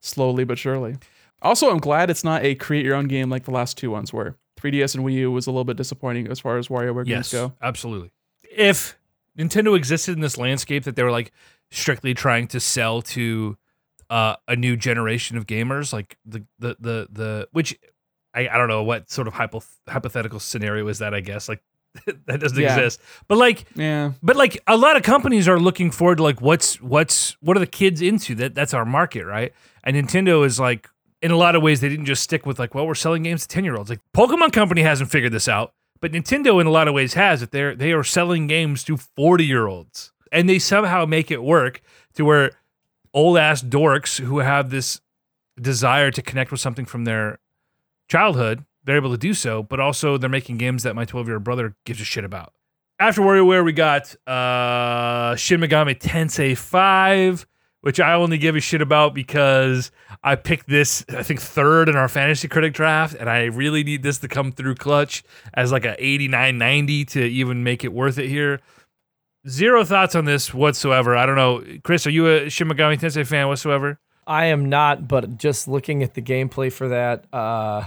[0.01, 0.97] slowly but surely.
[1.41, 4.11] Also, I'm glad it's not a create your own game like the last two ones
[4.11, 4.35] were.
[4.59, 7.31] 3DS and Wii U was a little bit disappointing as far as WarioWare yes, games
[7.31, 7.53] go.
[7.61, 8.11] absolutely.
[8.51, 8.97] If
[9.37, 11.31] Nintendo existed in this landscape that they were like
[11.71, 13.57] strictly trying to sell to
[14.09, 17.77] uh, a new generation of gamers, like the the the the which
[18.33, 21.13] I, I don't know what sort of hypo, hypothetical scenario is that.
[21.13, 21.61] I guess like
[22.25, 22.75] that doesn't Yeah.
[22.75, 26.41] exist, but like Yeah, But like a lot of companies are looking forward to like
[26.41, 28.35] what's what's what are the kids into?
[28.35, 29.53] That that's our market, right?
[29.83, 30.89] And Nintendo is like
[31.21, 33.41] in a lot of ways they didn't just stick with like well we're selling games
[33.41, 33.89] to 10 year olds.
[33.89, 37.41] Like Pokemon Company hasn't figured this out, but Nintendo in a lot of ways has
[37.41, 37.51] it.
[37.51, 40.11] they're they are selling games to 40 year olds.
[40.31, 41.81] And they somehow make it work
[42.15, 42.51] to where
[43.13, 44.99] old ass dorks who have this
[45.59, 47.39] desire to connect with something from their
[48.07, 51.35] childhood, they're able to do so, but also they're making games that my 12 year
[51.35, 52.53] old brother gives a shit about.
[52.99, 57.45] After WarioWare, we got uh, Shin Megami Tensei 5,
[57.87, 59.91] which I only give a shit about because
[60.21, 64.03] I picked this, I think, third in our Fantasy Critic draft, and I really need
[64.03, 65.23] this to come through clutch
[65.53, 68.59] as like a 89 90 to even make it worth it here.
[69.47, 71.15] Zero thoughts on this whatsoever.
[71.15, 71.63] I don't know.
[71.85, 73.97] Chris, are you a Shin Megami Tensei fan whatsoever?
[74.27, 77.85] I am not, but just looking at the gameplay for that, uh,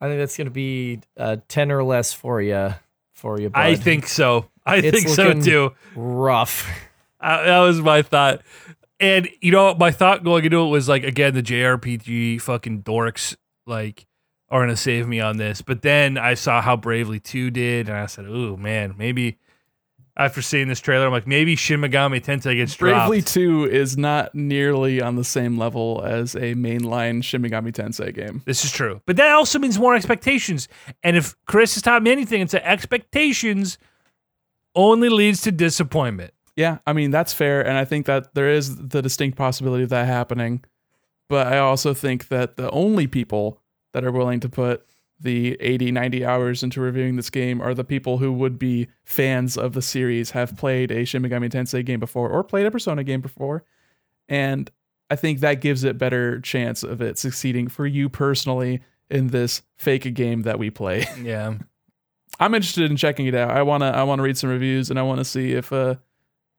[0.00, 2.74] I think that's going to be uh, ten or less for you.
[3.14, 3.58] For you, bud.
[3.58, 4.46] I think so.
[4.64, 5.72] I It's think so too.
[5.96, 6.68] rough.
[7.20, 8.42] Uh, that was my thought.
[9.00, 13.36] And you know, my thought going into it was like again the JRPG fucking dorks
[13.66, 14.06] like
[14.48, 15.62] are gonna save me on this.
[15.62, 19.38] But then I saw how Bravely 2 did, and I said, "Ooh man, maybe."
[20.16, 23.08] After seeing this trailer, I'm like, maybe Shin Megami Tensei gets dropped.
[23.08, 28.14] Bravely 2 is not nearly on the same level as a mainline Shin Megami Tensei
[28.14, 28.40] game.
[28.44, 30.68] This is true, but that also means more expectations.
[31.02, 33.76] And if Chris has taught me anything, it's that expectations
[34.76, 36.32] only leads to disappointment.
[36.56, 39.90] Yeah, I mean that's fair, and I think that there is the distinct possibility of
[39.90, 40.64] that happening.
[41.28, 43.60] But I also think that the only people
[43.92, 44.86] that are willing to put
[45.18, 49.56] the 80, 90 hours into reviewing this game are the people who would be fans
[49.56, 53.02] of the series, have played a Shin Megami Tensei game before, or played a Persona
[53.04, 53.64] game before,
[54.28, 54.70] and
[55.10, 59.62] I think that gives it better chance of it succeeding for you personally in this
[59.76, 61.06] fake game that we play.
[61.20, 61.54] Yeah.
[62.40, 63.50] I'm interested in checking it out.
[63.50, 65.96] I wanna I wanna read some reviews and I wanna see if uh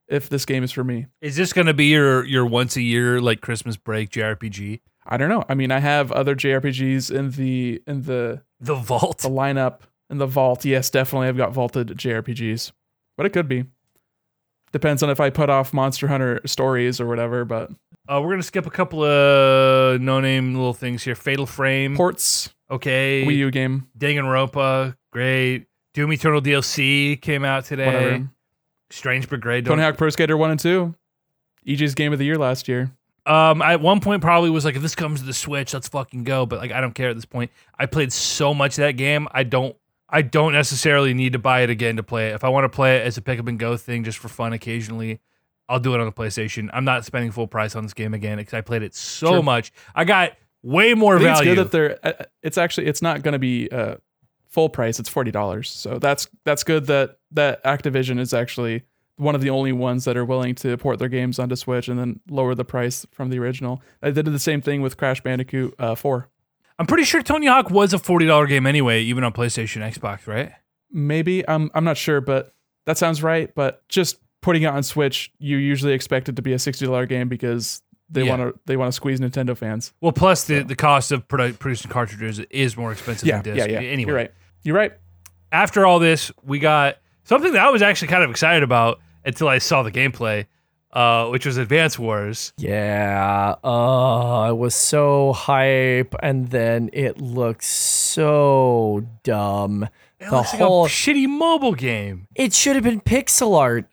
[0.08, 1.06] if this game is for me.
[1.20, 4.80] Is this gonna be your your once a year like Christmas break JRPG?
[5.06, 5.44] I don't know.
[5.48, 9.18] I mean, I have other JRPGs in the in the The Vault.
[9.18, 9.80] the lineup
[10.10, 10.64] in the vault.
[10.64, 12.72] Yes, definitely I've got vaulted JRPGs.
[13.16, 13.64] But it could be.
[14.72, 17.70] Depends on if I put off Monster Hunter stories or whatever, but
[18.08, 21.14] Uh, we're gonna skip a couple of no name little things here.
[21.14, 21.96] Fatal Frame.
[21.96, 23.24] ports, okay.
[23.26, 24.96] Wii U game, Danganronpa.
[25.12, 25.66] Great.
[25.94, 27.86] Doom Eternal DLC came out today.
[27.86, 28.28] whatever.
[28.90, 29.64] Strange Brigade.
[29.66, 30.94] Tony Hawk Pro Skater 1 and 2.
[31.66, 32.92] EG's game of the year last year.
[33.26, 35.88] um, I, at one point probably was like, if this comes to the Switch, let's
[35.88, 36.46] fucking go.
[36.46, 37.50] But like, I don't care at this point.
[37.78, 39.26] I played so much of that game.
[39.32, 39.74] I don't.
[40.08, 42.34] I don't necessarily need to buy it again to play it.
[42.36, 44.28] If I want to play it as a pick up and go thing, just for
[44.28, 45.18] fun, occasionally,
[45.68, 46.70] I'll do it on the PlayStation.
[46.72, 49.42] I'm not spending full price on this game again because I played it so Sure.
[49.42, 49.72] much.
[49.96, 51.50] I got way more I value.
[51.50, 51.98] it's good that they're.
[52.06, 53.96] uh, It's actually it's not going to be uh,
[54.56, 54.98] full price.
[54.98, 55.68] It's forty dollars.
[55.68, 58.82] So that's that's good that that Activision is actually
[59.18, 61.98] one of the only ones that are willing to port their games onto Switch and
[61.98, 63.82] then lower the price from the original.
[64.00, 66.28] They did the same thing with Crash Bandicoot uh, Four.
[66.78, 70.26] I'm pretty sure Tony Hawk was a forty dollar game anyway, even on PlayStation, Xbox,
[70.26, 70.52] right?
[70.90, 72.54] Maybe I'm I'm not sure, but
[72.86, 73.54] that sounds right.
[73.54, 77.04] But just putting it on Switch, you usually expect it to be a sixty dollar
[77.06, 78.36] game because they Yeah.
[78.36, 79.92] want to they want to squeeze Nintendo fans.
[80.00, 83.66] Well, plus the, the cost of produ- producing cartridges is more expensive Yeah, than yeah,
[83.66, 83.82] disc.
[83.82, 83.88] yeah.
[83.88, 84.32] Anyway, You're right.
[84.66, 84.92] You're right.
[85.52, 89.48] after all this, we got something that I was actually kind of excited about until
[89.48, 90.46] I saw the gameplay,
[90.92, 92.52] uh, which was Advance Wars.
[92.58, 93.54] Yeah.
[93.64, 99.88] Oh, it was so hype, and then it looks so dumb.
[100.18, 102.26] It the looks whole like a shitty mobile game.
[102.34, 103.86] it should have been pixel art.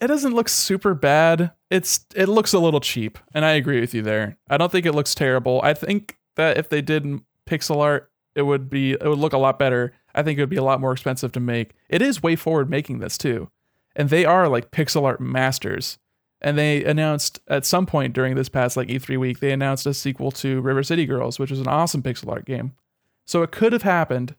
[0.00, 1.52] It doesn't look super bad.
[1.70, 4.36] It's it looks a little cheap, and I agree with you there.
[4.50, 5.60] I don't think it looks terrible.
[5.64, 7.04] I think that if they did
[7.48, 9.92] pixel art, it would be it would look a lot better.
[10.14, 11.72] I think it would be a lot more expensive to make.
[11.88, 13.50] It is WayForward making this too,
[13.96, 15.98] and they are like pixel art masters.
[16.42, 19.94] And they announced at some point during this past like E3 week, they announced a
[19.94, 22.72] sequel to River City Girls, which is an awesome pixel art game.
[23.24, 24.34] So it could have happened.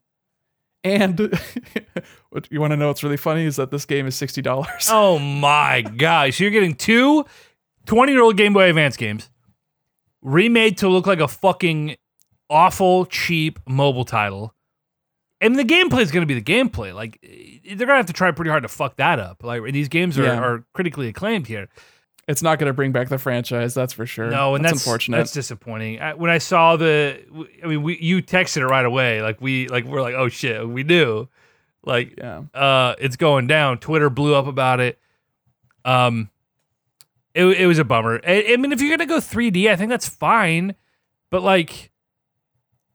[0.84, 1.18] And
[2.30, 4.88] what you want to know what's really funny is that this game is sixty dollars.
[4.90, 6.38] Oh my gosh.
[6.38, 7.26] You're getting two
[7.86, 9.28] 20 year old Game Boy Advance games
[10.22, 11.96] remade to look like a fucking
[12.50, 14.54] awful, cheap mobile title.
[15.40, 16.92] And the gameplay is going to be the gameplay.
[16.92, 19.44] Like, they're going to have to try pretty hard to fuck that up.
[19.44, 20.38] Like, these games are, Yeah.
[20.40, 21.68] are critically acclaimed here.
[22.26, 24.30] It's not going to bring back the franchise, that's for sure.
[24.30, 25.16] No, and that's, unfortunate.
[25.16, 26.00] That's disappointing.
[26.00, 27.22] I, when I saw the,
[27.62, 29.22] I mean, we you texted it right away.
[29.22, 31.28] Like we, like we're like, oh shit, we knew.
[31.84, 33.78] Like, yeah, uh, it's going down.
[33.78, 34.98] Twitter blew up about it.
[35.86, 36.28] Um,
[37.32, 38.20] it it was a bummer.
[38.26, 40.74] I, I mean, if you're gonna go 3D, I think that's fine,
[41.30, 41.90] but like,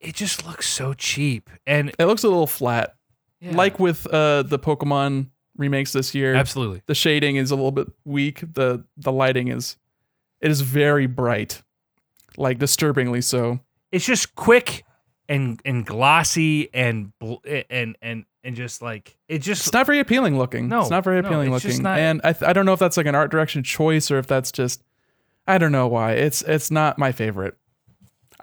[0.04, 1.48] it just looks so cheap.
[1.66, 2.94] And it looks a little flat,
[3.40, 6.34] yeah, like with uh the Pokemon remakes this year.
[6.34, 6.82] absolutely.
[6.86, 8.40] The shading is a little bit weak.
[8.54, 9.76] the The lighting is,
[10.40, 11.62] it is very bright,
[12.36, 13.60] like disturbingly so.
[13.92, 14.84] It's just quick
[15.28, 17.12] and and glossy and
[17.48, 20.68] and and and just like it just It's not very appealing looking.
[20.68, 21.82] No, it's not very appealing just looking.
[21.82, 24.18] not- and I th- I don't know if that's like an art direction choice or
[24.18, 24.82] if that's just
[25.46, 26.12] I don't know why.
[26.12, 27.56] It's it's not my favorite.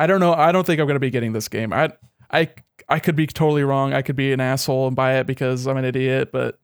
[0.01, 0.33] I don't know.
[0.33, 1.71] I don't think I'm gonna be getting this game.
[1.73, 1.91] I
[2.31, 2.49] I
[2.89, 3.93] I could be totally wrong.
[3.93, 6.59] I could be an asshole and buy it because I'm an idiot, but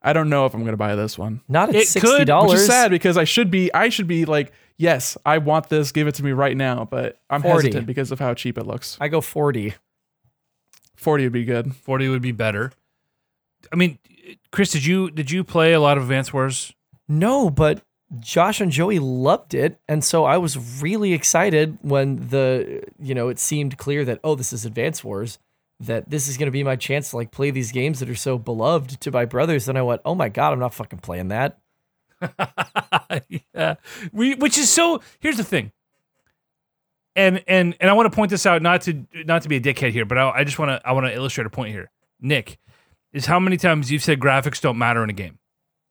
[0.00, 1.40] I don't know if I'm gonna buy this one.
[1.48, 2.60] Not at It could, sixty which Which dollars.
[2.62, 6.06] is sad because I should be I should be like, yes, I want this, give
[6.08, 7.56] it to me right now, but I'm 40.
[7.68, 8.96] hesitant because of how cheap it looks.
[9.00, 9.74] I go forty.
[10.96, 11.74] 40 would be good.
[11.74, 12.70] 40 would be better.
[13.72, 13.98] I mean,
[14.52, 16.72] Chris, did you did you play a lot of Advance Wars?
[17.08, 17.82] No, but
[18.20, 23.28] Josh and Joey loved it, and so I was really excited when the you know
[23.28, 25.38] it seemed clear that oh this is Advance Wars,
[25.80, 28.14] that this is going to be my chance to like play these games that are
[28.14, 29.66] so beloved to my brothers.
[29.66, 31.58] Then I went oh my god I'm not fucking playing that.
[33.54, 33.74] yeah.
[34.12, 35.72] We which is so here's the thing.
[37.16, 39.60] And and and I want to point this out not to not to be a
[39.60, 41.90] dickhead here, but I, I just want to I want to illustrate a point here.
[42.20, 42.58] Nick,
[43.12, 45.38] is how many times you've said graphics don't matter in a game.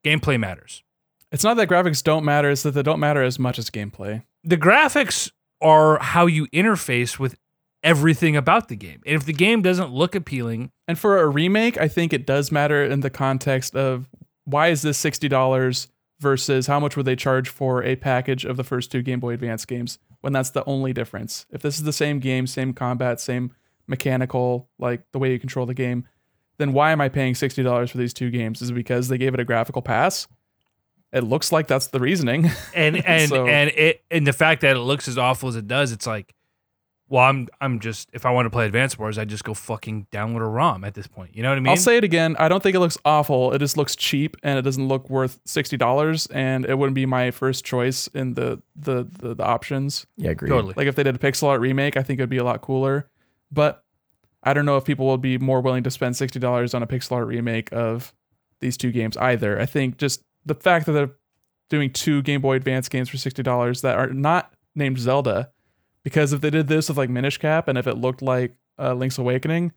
[0.03, 0.83] Gameplay matters.
[1.31, 4.23] It's not that graphics don't matter, it's that they don't matter as much as gameplay.
[4.43, 5.31] The graphics
[5.61, 7.37] are how you interface with
[7.83, 9.01] everything about the game.
[9.05, 12.51] And if the game doesn't look appealing, And for a remake, I think it does
[12.51, 14.09] matter in the context of
[14.43, 15.87] why is this $60
[16.19, 19.33] versus how much would they charge for a package of the first two Game Boy
[19.33, 21.45] Advance games when that's the only difference.
[21.49, 23.53] If this is the same game, same combat, same
[23.87, 26.07] mechanical, like the way you control the game,
[26.57, 28.61] then why am I paying $60 for these two games?
[28.61, 30.27] Is it because they gave it a graphical pass?
[31.13, 32.49] It looks like that's the reasoning.
[32.75, 35.67] and and So- and it and the fact that it looks as awful as it
[35.67, 36.33] does, it's like,
[37.09, 40.07] well, I'm I'm just if I want to play Advance Wars, I just go fucking
[40.13, 41.35] download a ROM at this point.
[41.35, 41.69] You know what I mean?
[41.71, 42.37] I'll say it again.
[42.39, 43.51] I don't think it looks awful.
[43.51, 46.27] It just looks cheap and it doesn't look worth sixty dollars.
[46.27, 50.05] And it wouldn't be my first choice in the the the, the options.
[50.15, 50.47] Yeah, agree.
[50.47, 50.73] totally.
[50.77, 53.09] Like if they did a pixel art remake, I think it'd be a lot cooler.
[53.51, 53.83] But
[54.43, 56.87] I don't know if people will be more willing to spend sixty dollars on a
[56.87, 58.13] pixel art remake of
[58.61, 59.59] these two games either.
[59.59, 61.11] I think just the fact that they're
[61.69, 65.51] doing two Game Boy Advance games for sixty dollars that are not named Zelda,
[66.03, 68.93] because if they did this with like Minish Cap and if it looked like uh,
[68.93, 69.73] Link's Awakening,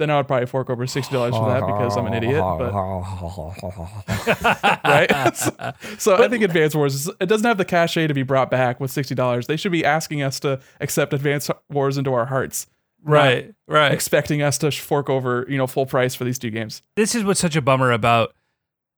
[0.00, 2.40] then I would probably fork over sixty dollars for that because I'm an idiot.
[2.40, 2.72] But
[4.84, 5.36] right?
[5.36, 8.50] so, so I think Advance Wars is, it doesn't have the cachet to be brought
[8.50, 9.46] back with sixty dollars.
[9.46, 12.66] They should be asking us to accept Advance Wars into our hearts,
[13.04, 13.92] right, right.
[13.92, 16.82] expecting us to fork over you know full price for these two games.
[16.96, 18.34] this is what's such a bummer about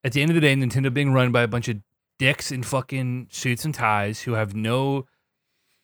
[0.05, 1.79] at the end of the day Nintendo being run by a bunch of
[2.19, 5.07] dicks in fucking suits and ties who have no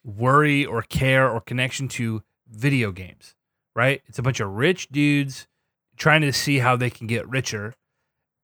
[0.05, 3.35] worry or care or connection to video games,
[3.74, 4.03] right?
[4.07, 5.47] It's a bunch of rich dudes
[5.97, 7.74] trying to see how they can get richer.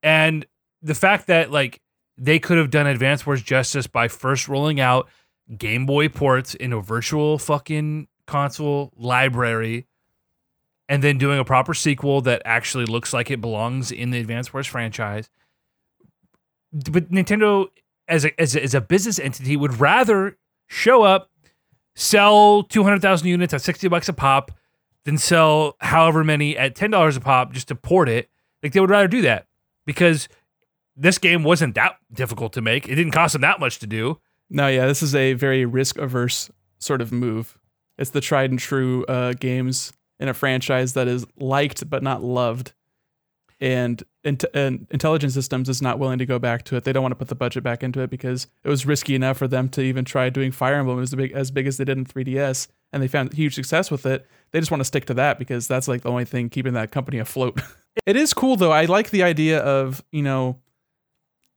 [0.02, 0.46] And
[0.82, 1.80] the fact that like
[2.16, 5.08] they could have done Advance Wars justice by first rolling out
[5.56, 9.86] Game Boy ports in a virtual fucking console library
[10.88, 14.52] and then doing a proper sequel that actually looks like it belongs in the Advance
[14.52, 15.30] Wars franchise.
[16.74, 17.68] But Nintendo,
[18.08, 20.36] as a, as a, as a business entity, would rather
[20.66, 21.30] show up,
[21.94, 24.50] sell 200,000 units at 60 bucks a pop,
[25.04, 28.28] than sell however many at $10 a pop just to port it.
[28.62, 29.46] Like they would rather do that
[29.86, 30.28] because
[30.96, 32.88] this game wasn't that difficult to make.
[32.88, 34.18] It didn't cost them that much to do.
[34.50, 37.58] No, yeah, this is a very risk averse sort of move.
[37.98, 42.22] It's the tried and true uh, games in a franchise that is liked but not
[42.22, 42.72] loved.
[43.60, 46.84] And, and Intelligent Systems is not willing to go back to it.
[46.84, 49.38] They don't want to put the budget back into it because it was risky enough
[49.38, 51.96] for them to even try doing Fire Emblem as big as big as they did
[51.96, 54.26] in 3DS, and they found huge success with it.
[54.50, 56.90] They just want to stick to that because that's like the only thing keeping that
[56.90, 57.60] company afloat.
[58.06, 58.72] it is cool though.
[58.72, 60.58] I like the idea of you know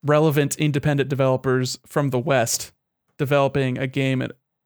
[0.04, 2.72] relevant independent developers from the West
[3.18, 4.22] developing a game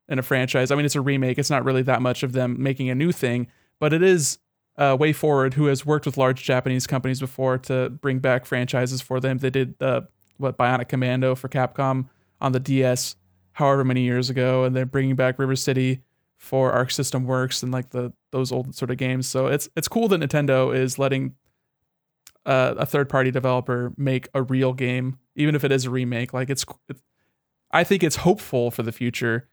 [0.10, 0.72] in a franchise.
[0.72, 1.40] I mean, it's a remake.
[1.40, 3.48] It's not really that much of them making a new thing,
[3.80, 4.40] but it is
[4.78, 9.20] uh, WayForward, who has worked with large Japanese companies before to bring back franchises for
[9.20, 9.38] them.
[9.38, 10.02] They did uh,
[10.38, 13.16] what Bionic Commando for Capcom on the DS,
[13.54, 16.02] however many years ago, and they're bringing back River City
[16.38, 19.28] for Arc System Works and like the those old sort of games.
[19.28, 21.36] So it's it's cool that Nintendo is letting
[22.46, 26.34] uh, a third party developer make a real game, even if it is a remake.
[26.34, 27.02] Like it's, it's
[27.72, 29.48] I think it's hopeful for the future,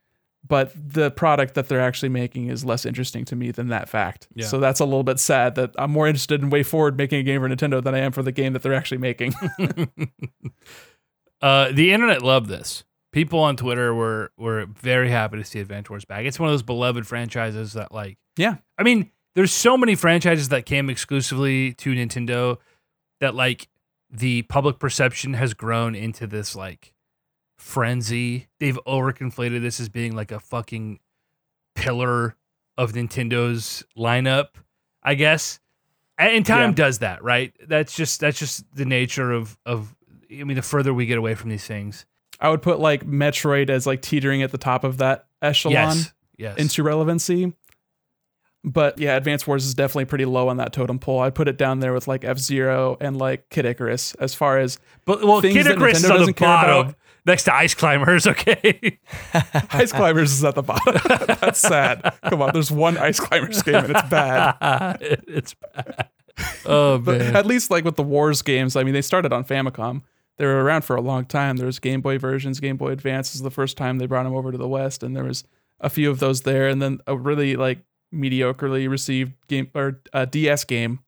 [0.47, 4.27] but the product that they're actually making is less interesting to me than that fact.
[4.33, 4.47] Yeah.
[4.47, 7.41] So that's a little bit sad that I'm more interested in WayForward making a game
[7.41, 9.33] for Nintendo than I am for the game that they're actually making.
[11.41, 12.83] Uh, the internet loved this.
[13.11, 16.25] People on Twitter were were very happy to see Advance Wars back.
[16.25, 18.57] It's one of those beloved franchises that like yeah.
[18.77, 22.57] I mean, there's so many franchises that came exclusively to Nintendo
[23.19, 23.67] that like
[24.11, 26.93] the public perception has grown into this like
[27.59, 28.47] frenzy.
[28.59, 30.99] They've overconflated this as being like a fucking
[31.75, 32.35] pillar
[32.77, 34.47] of Nintendo's lineup,
[35.03, 35.59] I guess.
[36.17, 36.75] And time Yeah.
[36.75, 37.53] does that, right?
[37.67, 39.95] That's just that's just the nature of of
[40.31, 42.05] I mean, the further we get away from these things.
[42.39, 46.13] I would put like Metroid as like teetering at the top of that echelon Yes.
[46.37, 46.57] Yes.
[46.57, 47.53] into relevancy.
[48.63, 51.19] But yeah, Advance Wars is definitely pretty low on that totem pole.
[51.21, 54.57] I'd put it down there with like F Zero and like Kid Icarus as far
[54.59, 56.95] as but well, Kid Icarus is on the doesn't care bottom about.
[57.29, 58.99] Next to Ice Climbers, okay?
[59.71, 60.95] Ice Climbers is at the bottom.
[61.41, 62.13] That's sad.
[62.29, 64.97] Come on, there's one Ice Climbers game and it's bad.
[65.01, 66.09] It's bad.
[66.65, 67.35] Oh But man.
[67.35, 70.01] at least like with the Wars games, I mean, they started on Famicom.
[70.37, 71.57] They were around for a long time.
[71.57, 72.59] There was Game Boy versions.
[72.61, 75.13] Game Boy Advance is the first time they brought them over to the West, and
[75.15, 75.43] there was
[75.81, 77.79] a few of those there, and then a really like
[78.13, 80.99] mediocrely received game or uh, DS game.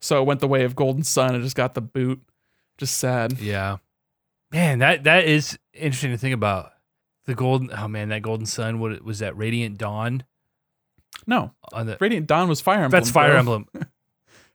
[0.00, 1.34] So it went the way of Golden Sun.
[1.34, 2.22] It just got the boot.
[2.78, 3.38] Just sad.
[3.38, 3.76] Yeah.
[4.52, 6.72] Man, that that is interesting to think about.
[7.26, 10.24] The golden oh man, that golden sun, what was that Radiant Dawn
[11.26, 12.90] No, on the Radiant Dawn was Fire Emblem.
[12.90, 13.38] That's Fire bro.
[13.38, 13.68] Emblem.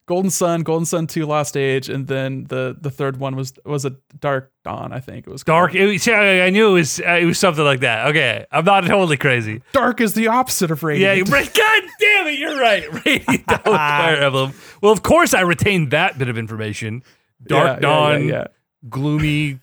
[0.08, 3.86] Golden Sun, Golden Sun Two, Lost Age, and then the the third one was was
[3.86, 4.94] a Dark Dawn.
[4.94, 5.72] I think it was called.
[5.72, 5.74] Dark.
[5.74, 8.10] It, was- yeah, I knew it was uh, it was something like that.
[8.10, 9.64] Okay, I'm not totally crazy.
[9.74, 12.84] Dark is the opposite of radiant Yeah, God damn it, you're right.
[13.06, 14.54] Radiant Dawn, Fire Emblem.
[14.80, 17.02] Well, of course, I retained that bit of information.
[17.44, 18.48] Dark yeah, Dawn, yeah, yeah.
[18.88, 19.60] gloomy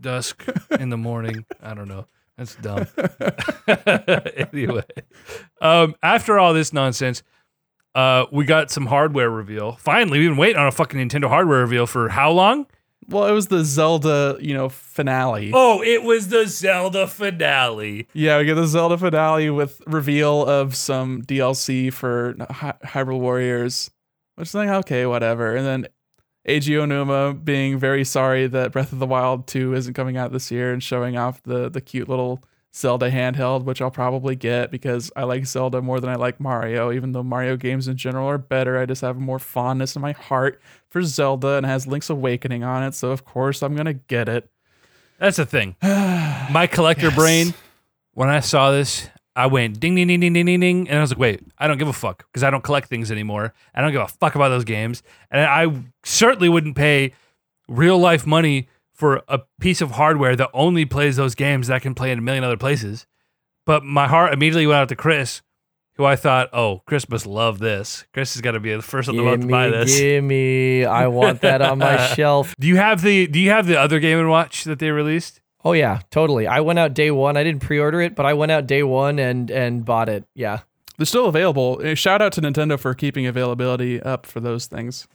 [0.00, 0.44] dusk
[0.78, 1.44] in the morning.
[1.62, 2.06] I don't know.
[2.36, 2.86] That's dumb.
[4.52, 4.84] anyway,
[5.60, 7.22] um, after all this nonsense,
[7.94, 9.72] uh, we got some hardware reveal.
[9.72, 12.66] Finally, we've been waiting on a fucking Nintendo hardware reveal for how long?
[13.08, 15.52] Well, it was the Zelda, you know, finale.
[15.54, 18.08] Oh, it was the Zelda finale.
[18.12, 23.90] Yeah, we get the Zelda finale with reveal of some DLC for Hy- Hyrule Warriors,
[24.34, 25.54] which is like okay, whatever.
[25.54, 25.86] And then
[26.48, 30.50] Eiji Aonuma being very sorry that Breath of the Wild 2 isn't coming out this
[30.50, 32.42] year and showing off the the cute little
[32.74, 36.92] Zelda handheld, which I'll probably get because I like Zelda more than I like Mario.
[36.92, 40.12] Even though Mario games in general are better, I just have more fondness in my
[40.12, 40.60] heart
[40.90, 42.94] for Zelda and has Link's Awakening on it.
[42.94, 44.48] So of course I'm gonna get it.
[45.18, 45.74] That's the thing.
[45.82, 47.14] My collector Yes.
[47.16, 47.54] brain,
[48.12, 50.88] when I saw this, I went ding, ding, ding, ding, ding, ding, ding.
[50.88, 53.10] And I was like, wait, I don't give a fuck because I don't collect things
[53.12, 53.52] anymore.
[53.74, 55.02] I don't give a fuck about those games.
[55.30, 55.70] And I
[56.04, 57.12] certainly wouldn't pay
[57.68, 61.78] real life money for a piece of hardware that only plays those games that I
[61.80, 63.06] can play in a million other places.
[63.66, 65.42] But my heart immediately went out to Chris,
[65.96, 68.06] who I thought, oh, Chris must love this.
[68.14, 69.98] Chris has got to be the first on the month to buy this.
[69.98, 70.86] gimme.
[70.86, 72.54] I want that on my shelf.
[72.58, 75.42] Do you have the Do you have the other Game and Watch that they released?
[75.66, 76.46] Oh yeah, totally.
[76.46, 77.36] I went out day one.
[77.36, 80.22] I didn't pre-order it, but I went out day one and and bought it.
[80.32, 80.60] Yeah.
[80.96, 81.80] They're still available.
[81.84, 85.08] Uh, Shout out to Nintendo for keeping availability up for those things.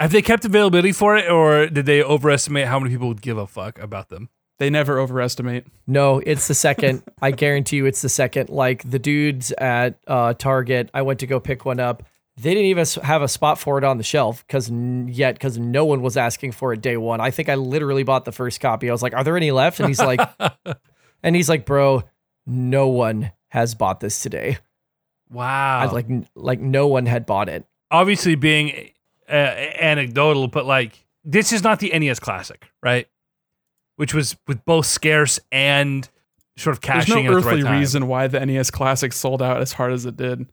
[0.00, 3.38] Have they kept availability for it, or did they overestimate how many people would give
[3.38, 4.30] a fuck about them?
[4.58, 5.68] They never overestimate.
[5.86, 7.04] No, it's the second.
[7.22, 8.48] I guarantee you, it's the second.
[8.48, 12.02] Like the dudes at uh, Target, I went to go pick one up.
[12.36, 15.84] They didn't even have a spot for it on the shelf because yet because no
[15.84, 17.20] one was asking for it day one.
[17.20, 18.88] I think I literally bought the first copy.
[18.88, 20.20] I was like, "Are there any left?" And he's like,
[21.22, 22.02] "And he's like, bro,
[22.46, 24.58] no one has bought this today.
[25.30, 25.78] Wow.
[25.80, 27.64] I like like no one had bought it.
[27.90, 28.90] Obviously, being
[29.28, 33.06] uh, anecdotal, but like this is not the NES Classic, right?
[33.96, 36.08] Which was with both scarce and
[36.56, 37.78] sort of There's no in at the earthly right time.
[37.78, 40.46] reason why the NES Classic sold out as hard as it did.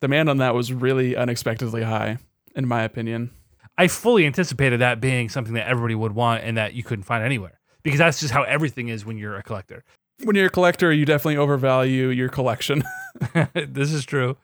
[0.00, 2.18] Demand on that was really unexpectedly high,
[2.54, 3.30] in my opinion.
[3.76, 7.24] I fully anticipated that being something that everybody would want and that you couldn't find
[7.24, 9.84] anywhere because that's just how everything is when you're a collector.
[10.24, 12.82] When you're a collector, you definitely overvalue your collection.
[13.54, 14.36] this is true.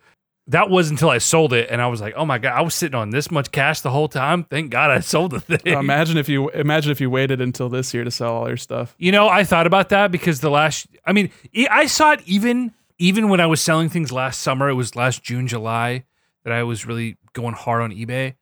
[0.48, 2.74] That was until I sold it, and I was like, "Oh my god!" I was
[2.74, 4.44] sitting on this much cash the whole time.
[4.44, 5.72] Thank God I sold the thing.
[5.72, 8.94] imagine if you imagine if you waited until this year to sell all your stuff.
[8.98, 11.31] You know, I thought about that because the last, I mean,
[11.70, 14.68] I saw it even even when I was selling things last summer.
[14.68, 16.04] It was last June, July
[16.44, 18.34] that I was really going hard on eBay.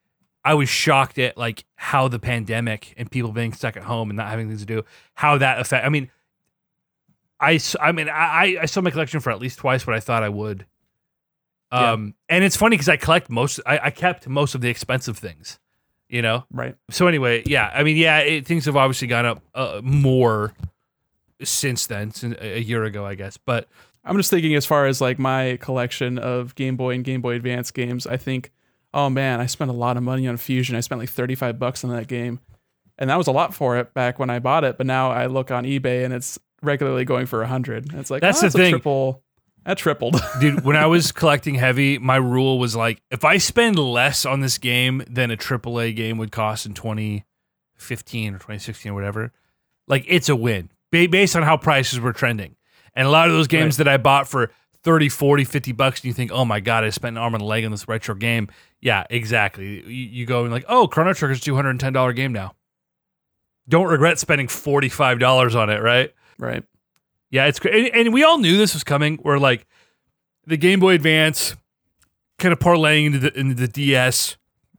[0.44, 4.16] I was shocked at like how the pandemic and people being stuck at home and
[4.16, 4.84] not having things to do,
[5.14, 5.86] how that affect.
[5.86, 6.10] I mean,
[7.40, 10.22] I I mean, I I sold my collection for at least twice what I thought
[10.22, 10.66] I would.
[11.72, 11.92] Yeah.
[11.92, 13.60] Um, and it's funny because I collect most.
[13.64, 15.58] I, I kept most of the expensive things.
[16.08, 16.74] You know, Right.
[16.90, 20.52] so anyway, yeah, I mean, yeah, it, things have obviously gone up uh, more
[21.42, 23.38] since then, since a a year ago, I guess.
[23.38, 23.66] But
[24.04, 27.34] I'm just thinking as far as like my collection of Game Boy and Game Boy
[27.34, 28.50] Advance games, I think,
[28.92, 30.76] oh man, I spent a lot of money on Fusion.
[30.76, 32.40] I spent like 35 bucks on that game.
[32.98, 35.26] And that was a lot for it back when I bought it, but now I
[35.26, 37.92] look on eBay and it's regularly going for a hundred.
[37.94, 38.70] It's like That's oh, the a thing.
[38.72, 39.22] triple
[39.64, 40.20] that tripled.
[40.40, 44.40] dude, when I was collecting heavy, my rule was like, if I spend less on
[44.40, 49.32] this game than a AAA game would cost in 2015 or 2016 or whatever,
[49.86, 52.56] like it's a win based on how prices were trending.
[52.94, 54.50] And a lot of those games that I bought for
[54.82, 57.42] 30, 40, 50 bucks, and you think, oh my God, I spent an arm and
[57.42, 58.48] a leg on this retro game.
[58.80, 59.80] Yeah, exactly.
[59.86, 62.54] You, you go and like, oh, Chrono Trigger's a $210 game now.
[63.68, 66.12] Don't regret spending $45 on it, right?
[66.38, 66.64] right.
[67.30, 67.92] Yeah, it's great.
[67.92, 69.16] And, and we all knew this was coming.
[69.18, 69.66] Where like
[70.46, 71.54] the Game Boy Advance
[72.38, 74.36] kind of parlaying into the, into the DS,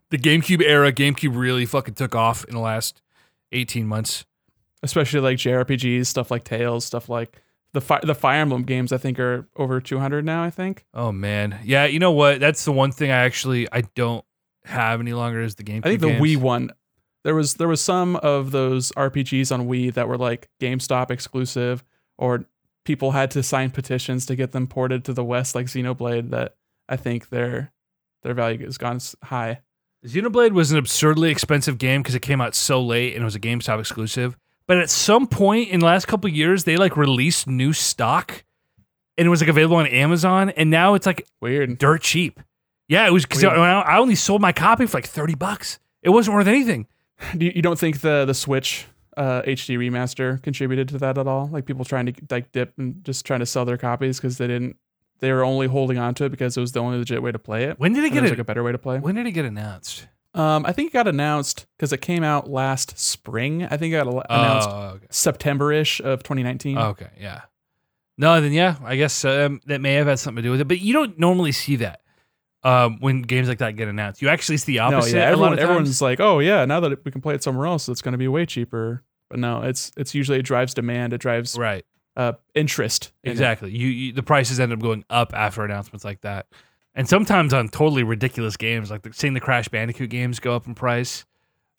[0.10, 0.92] the GameCube era.
[0.92, 3.02] GameCube really fucking took off in the last
[3.54, 4.26] 18 months.
[4.84, 7.42] Especially like JRPGs, stuff like Tales, stuff like
[7.74, 10.86] the fi- the Fire Emblem games I think are over 200 now, I think.
[10.94, 11.60] Oh man.
[11.64, 12.40] Yeah, you know what?
[12.40, 14.24] That's the one thing I actually I don't
[14.66, 15.82] have any longer is the game.
[15.84, 16.22] I think the games.
[16.22, 16.72] Wii one.
[17.24, 21.84] There was there was some of those RPGs on Wii that were like GameStop exclusive,
[22.18, 22.46] or
[22.86, 26.30] people had to sign petitions to get them ported to the West, like Xenoblade.
[26.32, 26.56] That
[26.88, 27.72] I think their
[28.24, 29.62] their value has gone high.
[30.06, 33.36] Xenoblade was an absurdly expensive game because it came out so late and it was
[33.36, 34.38] a GameStop exclusive.
[34.68, 38.44] But at some point in the last couple of years, they like released new stock
[39.18, 40.50] and it was like available on Amazon.
[40.52, 41.78] And now it's like Weird.
[41.78, 42.40] dirt cheap.
[42.88, 45.80] Yeah, it was because I I only sold my copy for like 30 bucks.
[46.02, 46.88] It wasn't worth anything.
[47.38, 48.86] Do you, you don't think the the Switch
[49.16, 51.48] uh, HD remaster contributed to that at all?
[51.48, 54.48] Like people trying to like dip and just trying to sell their copies because they
[54.48, 54.78] didn't.
[55.20, 57.40] They were only holding on to it because it was the only legit way to
[57.40, 57.80] play it.
[57.80, 58.34] When did it get was it?
[58.34, 59.00] like a better way to play.
[59.00, 60.08] when did it get announced?
[60.36, 63.64] Um, I think it got announced because it came out last spring.
[63.66, 65.06] I think it got al- announced Oh, okay.
[65.12, 66.78] September-ish of 2019.
[66.78, 67.42] Okay, yeah.
[68.18, 70.68] No, then yeah, I guess um, that may have had something to do with it.
[70.68, 72.02] But you don't normally see that.
[72.64, 74.22] um, when games like that get announced.
[74.22, 75.18] You actually see the No, opposite.
[75.18, 77.66] yeah, a lot everyone, everyone's like, oh yeah, now that we can play it somewhere
[77.68, 79.04] else, it's going to be way cheaper.
[79.30, 81.86] But no, it's it's usually it drives demand, it drives right.
[82.16, 83.12] uh, interest.
[83.24, 83.32] in it.
[83.34, 83.72] Exactly.
[83.76, 86.46] You, you the prices end up going up after announcements like that,
[86.96, 90.68] and sometimes on totally ridiculous games, like the, seeing the Crash Bandicoot games go up
[90.68, 91.26] in price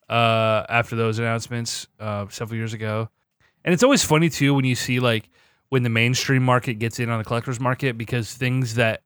[0.09, 3.09] uh, after those announcements uh, several years ago.
[3.65, 5.29] And it's always funny too when you see like
[5.69, 9.03] when the mainstream market gets in on the collector's market because things that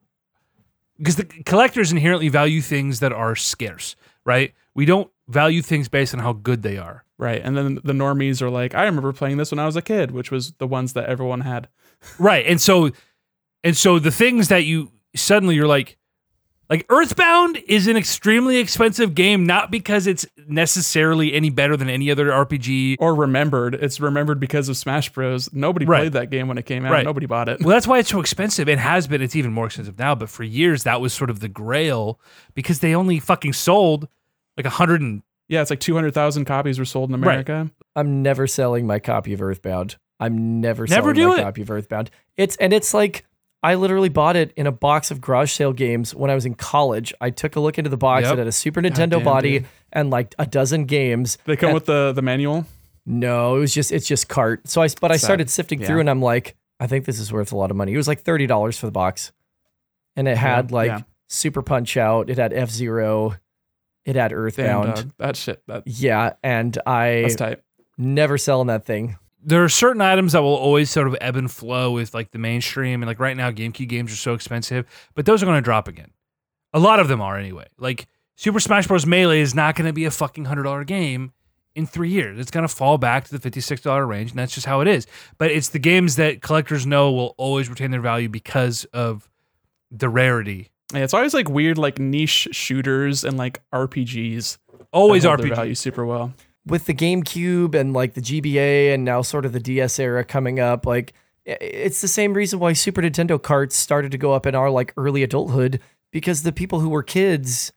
[0.96, 3.94] because the collectors inherently value things that are scarce,
[4.24, 4.52] right?
[4.74, 7.04] We don't value things based on how good they are.
[7.18, 7.40] Right.
[7.42, 10.12] And then the normies are like, I remember playing this when I was a kid,
[10.12, 11.68] which was the ones that everyone had.
[12.18, 12.46] Right.
[12.46, 12.90] And so
[13.64, 15.96] and so the things that you suddenly you're like
[16.70, 22.10] like Earthbound is an extremely expensive game not because it's necessarily any better than any
[22.10, 22.96] other RPG.
[23.00, 23.74] Or remembered.
[23.74, 25.50] It's remembered because of Smash Bros.
[25.52, 26.00] Nobody Right.
[26.00, 26.92] played that game when it came out.
[26.92, 27.06] Right.
[27.06, 27.60] Nobody bought it.
[27.60, 28.68] Well, that's why it's so expensive.
[28.68, 29.22] It has been.
[29.22, 30.14] It's even more expensive now.
[30.14, 32.20] But for years, that was sort of the grail
[32.54, 34.06] because they only fucking sold
[34.58, 37.32] like a hundred and Yeah, it's like 200,000 copies were sold in Right.
[37.46, 37.70] America.
[37.96, 39.96] I'm never selling my copy of Earthbound.
[40.20, 41.42] I'm never, Never selling do my it?
[41.44, 42.10] copy of Earthbound.
[42.36, 43.24] It's and it's like
[43.62, 46.54] I literally bought it in a box of garage sale games when I was in
[46.54, 47.12] college.
[47.20, 48.24] I took a look into the box.
[48.24, 48.34] Yep.
[48.34, 49.68] It had a Super Nintendo damn, body dude.
[49.92, 51.38] and like a dozen games.
[51.44, 52.66] They come And- with the, the manual.
[53.04, 54.68] No, it was just it's just cart.
[54.68, 55.24] So I but I Sad.
[55.26, 57.94] started sifting through and I'm like, I think this is worth a lot of money.
[57.94, 59.32] It was like thirty dollars for the box,
[60.14, 61.00] and it had Yeah, like yeah.
[61.28, 62.28] Super Punch Out.
[62.28, 63.34] It had F Zero.
[64.04, 64.94] It had Damn, Earthbound.
[64.94, 65.10] dog.
[65.18, 65.62] That shit.
[65.68, 67.56] That, Yeah, and I
[67.96, 69.16] never selling that thing.
[69.42, 72.38] There are certain items that will always sort of ebb and flow with like the
[72.38, 75.62] mainstream and like right now GameCube games are so expensive, but those are going to
[75.62, 76.10] drop again.
[76.72, 77.66] A lot of them are anyway.
[77.78, 78.06] Like
[78.36, 79.06] Super Smash Bros.
[79.06, 81.32] Melee is not going to be a fucking hundred dollar game
[81.74, 82.38] in three years.
[82.38, 84.80] It's going to fall back to the fifty six dollar range, and that's just how
[84.80, 85.06] it is.
[85.38, 89.30] But it's the games that collectors know will always retain their value because of
[89.90, 90.70] the rarity.
[90.92, 94.58] Yeah, it's always like weird, like niche shooters and like RPGs.
[94.92, 95.54] Always RPG.
[95.54, 96.32] value super well.
[96.70, 100.60] With the GameCube and like the GBA and now sort of the DS era coming
[100.60, 101.12] up, like
[101.44, 104.92] it's the same reason why Super Nintendo carts started to go up in our like
[104.96, 105.80] early adulthood
[106.12, 107.72] because the people who were kids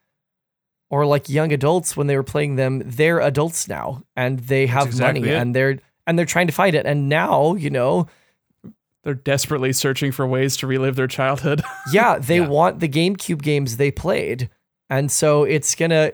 [0.89, 4.87] or like young adults when they were playing them, they're adults now and they have
[4.87, 5.37] exactly money it.
[5.39, 6.85] and they're and they're trying to fight it.
[6.85, 8.07] And now, you know,
[9.03, 11.61] They're desperately searching for ways to relive their childhood.
[11.93, 12.47] yeah, they Yeah.
[12.47, 14.49] want the GameCube games they played.
[14.89, 16.11] And so it's gonna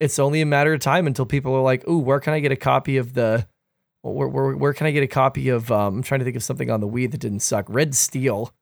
[0.00, 2.52] it's only a matter of time until people are like, "Ooh, where can I get
[2.52, 3.46] a copy of the
[4.02, 6.42] where, where, where can I get a copy of um I'm trying to think of
[6.42, 7.66] something on the Wii that didn't suck.
[7.68, 8.52] Red Steel.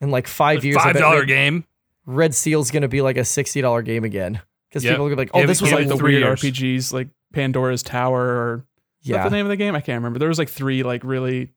[0.00, 1.64] In like 5 years Five bet dollar Red, game.
[2.04, 4.40] Red Steel's going to be like a $60 game again.
[4.70, 4.92] Cuz Yep.
[4.92, 6.24] people are gonna be like, "Oh, Give this it- was like the the three weird
[6.24, 6.40] years.
[6.42, 8.64] RPGs like Pandora's Tower or
[9.02, 9.24] is that yeah.
[9.24, 9.74] the name of the game?
[9.74, 10.18] I can't remember.
[10.18, 11.50] There was like three like really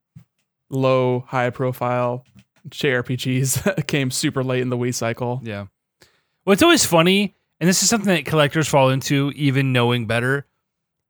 [0.69, 2.23] low, high profile
[2.69, 5.41] JRPGs that came super late in the Wii cycle.
[5.43, 5.65] Yeah.
[6.45, 10.45] Well, it's always funny, and this is something that collectors fall into, even knowing better,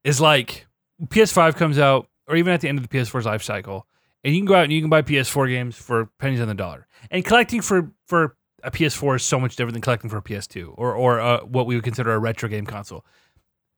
[0.03, 0.67] is like
[1.05, 3.85] PS5 comes out, or even at the end of the PS4's life cycle,
[4.23, 6.53] and you can go out and you can buy PS4 games for pennies on the
[6.53, 6.87] dollar.
[7.11, 10.73] And collecting for for a PS4 is so much different than collecting for a PS2
[10.75, 13.05] or or uh, what we would consider a retro game console.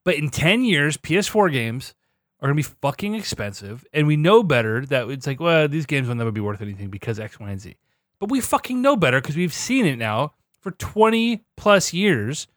[0.04, 1.94] But in 10 years, PS4 games
[2.40, 5.86] are going to be fucking expensive, and we know better that it's like, well, these
[5.86, 7.76] games will never be worth anything because X, Y, and Z.
[8.20, 12.48] But we fucking know better because we've seen it now for 20 plus years.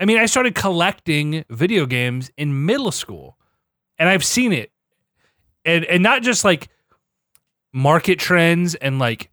[0.00, 3.36] I mean, I started collecting video games in middle school
[3.98, 4.70] and I've seen it.
[5.64, 6.68] And and not just like
[7.72, 9.30] market trends and like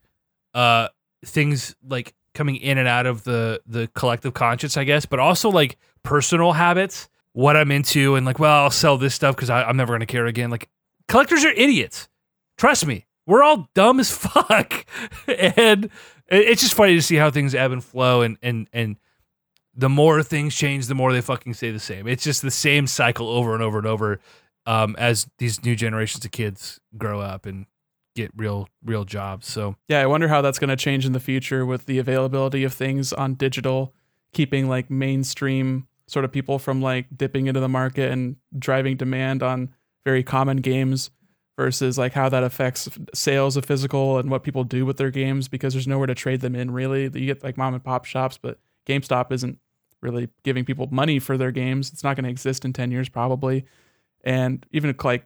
[0.53, 0.89] uh
[1.23, 5.49] things like coming in and out of the the collective conscience, I guess, but also
[5.49, 9.77] like personal habits, what I'm into and like, well, I'll sell this stuff cuz I'm
[9.77, 10.49] never to care again.
[10.49, 10.69] Like
[11.07, 12.09] collectors are idiots.
[12.57, 13.05] Trust me.
[13.27, 14.85] We're all dumb as fuck.
[15.27, 15.89] and
[16.27, 18.97] it's just funny to see how things ebb and flow and and and
[19.75, 22.07] the more things change, the more they fucking stay the same.
[22.07, 24.19] It's just the same cycle over and over and over
[24.65, 27.65] um, as these new generations of kids grow up and
[28.15, 29.47] get real real jobs.
[29.47, 32.63] So Yeah, I wonder how that's going to change in the future with the availability
[32.63, 33.93] of things on digital,
[34.33, 39.43] keeping like mainstream sort of people from like dipping into the market and driving demand
[39.43, 39.73] on
[40.05, 41.09] very common games
[41.57, 45.47] versus like how that affects sales of physical and what people do with their games
[45.47, 47.03] because there's nowhere to trade them in really.
[47.03, 49.57] You get like mom and pop shops, but GameStop isn't
[50.01, 51.91] really giving people money for their games.
[51.91, 53.65] It's not going to exist in 10 years probably.
[54.23, 55.25] And even like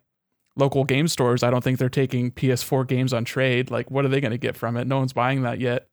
[0.56, 3.72] local game stores, I don't think they're taking PS4 games on trade.
[3.72, 4.88] Like, what are they going to get from it?
[4.88, 5.88] No one's buying that yet.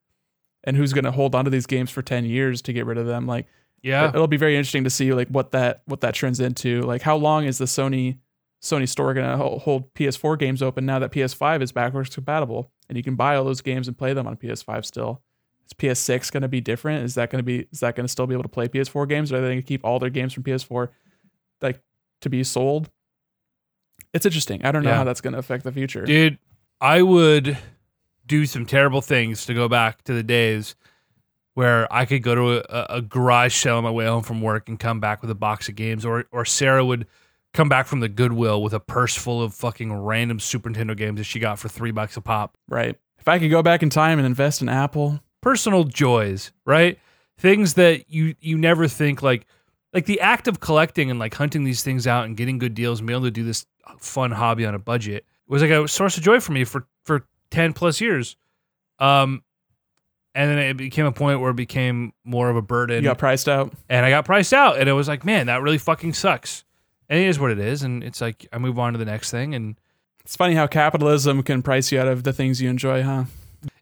[0.65, 3.07] And who's going to hold onto these games for 10 years to get rid of
[3.07, 3.27] them?
[3.27, 3.47] Like,
[3.83, 6.83] yeah, it'll be very interesting to see like what that what that trends into.
[6.83, 8.19] Like, how long is the Sony
[8.61, 12.97] Sony store going to hold PS4 games open now that PS5 is backwards compatible and
[12.97, 15.23] you can buy all those games and play them on PS5 still?
[15.67, 17.05] Is PS6 going to be different?
[17.05, 19.09] Is that going to be is that going to still be able to play PS4
[19.09, 19.33] games?
[19.33, 20.89] Or are they going to keep all their games from PS4
[21.61, 21.81] like
[22.21, 22.89] to be sold?
[24.15, 24.65] It's interesting.
[24.65, 24.97] I don't know Yeah.
[24.99, 26.05] how that's going to affect the future.
[26.05, 26.39] Dude,
[26.81, 27.59] I would
[28.27, 30.75] do some terrible things to go back to the days
[31.55, 32.51] where I could go to
[32.93, 35.35] a, a garage sale on my way home from work and come back with a
[35.35, 37.07] box of games, or or Sarah would
[37.55, 41.17] come back from the Goodwill with a purse full of fucking random Super Nintendo games
[41.19, 42.57] that she got for three bucks a pop.
[42.69, 42.97] Right.
[43.19, 46.99] If I could go back in time and invest in Apple, Personal joys, right?
[47.39, 49.47] Things that you you never think like
[49.93, 53.01] like the act of collecting and like hunting these things out and getting good deals
[53.01, 53.67] and being able to do this
[53.99, 57.25] fun hobby on a budget was like a source of joy for me for for
[57.51, 58.37] 10 plus years
[58.99, 59.43] um
[60.35, 63.17] and then it became a point where it became more of a burden you got
[63.17, 63.73] priced out.
[63.89, 66.65] and i got priced out and it was like man that really fucking sucks
[67.09, 69.31] and it is what it is and it's like i move on to the next
[69.31, 69.77] thing and
[70.25, 73.25] It's funny how capitalism can price you out of the things you enjoy, huh?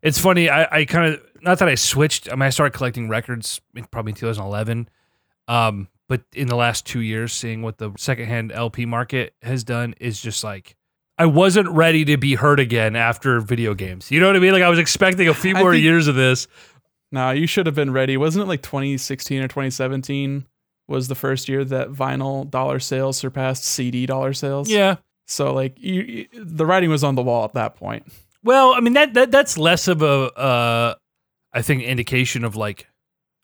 [0.02, 3.08] it's funny i, I kind of not that i switched i mean i started collecting
[3.08, 4.88] records in probably in 2011
[5.48, 9.94] um but in the last two years seeing what the secondhand lp market has done
[10.00, 10.76] is just like
[11.18, 14.52] i wasn't ready to be hurt again after video games you know what i mean
[14.52, 16.46] like i was expecting a few more think- years of this
[17.12, 18.16] No, you should have been ready.
[18.16, 20.46] Wasn't it like 2016 or 2017
[20.88, 24.68] was the first year that vinyl dollar sales surpassed CD dollar sales?
[24.68, 24.96] yeah
[25.28, 28.02] So like you, you- the writing was on the wall at that point.
[28.42, 30.94] well i mean that, that that's less of a uh
[31.54, 32.86] i think indication of like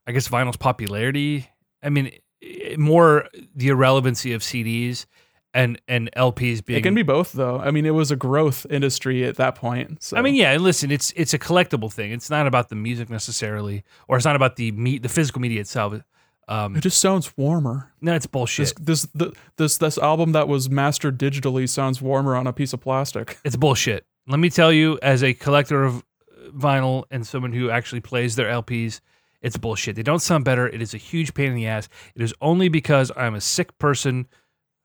[0.07, 1.49] i guess vinyl's popularity
[1.83, 2.11] i mean
[2.77, 5.07] more the irrelevancy of cds
[5.53, 7.59] and and lps being It can be both though.
[7.59, 10.01] I mean, it was a growth industry at that point.
[10.01, 10.57] So I mean, yeah.
[10.57, 12.13] Listen, it's it's a collectible thing.
[12.13, 15.61] It's not about the music necessarily, or it's not about the meat, the physical media
[15.61, 16.01] itself.
[16.47, 17.93] Um, it just sounds warmer.
[18.01, 18.77] no, it's bullshit.
[18.79, 22.73] This this the, this this album that was mastered digitally sounds warmer on a piece
[22.73, 23.37] of plastic.
[23.45, 24.07] It's bullshit.
[24.29, 26.05] Let me tell you, as a collector of
[26.51, 29.01] vinyl and someone who actually plays their LPs,
[29.43, 29.97] it's bullshit.
[29.97, 30.69] They don't sound better.
[30.69, 31.89] It is a huge pain in the ass.
[32.15, 34.27] It is only because I'm a sick person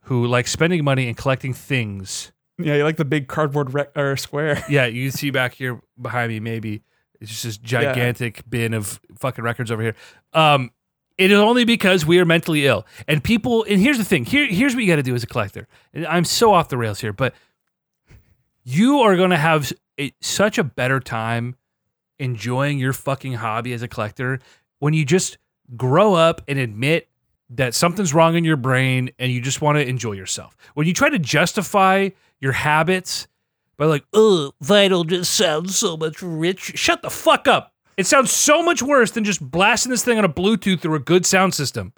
[0.04, 2.32] who likes spending money and collecting things.
[2.58, 4.64] Yeah, you like the big cardboard rec- or square.
[4.70, 6.84] Yeah, you can see back here behind me, maybe
[7.20, 9.96] it's just this gigantic bin of fucking records over here.
[10.34, 10.72] Um,
[11.18, 13.64] it is only because we are mentally ill, and people.
[13.64, 14.26] And here's the thing.
[14.26, 15.68] Here, here's what you got to do as a collector.
[15.94, 17.34] And I'm so off the rails here, but
[18.64, 21.56] you are going to have a, such a better time
[22.20, 24.40] enjoying your fucking hobby as a collector
[24.80, 25.38] when you just
[25.76, 27.10] grow up and admit
[27.50, 30.56] that something's wrong in your brain and you just want to enjoy yourself.
[30.74, 32.10] When you try to justify
[32.40, 33.28] your habits
[33.78, 36.74] by like, oh, vinyl just sounds so much rich.
[36.76, 37.74] Shut the fuck up.
[37.98, 41.00] It sounds so much worse than just blasting this thing on a Bluetooth through a
[41.00, 41.94] good sound system.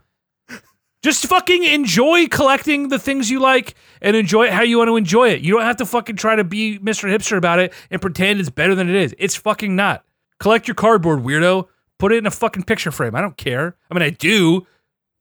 [1.03, 4.95] Just fucking enjoy collecting the things you like and enjoy it how you want to
[4.97, 5.41] enjoy it.
[5.41, 7.09] You don't have to fucking try to be Mr.
[7.09, 9.15] Hipster about it and pretend it's better than it is.
[9.17, 10.03] It's fucking not.
[10.39, 11.67] Collect your cardboard, weirdo.
[11.99, 13.15] Put it in a fucking picture frame.
[13.15, 13.75] I don't care.
[13.89, 14.67] I mean, I do.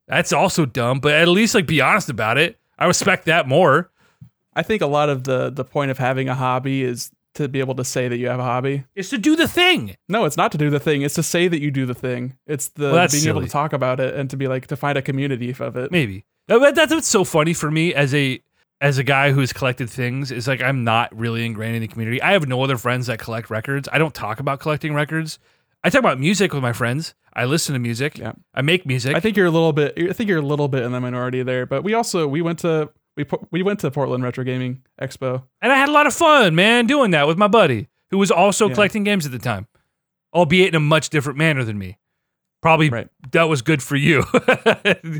[0.08, 2.58] That's also dumb, but at least like be honest about it.
[2.78, 3.90] I respect that more.
[4.54, 7.60] I think a lot of the the point of having a hobby is to be
[7.60, 8.84] able to say that you have a hobby.
[8.94, 9.96] Is to do the thing.
[10.08, 11.02] No, it's not to do the thing.
[11.02, 12.36] It's to say that you do the thing.
[12.46, 14.96] It's the Well, being able to talk about it and to be like to find
[14.96, 15.90] a community of it.
[15.90, 16.24] Maybe.
[16.48, 18.40] That- that- That's what's so funny for me as a
[18.80, 22.20] as a guy who's collected things is like I'm not really ingrained in the community.
[22.20, 23.88] I have no other friends that collect records.
[23.92, 25.38] I don't talk about collecting records.
[25.82, 27.14] I talk about music with my friends.
[27.32, 28.18] I listen to music.
[28.18, 28.32] Yeah.
[28.54, 29.14] I make music.
[29.14, 29.94] I think you're a little bit.
[29.98, 31.64] I think you're a little bit in the minority there.
[31.66, 35.44] But we also we went to we we went to Portland Retro Gaming Expo.
[35.62, 38.30] and I had a lot of fun, man, doing that with my buddy who was
[38.30, 38.74] also Yeah.
[38.74, 39.66] collecting games at the time,
[40.34, 41.98] albeit in a much different manner than me.
[42.62, 43.08] Probably Right.
[43.32, 44.24] that was good for you.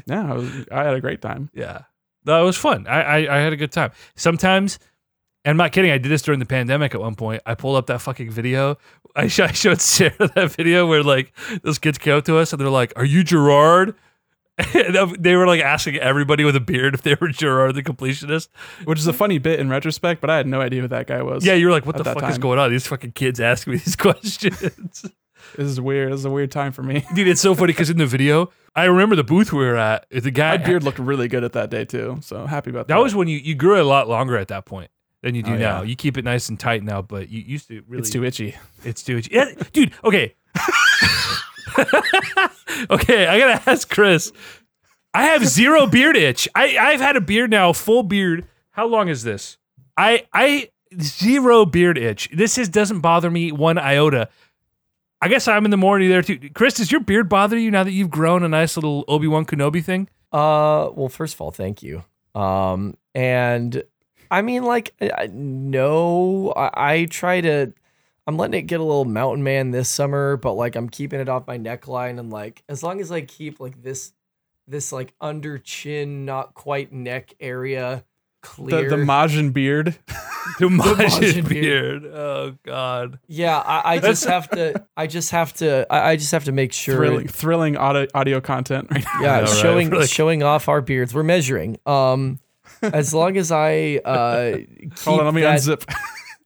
[0.07, 1.51] Yeah, I, was, I had a great time.
[1.55, 1.83] Yeah,
[2.27, 2.87] that was fun.
[2.87, 3.91] I, I I had a good time.
[4.15, 4.79] Sometimes,
[5.45, 5.91] and I'm not kidding.
[5.91, 6.95] I did this during the pandemic.
[6.95, 8.79] At one point, I pulled up that fucking video.
[9.17, 11.33] I, sh- I showed Sarah that video where like
[11.63, 13.95] those kids came up to us and they're like, "Are you Jirard?"
[14.75, 18.49] And they were like asking everybody with a beard if they were Jirard the completionist.
[18.85, 21.23] Which is a funny bit in retrospect, but I had no idea who that guy
[21.23, 21.45] was.
[21.45, 23.79] Yeah, you were like, "What the fuck is going on?" These fucking kids asking me
[23.79, 25.05] these questions.
[25.57, 26.13] This is weird.
[26.13, 27.05] This is a weird time for me.
[27.15, 30.07] Dude, it's so funny because in the video, I remember the booth we were at.
[30.11, 32.95] The guy My beard looked really good at that day too, so happy about that.
[32.95, 34.91] That was when you you grew a lot longer at that point
[35.23, 35.79] than you do Oh, now.
[35.81, 35.89] yeah.
[35.89, 38.55] You keep it nice and tight now, but you used to really it's too itchy.
[38.85, 39.35] it's too itchy.
[39.35, 39.93] Yeah, dude.
[40.05, 40.35] Okay,
[42.91, 43.27] okay.
[43.27, 44.33] I gotta ask Chris.
[45.15, 46.49] I have zero beard itch.
[46.55, 48.47] I I've had a beard now, full beard.
[48.71, 49.57] How long is this?
[49.97, 50.71] I I
[51.01, 52.29] zero beard itch.
[52.33, 54.29] This is doesn't bother me one iota.
[55.27, 56.39] I guess I'm in the morning there too.
[56.55, 59.45] Chris, does your beard bother you now that you've grown a nice little Obi Wan
[59.45, 60.09] Kenobi thing?
[60.31, 62.05] Uh, well, first of all, thank you.
[62.37, 63.83] Um, and
[64.31, 67.73] I mean, like, I- no, I, I try to.
[68.29, 71.29] I'm letting it get a little mountain man this summer, but like I'm keeping it
[71.29, 74.13] off my neckline and like as long as I keep like this
[74.69, 78.05] this like under chin, not quite neck area
[78.47, 78.89] clear.
[78.91, 79.97] the Majin beard.
[80.59, 82.05] The Majin beard.
[82.07, 83.19] Oh God.
[83.27, 86.53] yeah, I, I just have to I just have to I, I just have to
[86.53, 89.21] make sure Thrilling, thrilling audio, audio content right now.
[89.21, 89.49] yeah, know, right?
[89.91, 91.13] showing showing off our beards.
[91.13, 91.79] We're measuring.
[91.85, 92.39] Um
[92.83, 95.93] as long as I uh keep Hold on, let me that unzip.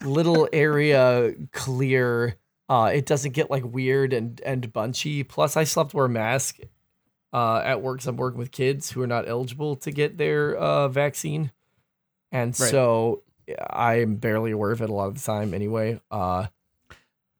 [0.02, 2.36] little area clear,
[2.68, 5.22] uh it doesn't get like weird and and bunchy.
[5.24, 6.58] Plus I still have to wear a mask
[7.32, 10.88] uh at work I'm working with kids who are not eligible to get their uh
[10.88, 11.52] vaccine.
[12.32, 12.70] And Right.
[12.70, 13.22] so
[13.70, 16.00] I'm barely aware of it a lot of the time anyway.
[16.10, 16.46] Uh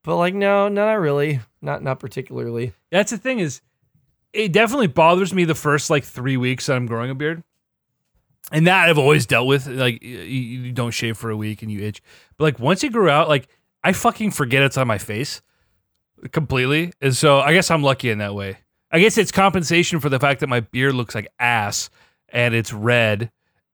[0.03, 1.41] but like no, no, not really.
[1.63, 2.73] Not not particularly.
[2.91, 3.61] That's the thing is,
[4.33, 7.43] it definitely bothers me the first like three weeks that I'm growing a beard,
[8.51, 9.67] and that I've always dealt with.
[9.67, 12.03] Like you, you don't shave for a week and you itch,
[12.39, 13.49] but like once it grew out, like
[13.85, 15.43] I fucking forget it's on my face
[16.33, 18.57] completely, and so I guess I'm lucky in that way.
[18.91, 21.91] I guess it's compensation for the fact that my beard looks like ass
[22.31, 23.31] and it's red.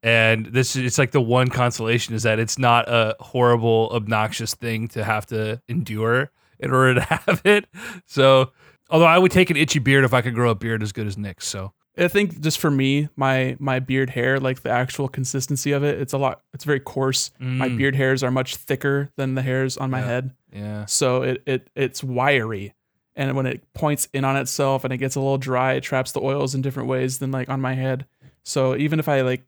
[0.06, 4.54] And this is it's like the one consolation is that it's not a horrible, obnoxious
[4.54, 6.30] thing to have to endure
[6.60, 7.66] in order to have it.
[8.06, 8.52] So
[8.88, 11.08] Although I would take an itchy beard if I could grow a beard as good
[11.08, 11.48] as Nick's.
[11.48, 15.82] So I think just for me, my my beard hair, like the actual consistency of
[15.82, 16.40] it, it's a lot.
[16.54, 17.32] It's very coarse.
[17.40, 17.78] My Mm.
[17.78, 20.06] beard hairs are much thicker than the hairs on my Yeah.
[20.06, 22.74] head, yeah, so it it it's wiry.
[23.16, 26.12] And when it points in on itself and it gets a little dry, it traps
[26.12, 28.06] the oils in different ways than like on my head.
[28.44, 29.42] So even if I like,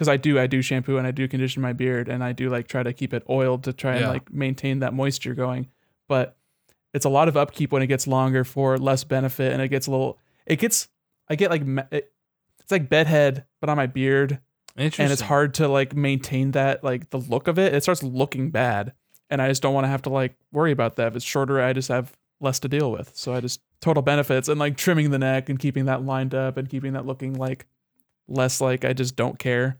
[0.00, 2.48] because I do I do shampoo and I do condition my beard and I do
[2.48, 5.68] like try to keep it oiled to try and like maintain that moisture going,
[6.08, 6.38] but
[6.94, 9.88] it's a lot of upkeep when it gets longer for less benefit and it gets
[9.88, 10.88] a little it gets
[11.28, 11.60] I get like
[11.92, 12.10] it,
[12.60, 14.40] it's like bedhead but on my beard.
[14.74, 15.04] Interesting.
[15.04, 17.74] and it's hard to like maintain that like the look of it.
[17.74, 18.94] It starts looking bad
[19.28, 21.08] and I just don't want to have to like worry about that.
[21.08, 23.14] If it's shorter I just have less to deal with.
[23.14, 26.56] So I just total benefits and like trimming the neck and keeping that lined up
[26.56, 27.66] and keeping that looking like
[28.26, 29.78] less like I just don't care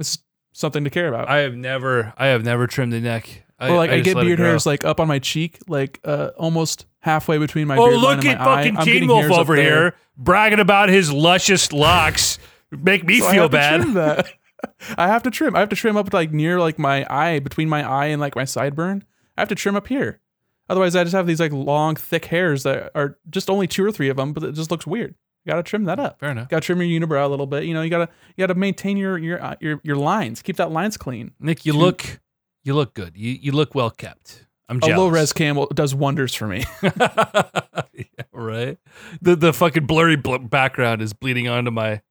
[0.00, 0.18] it's
[0.52, 3.44] something to care about I have never, I have never trimmed the neck.
[3.58, 6.30] I, or like I, just get beard hairs like up on my cheek, like uh,
[6.38, 8.44] almost halfway between my Oh, look and my at eye.
[8.56, 12.38] fucking I'm Teen Wolf over here bragging about his luscious locks.
[12.70, 13.80] Make me So I feel to bad.
[13.82, 14.26] trim that.
[14.96, 15.54] I have to trim.
[15.56, 18.34] I have to trim up like near like my eye, between my eye and like
[18.36, 19.02] my sideburn.
[19.36, 20.20] I have to trim up here.
[20.68, 23.90] Otherwise, I just have these like long, thick hairs that are just only two or
[23.90, 25.14] three of them, but it just looks weird.
[25.44, 26.20] You gotta trim that up.
[26.20, 26.48] Fair enough.
[26.48, 27.64] Gotta trim your unibrow a little bit.
[27.64, 30.42] You know, you gotta you gotta maintain your your uh, your your lines.
[30.42, 31.32] Keep that lines clean.
[31.40, 32.20] Nick, you Two- look,
[32.64, 33.16] you look good.
[33.16, 34.46] You you look well kept.
[34.68, 34.98] I'm A jealous.
[34.98, 36.64] low res cam does wonders for me.
[36.82, 38.78] yeah, right.
[39.22, 42.02] The the fucking blurry bl- background is bleeding onto my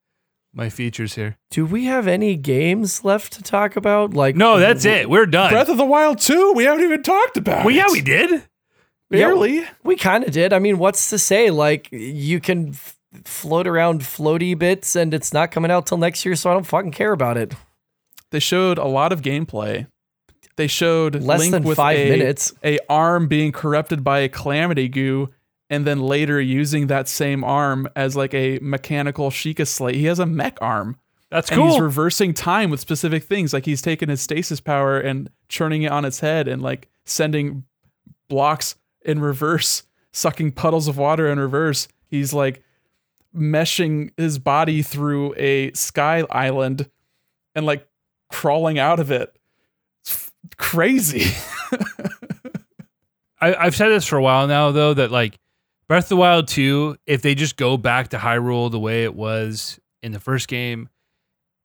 [0.53, 1.37] my features here.
[1.51, 4.13] Do we have any games left to talk about?
[4.13, 5.09] Like No, that's it.
[5.09, 5.51] We're done.
[5.51, 7.63] Breath of the Wild 2, we haven't even talked about.
[7.65, 7.77] well, it.
[7.77, 8.43] yeah, we did.
[9.09, 9.63] barely.
[9.83, 10.51] We kind of did.
[10.51, 11.51] I mean, what's to say?
[11.51, 16.25] Like, you can f- float around floaty bits, and it's not coming out till next
[16.25, 17.53] year, so I don't fucking care about it.
[18.31, 19.87] They showed a lot of gameplay.
[20.55, 22.53] They showed Less Link than with five a, minutes.
[22.63, 25.29] a arm being corrupted by a calamity goo,
[25.69, 29.95] and then later using that same arm as like a mechanical Sheikah slate.
[29.95, 30.97] He has a mech arm.
[31.31, 31.71] That's And cool.
[31.71, 33.53] he's reversing time with specific things.
[33.53, 37.65] Like he's taking his stasis power and churning it on its head and like sending
[38.27, 41.87] blocks in reverse, sucking puddles of water in reverse.
[42.07, 42.63] He's like
[43.35, 46.89] meshing his body through a sky island
[47.55, 47.87] and like
[48.29, 49.35] crawling out of it.
[50.01, 51.31] It's f- crazy.
[53.41, 55.37] I, I've said this for a while now, though, that like
[55.87, 59.15] Breath of the Wild 2, if they just go back to Hyrule the way it
[59.15, 60.89] was in the first game,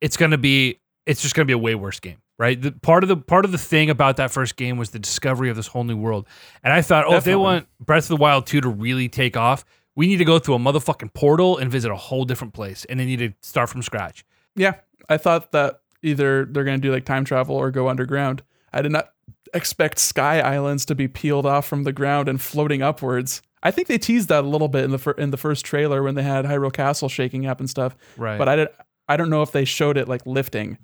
[0.00, 2.18] it's gonna be it's just gonna be a way worse game.
[2.36, 2.60] Right.
[2.60, 5.50] The part of the part of the thing about that first game was the discovery
[5.50, 6.26] of this whole new world.
[6.64, 9.36] And I thought, oh, if they want Breath of the Wild 2 to really take
[9.36, 9.64] off,
[9.96, 12.84] we need to go through a motherfucking portal and visit a whole different place.
[12.86, 14.24] And they need to start from scratch.
[14.56, 14.74] yeah,
[15.08, 18.42] I thought that either they're going to do like time travel or go underground.
[18.72, 19.10] I did not
[19.52, 23.40] expect sky islands to be peeled off from the ground and floating upwards.
[23.62, 26.02] I think they teased that a little bit in the fir- in the first trailer
[26.02, 27.96] when they had Hyrule Castle shaking up and stuff.
[28.16, 28.36] Right.
[28.36, 28.68] But I did
[29.08, 30.78] I don't know if they showed it like lifting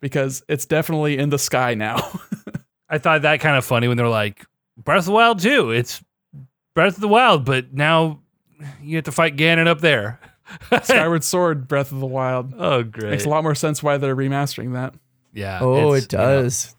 [0.00, 2.20] because it's definitely in the sky now.
[2.88, 4.44] I thought that kind of funny when they're like,
[4.76, 5.70] Breath of the Wild too.
[5.70, 6.02] it's
[6.74, 8.20] Breath of the Wild, but now
[8.82, 10.20] you have to fight Ganon up there.
[10.82, 12.54] Skyward Sword Breath of the Wild.
[12.56, 13.10] Oh, great.
[13.10, 14.94] Makes a lot more sense why they're remastering that.
[15.32, 15.58] Yeah.
[15.60, 16.76] Oh, it's, it you know, does.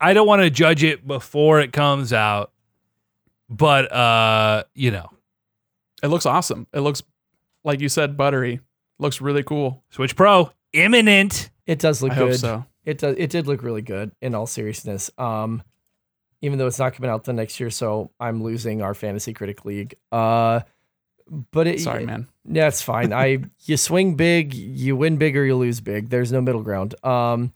[0.00, 2.52] I don't want to judge it before it comes out,
[3.48, 5.10] but uh, you know,
[6.02, 6.66] It looks awesome.
[6.72, 7.02] It looks
[7.64, 8.60] like you said buttery.
[8.98, 9.82] Looks really cool.
[9.90, 11.50] Switch Pro imminent.
[11.66, 12.30] It does look I good.
[12.30, 12.64] hope so.
[12.84, 13.16] It does.
[13.18, 14.12] It did look really good.
[14.20, 15.62] In all seriousness, um,
[16.42, 19.64] even though it's not coming out the next year, so I'm losing our fantasy critic
[19.64, 19.94] league.
[20.12, 20.60] Uh,
[21.28, 22.28] but it, Sorry, man.
[22.44, 23.12] Yeah, it's fine.
[23.12, 26.10] I you swing big, you win big, or you lose big.
[26.10, 26.94] There's no middle ground.
[27.04, 27.52] Um,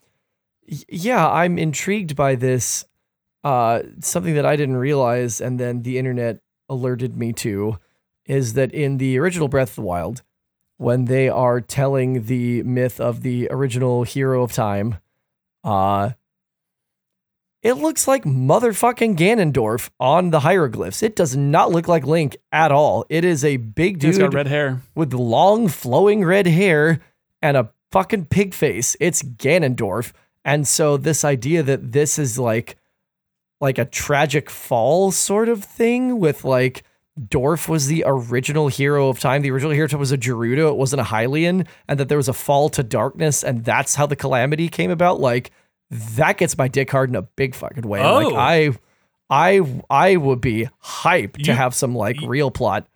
[0.88, 2.84] yeah, I'm intrigued by this.
[3.42, 7.78] Uh, something that I didn't realize, and then the internet alerted me to,
[8.26, 10.22] is that in the original Breath of the Wild,
[10.76, 14.96] when they are telling the myth of the original hero of time,
[15.64, 16.10] uh,
[17.62, 21.02] it looks like motherfucking Ganondorf on the hieroglyphs.
[21.02, 23.04] It does not look like Link at all.
[23.08, 24.80] It is a big He's dude got red hair.
[24.94, 27.00] with long flowing red hair
[27.42, 28.96] and a fucking pig face.
[29.00, 30.12] It's Ganondorf.
[30.44, 32.76] And so this idea that this is like
[33.60, 36.82] like a tragic fall sort of thing with like
[37.28, 39.42] Dorf was the original hero of time.
[39.42, 40.70] The original hero was a Gerudo.
[40.70, 41.66] It wasn't a Hylian.
[41.86, 43.44] And that there was a fall to darkness.
[43.44, 45.20] And that's how the calamity came about.
[45.20, 45.50] Like
[45.90, 48.00] that gets my dick hard in a big fucking way.
[48.02, 48.18] Oh.
[48.28, 52.86] Like I I I would be hyped to You- have some like real plot.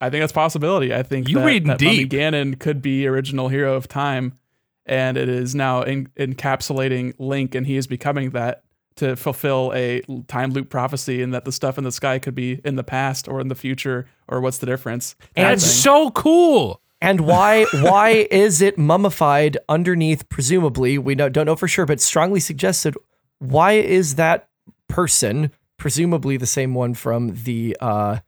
[0.00, 0.92] I think that's a possibility.
[0.92, 2.06] I think You that, reading that Mummy.
[2.06, 4.36] Ganon could be original hero of time,
[4.84, 8.64] and it is now in, encapsulating Link, and he is becoming that
[8.96, 12.60] to fulfill a time loop prophecy, and that the stuff in the sky could be
[12.64, 15.14] in the past or in the future, or what's the difference?
[15.36, 15.70] And it's thing.
[15.82, 16.80] so cool.
[17.02, 20.28] And why why is it mummified underneath?
[20.28, 22.94] Presumably, we don't, don't know for sure, but strongly suggested.
[23.40, 24.48] Why is that
[24.88, 28.20] person, presumably the same one from the uh,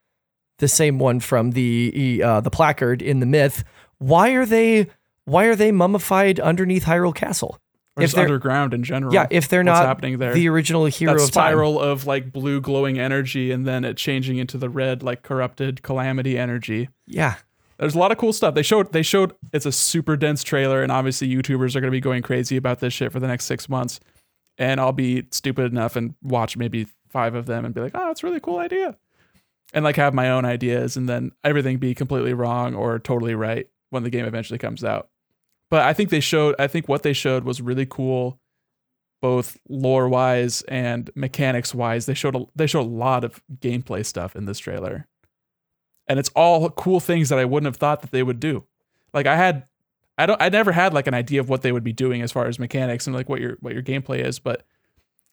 [0.58, 3.62] the same one from the uh, the placard in the myth?
[3.98, 4.88] Why are they
[5.24, 7.58] why are they mummified underneath Hyrule Castle?
[7.96, 9.14] or if just they're- underground in general.
[9.14, 10.34] Yeah, if they're what's not happening there?
[10.34, 14.38] the original hero that of spiral of like blue glowing energy, and then it changing
[14.38, 16.88] into the red like corrupted calamity energy.
[17.06, 17.36] Yeah,
[17.78, 18.54] There's a lot of cool stuff.
[18.54, 22.00] They showed they showed it's a super dense trailer, and obviously YouTubers are gonna be
[22.00, 24.00] going crazy about this shit for the next six months.
[24.56, 28.06] And I'll be stupid enough and watch maybe five of them and be like, oh,
[28.06, 28.96] that's a really cool idea.
[29.72, 33.68] And like have my own ideas and then everything be completely wrong or totally right
[33.90, 35.08] when the game eventually comes out.
[35.70, 38.38] But I think they showed I think what they showed was really cool
[39.20, 42.04] both lore wise and mechanics wise.
[42.06, 45.08] They showed a, they showed a lot of gameplay stuff in this trailer
[46.06, 48.64] and it's all cool things that I wouldn't have thought that they would do.
[49.12, 49.66] Like I had,
[50.18, 52.32] I don't, I never had like an idea of what they would be doing as
[52.32, 54.64] far as mechanics and like what your what your gameplay is, but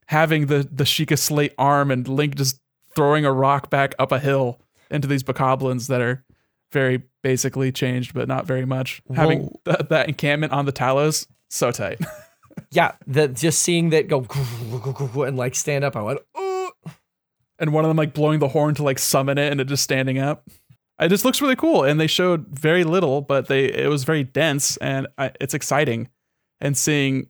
[0.07, 2.59] having the the Sheikah Slate arm and Link just
[2.95, 6.23] throwing a rock back up a hill into these bokoblins that are
[6.71, 9.01] very basically changed, but not very much.
[9.13, 11.99] having th- that encampment on the Talus, so tight.
[12.71, 12.93] yeah.
[13.07, 14.25] The just seeing that go
[15.23, 16.19] and like stand up, I went.
[16.37, 16.69] "Ooh."
[17.61, 19.83] and one of them like blowing the horn to like summon it and it just
[19.83, 20.49] standing up.
[21.01, 24.03] Uh, it just looks really cool, and they showed very little, but they it was
[24.03, 26.09] very dense and I, it's exciting,
[26.59, 27.27] and seeing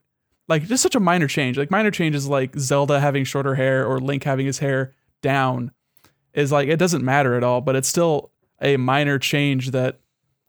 [0.48, 4.00] like just such a minor change, like minor changes like Zelda having shorter hair or
[4.00, 5.72] Link having his hair down,
[6.34, 8.32] is like it doesn't matter at all, but it's still
[8.62, 10.00] a minor change that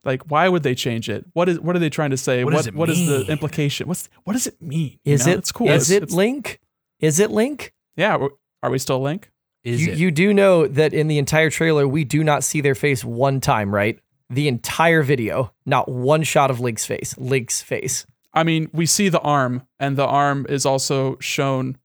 [0.05, 1.25] like why would they change it?
[1.33, 2.45] What is what are they trying to say?
[2.45, 3.87] What does what it what is the implication?
[3.87, 4.99] What's what does it mean?
[5.05, 5.33] You Is know?
[5.35, 5.39] it?
[5.39, 5.69] It's cool.
[5.69, 6.61] Is It's- it it's- Link?
[6.99, 7.73] Is it Link?
[7.97, 8.27] Yeah.
[8.63, 9.31] Are we still Link?
[9.65, 9.99] Is you, it?
[9.99, 13.41] you do know that in the entire trailer, we do not see their face one
[13.41, 13.99] time, right?
[14.29, 17.17] The entire video, not one shot of Link's face.
[17.19, 18.07] Link's face.
[18.35, 21.77] I mean, we see the arm, and the arm is also shown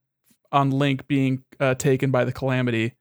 [0.52, 2.94] on Link being uh, taken by the calamity.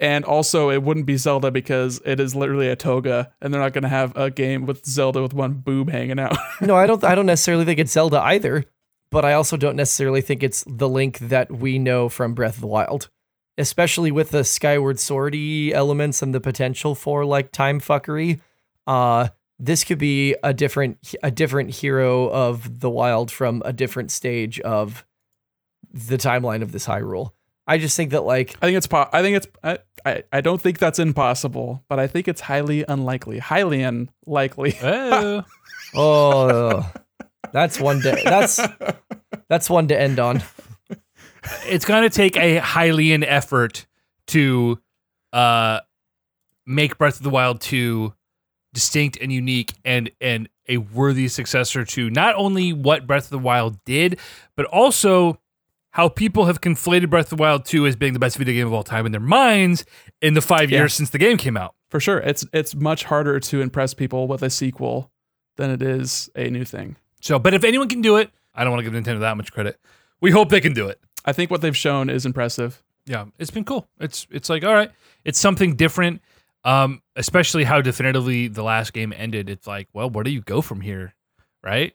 [0.00, 3.72] And also, it wouldn't be Zelda because it is literally a toga, and they're not
[3.72, 6.36] going to have a game with Zelda with one boob hanging out.
[6.60, 7.04] No, I don't.
[7.04, 8.64] I don't necessarily think it's Zelda either,
[9.10, 12.60] but I also don't necessarily think it's the Link that we know from Breath of
[12.60, 13.10] the Wild,
[13.58, 18.40] especially with the Skyward Swordy elements and the potential for like time fuckery.
[18.86, 19.28] Uh,
[19.58, 24.60] this could be a different a different hero of the wild from a different stage
[24.60, 25.04] of
[25.92, 27.32] the timeline of this Hyrule.
[27.66, 30.40] I just think that like I think it's po- I think it's I, I I
[30.40, 34.78] don't think that's impossible, but I think it's highly unlikely, highly unlikely.
[34.80, 35.42] Oh.
[35.94, 36.92] oh
[37.52, 38.60] that's one to that's
[39.48, 40.42] that's one to end on.
[41.66, 43.86] It's going to take a Hylian effort
[44.28, 44.78] to
[45.32, 45.80] uh,
[46.66, 48.12] make Breath of the Wild 2
[48.74, 53.38] distinct and unique and and a worthy successor to not only what Breath of the
[53.38, 54.18] Wild did,
[54.56, 55.40] but also
[55.92, 58.66] how people have conflated Breath of the Wild 2 as being the best video game
[58.66, 59.84] of all time in their minds
[60.20, 60.80] in the 5 Yeah.
[60.80, 61.74] years since the game came out.
[61.88, 65.10] For sure, it's it's much harder to impress people with a sequel
[65.56, 66.96] than it is a new thing.
[67.20, 69.50] So, but if anyone can do it, I don't want to give Nintendo that much
[69.52, 69.80] credit.
[70.20, 71.00] We hope they can do it.
[71.24, 72.82] I think what they've shown is impressive.
[73.06, 73.88] yeah, it's been cool.
[74.00, 74.90] It's it's like all right,
[75.24, 76.22] it's something different.
[76.64, 79.48] Um, especially how definitively the last game ended.
[79.48, 81.14] It's like, well, where do you go from here,
[81.62, 81.94] right?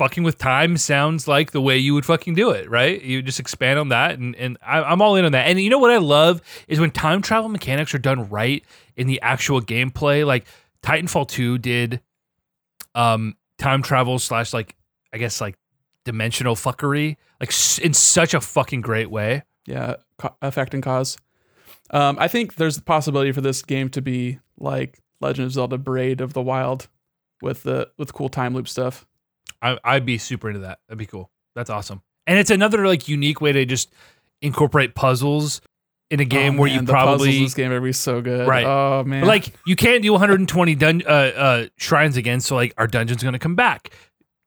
[0.00, 3.02] fucking with time sounds like the way you would fucking do it, right?
[3.02, 5.46] You just expand on that, and and I, I'm all in on that.
[5.46, 8.64] And you know what I love is when time travel mechanics are done right
[8.96, 10.24] in the actual gameplay.
[10.24, 10.46] Like
[10.82, 12.00] Titanfall 2 did,
[12.94, 14.74] um, time travel slash like
[15.12, 15.56] I guess like
[16.04, 17.52] dimensional fuckery, like
[17.82, 19.42] in such a fucking great way.
[19.66, 19.96] Yeah,
[20.42, 21.18] effect and cause.
[21.90, 25.78] Um, I think there's the possibility for this game to be like Legend of Zelda:
[25.78, 26.88] Braid of the Wild,
[27.42, 29.06] with the with cool time loop stuff.
[29.62, 30.78] I, I'd be super into that.
[30.88, 31.30] That'd be cool.
[31.54, 32.02] That's awesome.
[32.26, 33.92] And it's another like unique way to just
[34.40, 35.60] incorporate puzzles
[36.10, 38.48] in a game Oh, where man, you the probably this game gonna be so good.
[38.48, 38.64] Right.
[38.64, 39.20] Oh man.
[39.22, 43.22] But, like you can't do 120 dun- uh, uh, shrines again, so like our dungeon's
[43.22, 43.90] gonna come back.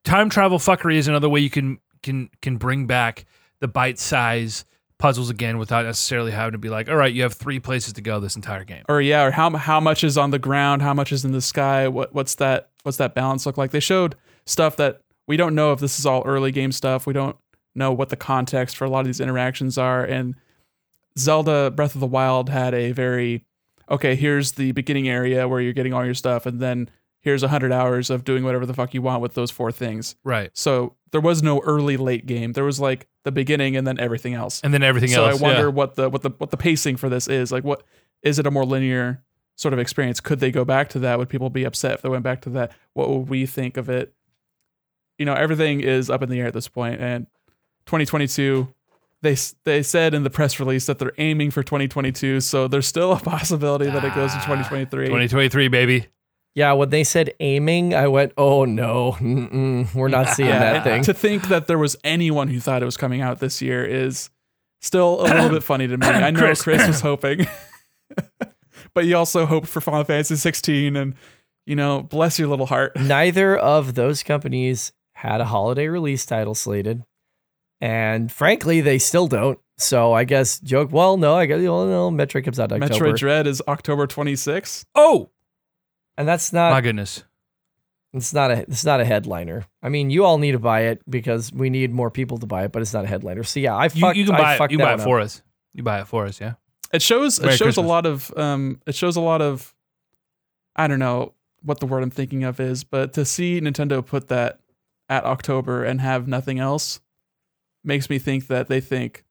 [0.03, 3.25] Time travel fuckery is another way you can can can bring back
[3.59, 4.65] the bite size
[4.97, 8.01] puzzles again without necessarily having to be like, all right, you have three places to
[8.01, 8.83] go this entire game.
[8.87, 11.41] or yeah, or how how much is on the ground, how much is in the
[11.41, 13.71] sky, what what's that what's that balance look like?
[13.71, 14.15] They showed
[14.45, 17.05] stuff that we don't know if this is all early game stuff.
[17.07, 17.37] We don't
[17.75, 20.03] know what the context for a lot of these interactions are.
[20.03, 20.35] And
[21.17, 23.45] Zelda Breath of the Wild had a very
[23.89, 26.89] okay, here's the beginning area where you're getting all your stuff, and then
[27.23, 30.15] here's a hundred hours of doing whatever the fuck you want with those four things.
[30.23, 30.51] Right.
[30.53, 32.51] So there was no early late game.
[32.51, 35.41] There was like the beginning and then everything else And then everything so else.
[35.41, 35.67] I wonder yeah.
[35.67, 37.51] what the what the what the pacing for this is.
[37.51, 37.83] Like, what
[38.21, 39.23] is it a more linear
[39.55, 40.19] sort of experience?
[40.19, 41.17] Could they go back to that?
[41.17, 42.73] Would people be upset if they went back to that?
[42.93, 44.13] What would we think of it?
[45.17, 46.99] You know, everything is up in the air at this point.
[46.99, 47.27] point, and
[47.85, 48.73] 2022.
[49.21, 53.13] They, they said in the press release that they're aiming for 2022, so there's still
[53.13, 55.05] a possibility that it goes to Ah, 2023.
[55.05, 56.07] 2023, baby.
[56.55, 61.03] Yeah, when they said aiming, I went, "Oh no, mm-mm, we're not seeing that thing."
[61.03, 64.29] To think that there was anyone who thought it was coming out this year is
[64.79, 66.05] still a little bit funny to me.
[66.07, 66.61] I know Chris.
[66.61, 67.47] Chris, was hoping,
[68.93, 71.15] but you also hoped for Final Fantasy 16, and
[71.65, 72.95] you know, bless your little heart.
[72.99, 77.03] Neither of those companies had a holiday release title slated,
[77.81, 79.57] and frankly, they still don't.
[79.79, 80.91] So I guess joke.
[80.91, 82.11] Well, no, I guess well, no.
[82.11, 84.85] Metroid comes out in October, Metroid Dread is October 26th.
[84.93, 85.31] Oh
[86.17, 87.23] and that's not my goodness.
[88.13, 88.59] It's not a.
[88.61, 89.65] It's not a headliner.
[89.81, 92.65] I mean, you all need to buy it because we need more people to buy
[92.65, 93.43] it, but it's not a headliner.
[93.43, 94.17] So yeah, I You, fucked.
[94.17, 94.71] you can I buy it.
[94.71, 95.03] You buy it one up.
[95.05, 95.41] for us.
[95.73, 96.39] You buy it for us.
[96.39, 96.53] Yeah.
[96.93, 97.39] It shows.
[97.39, 97.85] Merry it shows Christmas.
[97.85, 98.31] a lot of.
[98.37, 99.73] Um, it shows a lot of.
[100.75, 101.33] I don't know
[101.63, 104.59] what the word I'm thinking of is, but to see Nintendo put that
[105.09, 106.99] at October and have nothing else
[107.83, 109.23] makes me think that they think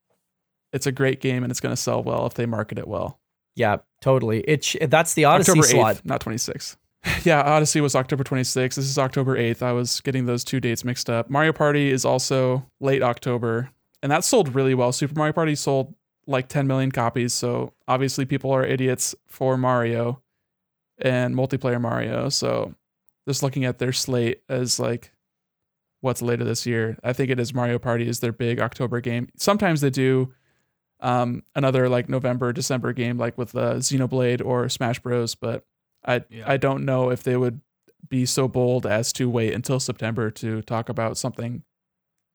[0.73, 3.21] it's a great game and it's going to sell well if they market it well.
[3.55, 4.41] Yeah, totally.
[4.41, 4.63] It.
[4.65, 5.97] Sh- that's the Odyssey October slot.
[5.97, 6.77] 8th, not 26th.
[7.25, 8.75] Yeah, Odyssey was October 26th.
[8.75, 9.61] This is October 8th.
[9.63, 11.29] I was getting those two dates mixed up.
[11.29, 13.71] Mario Party is also late October,
[14.03, 14.93] and that sold really well.
[14.93, 15.95] Super Mario Party sold
[16.29, 20.23] like 10 million copies, so obviously people are idiots for Mario
[20.99, 22.29] and multiplayer Mario.
[22.29, 22.75] So
[23.27, 25.13] just looking at their slate as like
[26.03, 29.29] what's later this year, I think it is Mario Party is their big October game.
[29.37, 30.33] Sometimes they do
[31.03, 35.35] um, another like November, December game like with uh, Xenoblade or Smash Bros.
[35.35, 35.65] But
[36.05, 36.45] I Yeah.
[36.47, 37.61] I don't know if they would
[38.09, 41.63] be so bold as to wait until September to talk about something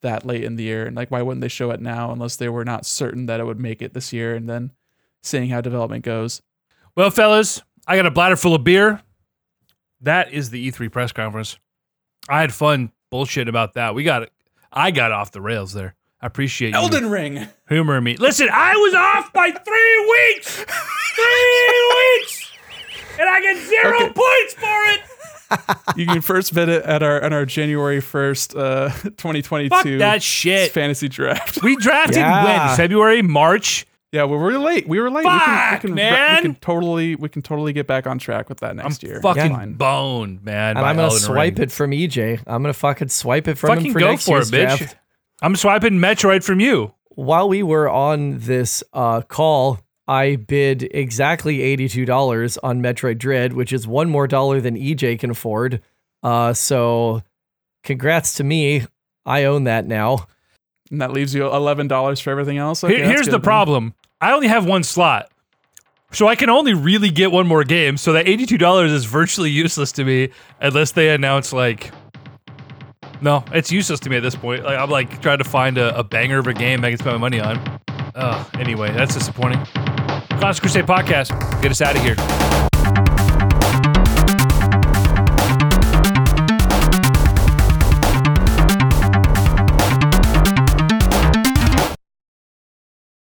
[0.01, 0.85] that late in the year.
[0.85, 3.45] And like, why wouldn't they show it now unless they were not certain that it
[3.45, 4.35] would make it this year?
[4.35, 4.71] And then
[5.23, 6.41] seeing how development goes.
[6.95, 9.01] Well, fellas, I got a bladder full of beer.
[10.01, 11.57] That is the E3 press conference.
[12.29, 13.95] I had fun bullshit about that.
[13.95, 14.31] We got it.
[14.71, 15.95] I got off the rails there.
[16.21, 17.47] I appreciate you Elden Ring.
[17.69, 18.17] Humor me.
[18.17, 20.65] Listen, I was off by three weeks.
[21.15, 22.51] Three weeks,
[23.19, 24.13] and I get zero Okay.
[24.13, 25.01] points for it.
[25.95, 30.21] you can first bid it at our on our January first, uh, 2022 Fuck that
[30.23, 30.71] shit.
[30.71, 31.61] fantasy draft.
[31.63, 32.67] We drafted Yeah.
[32.67, 33.85] when February, March.
[34.11, 34.87] yeah, well, we're late.
[34.89, 35.23] We were late.
[35.23, 36.35] Fuck, we can, we can, man.
[36.37, 39.21] We can totally we can totally get back on track with that next I'm year.
[39.21, 39.73] fucking Fine.
[39.73, 40.77] boned, man.
[40.77, 41.63] And I'm gonna Elden swipe Ring.
[41.63, 42.41] it from EJ.
[42.45, 44.77] I'm gonna fucking swipe it from him for go next for year's it, bitch.
[44.79, 44.95] draft.
[45.41, 46.93] I'm swiping Metroid from you.
[47.09, 53.73] While we were on this uh, call, I bid exactly $82 on Metroid Dread, which
[53.73, 55.81] is one more dollar than EJ can afford.
[56.23, 57.21] Uh, so,
[57.83, 58.85] congrats to me.
[59.25, 60.27] I own that now.
[60.89, 62.83] and that leaves you eleven dollars for everything else.
[62.83, 63.41] Okay, Here- here's the then.
[63.41, 63.93] problem.
[64.21, 65.29] I only have one slot.
[66.13, 67.97] So I can only really get one more game.
[67.97, 70.29] So that $82 is virtually useless to me
[70.61, 71.91] unless they announce like
[73.21, 74.63] No, it's useless to me at this point.
[74.63, 77.15] Like I'm like trying to find a, a banger of a game I can spend
[77.15, 77.57] my money on.
[78.15, 79.63] Uh, anyway, that's disappointing.
[80.39, 81.61] Classic Crusade podcast.
[81.61, 83.06] Get us out of here.